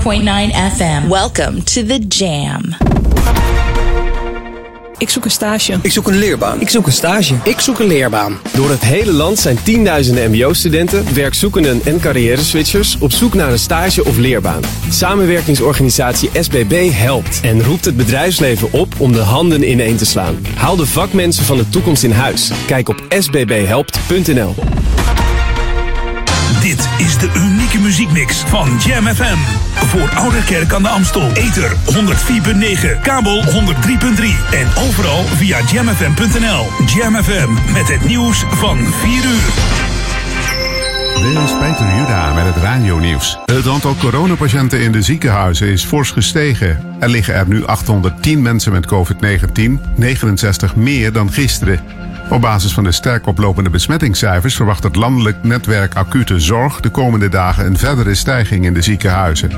104.9 0.00 0.04
FM. 0.76 1.08
Welcome 1.08 1.62
to 1.62 1.84
the 1.84 1.98
Jam. 2.08 2.60
Ik 4.98 5.08
zoek 5.10 5.24
een 5.24 5.30
stage. 5.30 5.78
Ik 5.82 5.92
zoek 5.92 6.08
een 6.08 6.18
leerbaan. 6.18 6.60
Ik 6.60 6.68
zoek 6.68 6.86
een 6.86 6.92
stage. 6.92 7.34
Ik 7.44 7.60
zoek 7.60 7.78
een 7.78 7.86
leerbaan. 7.86 8.38
Door 8.52 8.70
het 8.70 8.80
hele 8.80 9.12
land 9.12 9.38
zijn 9.38 9.62
tienduizenden 9.62 10.30
mbo-studenten, 10.30 11.14
werkzoekenden 11.14 11.80
en 11.84 12.00
carrière-switchers 12.00 12.98
op 13.00 13.12
zoek 13.12 13.34
naar 13.34 13.52
een 13.52 13.58
stage 13.58 14.04
of 14.04 14.16
leerbaan. 14.16 14.62
Samenwerkingsorganisatie 14.90 16.30
SBB 16.40 16.90
helpt 16.92 17.40
en 17.42 17.62
roept 17.62 17.84
het 17.84 17.96
bedrijfsleven 17.96 18.72
op 18.72 18.94
om 18.98 19.12
de 19.12 19.22
handen 19.22 19.70
ineen 19.70 19.96
te 19.96 20.06
slaan. 20.06 20.46
Haal 20.54 20.76
de 20.76 20.86
vakmensen 20.86 21.44
van 21.44 21.56
de 21.56 21.68
toekomst 21.68 22.02
in 22.02 22.12
huis. 22.12 22.50
Kijk 22.66 22.88
op 22.88 23.04
sbbhelpt.nl. 23.18 24.54
Dit 26.60 26.88
is 26.98 27.18
de 27.18 27.30
unieke 27.36 27.78
muziekmix 27.78 28.36
van 28.36 28.78
Jam 28.86 29.06
FM. 29.06 29.69
Voor 29.86 30.10
Ouderkerk 30.14 30.72
aan 30.72 30.82
de 30.82 30.88
Amstel. 30.88 31.32
Ether 31.32 31.70
104.9, 31.70 33.00
kabel 33.02 33.44
103.3 33.44 33.50
en 34.50 34.66
overal 34.88 35.24
via 35.24 35.60
jamfm.nl. 35.72 36.66
Jam 36.86 37.22
FM 37.22 37.72
met 37.72 37.88
het 37.88 38.04
nieuws 38.04 38.44
van 38.48 38.78
4 38.78 39.24
uur. 39.24 39.80
Dit 41.22 41.42
is 41.42 41.58
Peter 41.58 41.96
Juda 41.96 42.32
met 42.32 42.44
het 42.44 42.56
radio-nieuws. 42.56 43.38
Het 43.44 43.66
aantal 43.66 43.94
coronapatiënten 43.94 44.80
in 44.80 44.92
de 44.92 45.02
ziekenhuizen 45.02 45.68
is 45.68 45.84
fors 45.84 46.10
gestegen. 46.10 46.96
Er 46.98 47.08
liggen 47.08 47.34
er 47.34 47.48
nu 47.48 47.66
810 47.66 48.42
mensen 48.42 48.72
met 48.72 48.86
COVID-19, 48.86 49.94
69 49.96 50.76
meer 50.76 51.12
dan 51.12 51.32
gisteren. 51.32 51.80
Op 52.30 52.40
basis 52.40 52.72
van 52.72 52.84
de 52.84 52.92
sterk 52.92 53.26
oplopende 53.26 53.70
besmettingscijfers 53.70 54.56
verwacht 54.56 54.82
het 54.82 54.96
landelijk 54.96 55.36
netwerk 55.42 55.94
acute 55.94 56.40
zorg 56.40 56.80
de 56.80 56.88
komende 56.88 57.28
dagen 57.28 57.66
een 57.66 57.78
verdere 57.78 58.14
stijging 58.14 58.64
in 58.64 58.74
de 58.74 58.82
ziekenhuizen. 58.82 59.50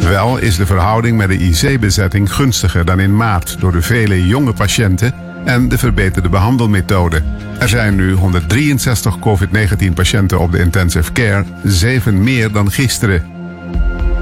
Wel 0.00 0.38
is 0.38 0.56
de 0.56 0.66
verhouding 0.66 1.16
met 1.16 1.28
de 1.28 1.38
IC-bezetting 1.38 2.32
gunstiger 2.34 2.84
dan 2.84 3.00
in 3.00 3.16
maart 3.16 3.56
door 3.60 3.72
de 3.72 3.82
vele 3.82 4.26
jonge 4.26 4.52
patiënten 4.52 5.14
en 5.44 5.68
de 5.68 5.78
verbeterde 5.78 6.28
behandelmethode. 6.28 7.22
Er 7.58 7.68
zijn 7.68 7.96
nu 7.96 8.12
163 8.12 9.16
COVID-19 9.18 9.92
patiënten 9.94 10.38
op 10.38 10.52
de 10.52 10.58
intensive 10.58 11.12
care, 11.12 11.44
7 11.64 12.22
meer 12.22 12.52
dan 12.52 12.70
gisteren. 12.70 13.39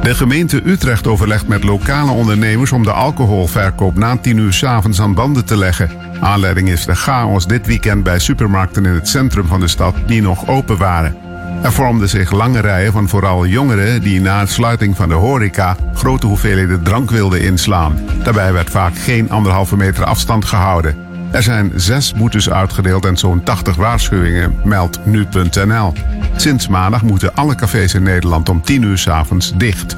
De 0.09 0.15
gemeente 0.15 0.63
Utrecht 0.65 1.07
overlegt 1.07 1.49
met 1.49 1.65
lokale 1.65 2.11
ondernemers 2.11 2.73
om 2.73 2.83
de 2.83 2.93
alcoholverkoop 2.93 3.95
na 3.95 4.17
10 4.17 4.37
uur 4.37 4.53
's 4.53 4.63
avonds 4.65 5.01
aan 5.01 5.15
banden 5.15 5.45
te 5.45 5.57
leggen. 5.57 5.91
Aanleiding 6.21 6.69
is 6.69 6.85
de 6.85 6.95
chaos 6.95 7.47
dit 7.47 7.67
weekend 7.67 8.03
bij 8.03 8.19
supermarkten 8.19 8.85
in 8.85 8.93
het 8.93 9.09
centrum 9.09 9.47
van 9.47 9.61
de 9.61 9.69
stad 9.69 9.95
die 10.07 10.23
nog 10.23 10.49
open 10.49 10.79
waren. 10.79 11.17
Er 11.63 11.73
vormden 11.73 12.09
zich 12.09 12.31
lange 12.31 12.61
rijen 12.61 12.93
van 12.93 13.09
vooral 13.09 13.47
jongeren 13.47 14.03
die 14.03 14.21
na 14.21 14.47
sluiting 14.47 14.97
van 14.97 15.09
de 15.09 15.15
horeca 15.15 15.77
grote 15.95 16.27
hoeveelheden 16.27 16.83
drank 16.83 17.11
wilden 17.11 17.43
inslaan. 17.43 17.99
Daarbij 18.23 18.53
werd 18.53 18.71
vaak 18.71 18.99
geen 18.99 19.31
anderhalve 19.31 19.77
meter 19.77 20.05
afstand 20.05 20.45
gehouden. 20.45 20.97
Er 21.31 21.43
zijn 21.43 21.73
zes 21.75 22.15
boetes 22.15 22.51
uitgedeeld 22.51 23.05
en 23.05 23.17
zo'n 23.17 23.43
80 23.43 23.77
waarschuwingen, 23.77 24.55
meldt 24.65 24.99
nu.nl. 25.05 25.93
Sinds 26.41 26.69
maandag 26.69 27.03
moeten 27.03 27.35
alle 27.35 27.55
cafés 27.55 27.95
in 27.95 28.03
Nederland 28.03 28.49
om 28.49 28.63
10 28.63 28.83
uur 28.83 28.99
's 28.99 29.09
avonds 29.09 29.53
dicht. 29.57 29.97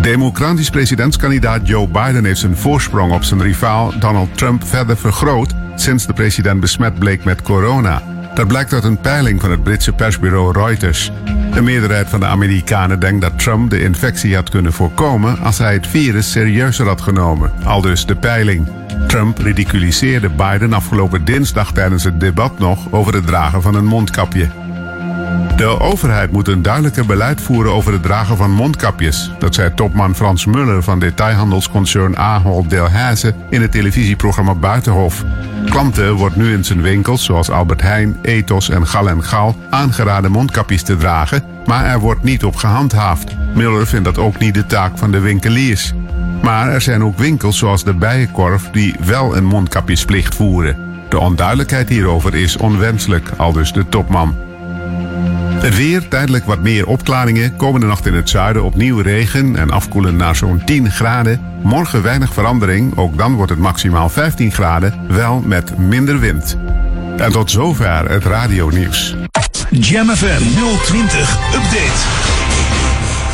Democratisch 0.00 0.70
presidentskandidaat 0.70 1.68
Joe 1.68 1.88
Biden 1.88 2.24
heeft 2.24 2.40
zijn 2.40 2.56
voorsprong 2.56 3.12
op 3.12 3.24
zijn 3.24 3.42
rivaal 3.42 3.98
Donald 3.98 4.38
Trump 4.38 4.66
verder 4.66 4.96
vergroot 4.96 5.54
sinds 5.74 6.06
de 6.06 6.12
president 6.12 6.60
besmet 6.60 6.98
bleek 6.98 7.24
met 7.24 7.42
corona. 7.42 8.02
Dat 8.34 8.46
blijkt 8.46 8.72
uit 8.72 8.84
een 8.84 9.00
peiling 9.00 9.40
van 9.40 9.50
het 9.50 9.62
Britse 9.62 9.92
persbureau 9.92 10.52
Reuters. 10.52 11.12
De 11.54 11.62
meerderheid 11.62 12.08
van 12.08 12.20
de 12.20 12.26
Amerikanen 12.26 13.00
denkt 13.00 13.20
dat 13.20 13.38
Trump 13.38 13.70
de 13.70 13.82
infectie 13.82 14.34
had 14.34 14.50
kunnen 14.50 14.72
voorkomen 14.72 15.38
als 15.38 15.58
hij 15.58 15.72
het 15.72 15.86
virus 15.86 16.30
serieuzer 16.30 16.86
had 16.86 17.00
genomen. 17.00 17.52
Aldus 17.64 18.06
de 18.06 18.16
peiling. 18.16 18.68
Trump 19.06 19.38
ridiculiseerde 19.38 20.28
Biden 20.28 20.72
afgelopen 20.72 21.24
dinsdag 21.24 21.72
tijdens 21.72 22.04
het 22.04 22.20
debat 22.20 22.58
nog 22.58 22.92
over 22.92 23.14
het 23.14 23.26
dragen 23.26 23.62
van 23.62 23.74
een 23.74 23.86
mondkapje. 23.86 24.61
De 25.56 25.80
overheid 25.80 26.32
moet 26.32 26.48
een 26.48 26.62
duidelijker 26.62 27.06
beleid 27.06 27.40
voeren 27.40 27.72
over 27.72 27.92
het 27.92 28.02
dragen 28.02 28.36
van 28.36 28.50
mondkapjes. 28.50 29.30
Dat 29.38 29.54
zei 29.54 29.74
topman 29.74 30.14
Frans 30.14 30.44
Muller 30.44 30.82
van 30.82 30.98
detailhandelsconcern 30.98 32.16
Ahold 32.16 32.70
Delhaize 32.70 33.34
in 33.50 33.62
het 33.62 33.72
televisieprogramma 33.72 34.54
Buitenhof. 34.54 35.24
Klanten 35.64 36.14
wordt 36.14 36.36
nu 36.36 36.52
in 36.52 36.64
zijn 36.64 36.82
winkels 36.82 37.24
zoals 37.24 37.50
Albert 37.50 37.82
Heijn, 37.82 38.18
Ethos 38.22 38.68
en 38.68 38.86
Gal 38.86 39.08
en 39.08 39.24
Gal 39.24 39.56
aangeraden 39.70 40.30
mondkapjes 40.30 40.82
te 40.82 40.96
dragen, 40.96 41.44
maar 41.66 41.84
er 41.84 42.00
wordt 42.00 42.22
niet 42.22 42.44
op 42.44 42.56
gehandhaafd. 42.56 43.36
Muller 43.54 43.86
vindt 43.86 44.04
dat 44.04 44.18
ook 44.18 44.38
niet 44.38 44.54
de 44.54 44.66
taak 44.66 44.98
van 44.98 45.10
de 45.10 45.20
winkeliers. 45.20 45.92
Maar 46.42 46.68
er 46.68 46.80
zijn 46.80 47.04
ook 47.04 47.18
winkels 47.18 47.58
zoals 47.58 47.84
de 47.84 47.94
Bijenkorf 47.94 48.70
die 48.70 48.94
wel 49.04 49.36
een 49.36 49.44
mondkapjesplicht 49.44 50.34
voeren. 50.34 50.76
De 51.08 51.18
onduidelijkheid 51.18 51.88
hierover 51.88 52.34
is 52.34 52.56
onwenselijk, 52.56 53.30
aldus 53.36 53.72
de 53.72 53.88
topman. 53.88 54.34
Het 55.62 55.76
weer, 55.76 56.08
tijdelijk 56.08 56.44
wat 56.44 56.60
meer 56.60 56.86
opklaringen. 56.86 57.56
Komende 57.56 57.86
nacht 57.86 58.06
in 58.06 58.14
het 58.14 58.28
zuiden 58.28 58.62
opnieuw 58.64 58.98
regen 58.98 59.56
en 59.56 59.70
afkoelen 59.70 60.16
naar 60.16 60.36
zo'n 60.36 60.62
10 60.64 60.90
graden. 60.90 61.40
Morgen 61.62 62.02
weinig 62.02 62.32
verandering, 62.32 62.96
ook 62.96 63.18
dan 63.18 63.34
wordt 63.34 63.50
het 63.50 63.60
maximaal 63.60 64.08
15 64.08 64.52
graden, 64.52 65.06
wel 65.08 65.40
met 65.40 65.78
minder 65.78 66.20
wind. 66.20 66.56
En 67.16 67.32
tot 67.32 67.50
zover 67.50 68.10
het 68.10 68.24
radionieuws. 68.24 69.14
Jam 69.70 70.08
FM 70.08 70.42
020 70.84 71.54
Update. 71.54 72.00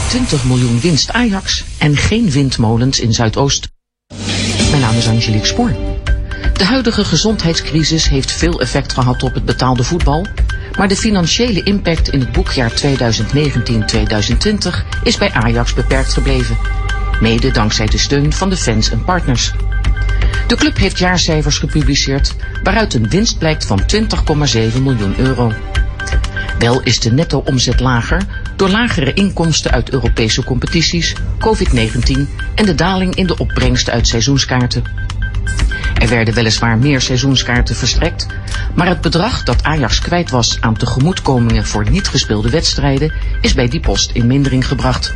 20 0.09 0.45
miljoen 0.45 0.81
winst 0.81 1.13
Ajax 1.13 1.65
en 1.79 1.97
geen 1.97 2.31
windmolens 2.31 3.01
in 3.01 3.13
Zuidoost. 3.13 3.69
Mijn 4.71 4.83
naam 4.83 4.97
is 4.97 5.09
Angelique 5.09 5.47
Spoor. 5.47 5.73
De 6.53 6.65
huidige 6.65 7.05
gezondheidscrisis 7.05 8.09
heeft 8.09 8.33
veel 8.33 8.61
effect 8.61 8.93
gehad 8.93 9.23
op 9.23 9.35
het 9.35 9.45
betaalde 9.45 9.85
voetbal, 9.85 10.27
maar 10.79 10.89
de 10.89 10.97
financiële 10.97 11.63
impact 11.63 12.09
in 12.09 12.21
het 12.21 12.33
boekjaar 12.33 12.73
2019-2020 12.73 12.77
is 15.03 15.19
bij 15.19 15.33
Ajax 15.33 15.75
beperkt 15.75 16.13
gebleven. 16.13 16.59
Mede 17.21 17.51
dankzij 17.51 17.87
de 17.87 17.99
steun 17.99 18.33
van 18.33 18.51
de 18.51 18.57
fans 18.57 18.91
en 18.91 19.05
partners. 19.05 19.53
De 20.47 20.57
club 20.57 20.77
heeft 20.77 20.99
jaarcijfers 20.99 21.59
gepubliceerd 21.59 22.35
waaruit 22.63 22.95
een 22.95 23.09
winst 23.09 23.39
blijkt 23.39 23.67
van 23.67 23.81
20,7 23.81 24.83
miljoen 24.83 25.15
euro. 25.19 25.53
Wel 26.59 26.83
is 26.83 27.01
de 27.01 27.13
netto-omzet 27.13 27.81
lager 27.81 28.27
door 28.57 28.69
lagere 28.69 29.13
inkomsten 29.13 29.71
uit 29.71 29.91
Europese 29.91 30.45
competities, 30.45 31.15
COVID-19 31.39 32.29
en 32.55 32.65
de 32.65 32.75
daling 32.75 33.15
in 33.15 33.27
de 33.27 33.39
opbrengsten 33.39 33.93
uit 33.93 34.09
seizoenskaarten. 34.09 34.83
Er 35.95 36.09
werden 36.09 36.35
weliswaar 36.35 36.79
meer 36.79 37.01
seizoenskaarten 37.01 37.77
verstrekt, 37.77 38.27
maar 38.75 38.87
het 38.87 39.01
bedrag 39.01 39.43
dat 39.43 39.65
Ajax 39.65 39.99
kwijt 39.99 40.31
was 40.31 40.57
aan 40.61 40.77
tegemoetkomingen 40.77 41.67
voor 41.67 41.91
niet 41.91 42.09
gespeelde 42.09 42.51
wedstrijden 42.51 43.13
is 43.41 43.55
bij 43.55 43.69
die 43.69 43.81
post 43.81 44.11
in 44.11 44.27
mindering 44.27 44.67
gebracht. 44.67 45.15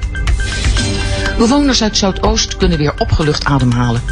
Bewoners 1.38 1.82
uit 1.82 1.96
Zuidoost 1.96 2.56
kunnen 2.56 2.78
weer 2.78 2.94
opgelucht 2.98 3.44
ademhalen. 3.44 4.02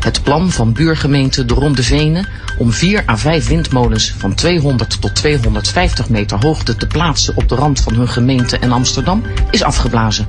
Het 0.00 0.22
plan 0.22 0.50
van 0.50 0.72
buurgemeente 0.72 1.44
De 1.44 1.54
Ronde 1.54 1.82
Venen 1.82 2.28
om 2.58 2.72
4 2.72 3.02
à 3.08 3.16
5 3.16 3.48
windmolens 3.48 4.14
van 4.18 4.34
200 4.34 5.00
tot 5.00 5.14
250 5.14 6.08
meter 6.08 6.38
hoogte 6.40 6.76
te 6.76 6.86
plaatsen 6.86 7.36
op 7.36 7.48
de 7.48 7.54
rand 7.54 7.80
van 7.80 7.94
hun 7.94 8.08
gemeente 8.08 8.58
en 8.58 8.72
Amsterdam 8.72 9.22
is 9.50 9.62
afgeblazen. 9.62 10.26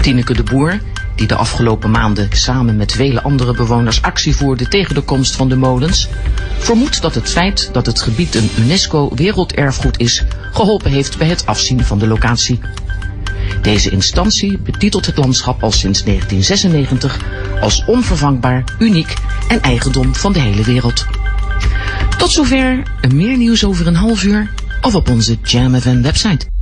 Tineke 0.00 0.34
de 0.34 0.42
Boer, 0.42 0.80
die 1.18 1.26
de 1.26 1.34
afgelopen 1.34 1.90
maanden 1.90 2.28
samen 2.30 2.76
met 2.76 2.92
vele 2.92 3.22
andere 3.22 3.52
bewoners 3.52 4.02
actie 4.02 4.36
voerde 4.36 4.68
tegen 4.68 4.94
de 4.94 5.00
komst 5.00 5.36
van 5.36 5.48
de 5.48 5.56
molens, 5.56 6.08
vermoedt 6.58 7.02
dat 7.02 7.14
het 7.14 7.30
feit 7.30 7.68
dat 7.72 7.86
het 7.86 8.00
gebied 8.00 8.34
een 8.34 8.50
UNESCO 8.58 9.10
werelderfgoed 9.14 9.98
is, 9.98 10.24
geholpen 10.52 10.90
heeft 10.90 11.18
bij 11.18 11.26
het 11.26 11.46
afzien 11.46 11.84
van 11.84 11.98
de 11.98 12.06
locatie. 12.06 12.60
Deze 13.62 13.90
instantie 13.90 14.58
betitelt 14.58 15.06
het 15.06 15.16
landschap 15.16 15.62
al 15.62 15.72
sinds 15.72 16.04
1996 16.04 17.18
als 17.60 17.84
onvervangbaar, 17.86 18.64
uniek 18.78 19.14
en 19.48 19.60
eigendom 19.60 20.14
van 20.14 20.32
de 20.32 20.40
hele 20.40 20.62
wereld. 20.62 21.06
Tot 22.18 22.30
zover, 22.30 22.82
meer 23.14 23.36
nieuws 23.36 23.64
over 23.64 23.86
een 23.86 23.96
half 23.96 24.22
uur 24.22 24.50
of 24.80 24.94
op 24.94 25.10
onze 25.10 25.38
Jam 25.42 25.80
FM 25.80 26.02
website. 26.02 26.57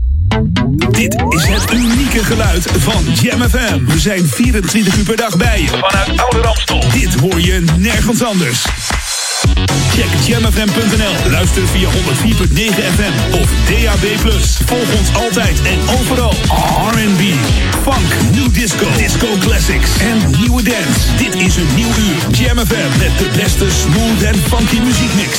Dit 0.91 1.15
is 1.29 1.47
het 1.47 1.73
unieke 1.73 2.25
geluid 2.25 2.69
van 2.79 3.05
Jam 3.23 3.43
FM. 3.49 3.85
We 3.85 3.99
zijn 3.99 4.27
24 4.27 4.97
uur 4.97 5.05
per 5.05 5.17
dag 5.17 5.37
bij 5.37 5.61
je 5.61 5.69
vanuit 5.69 6.21
Oude 6.21 6.41
Ramstel. 6.41 6.85
Dit 6.93 7.15
hoor 7.15 7.41
je 7.41 7.65
nergens 7.77 8.25
anders. 8.25 8.65
Check 9.91 10.27
jamfm.nl. 10.27 11.31
Luister 11.31 11.67
via 11.67 11.89
104.9 11.89 11.95
FM 12.95 13.35
of 13.41 13.49
DAB+. 13.69 14.31
Volg 14.65 14.99
ons 14.99 15.15
altijd 15.15 15.63
en 15.63 15.81
overal. 16.01 16.35
R&B, 16.91 17.23
funk, 17.83 18.35
new 18.35 18.53
disco, 18.53 18.87
disco 18.97 19.27
classics 19.41 19.91
en 19.99 20.31
nieuwe 20.41 20.63
dance. 20.63 21.17
Dit 21.17 21.35
is 21.35 21.57
een 21.57 21.75
nieuw 21.75 21.89
uur. 21.89 22.37
Jam 22.39 22.59
FM 22.59 22.99
met 22.99 23.19
de 23.19 23.29
beste 23.37 23.71
smooth 23.71 24.23
en 24.23 24.35
funky 24.35 24.79
muziekmix. 24.79 25.39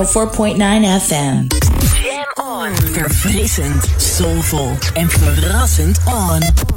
104.9 0.00 0.84
FM. 0.84 1.46
Jam 2.02 2.24
on. 2.36 2.72
Verfrissend, 2.92 3.84
soulful 3.96 4.78
en 4.94 5.10
verrassend 5.10 5.98
on. 6.06 6.69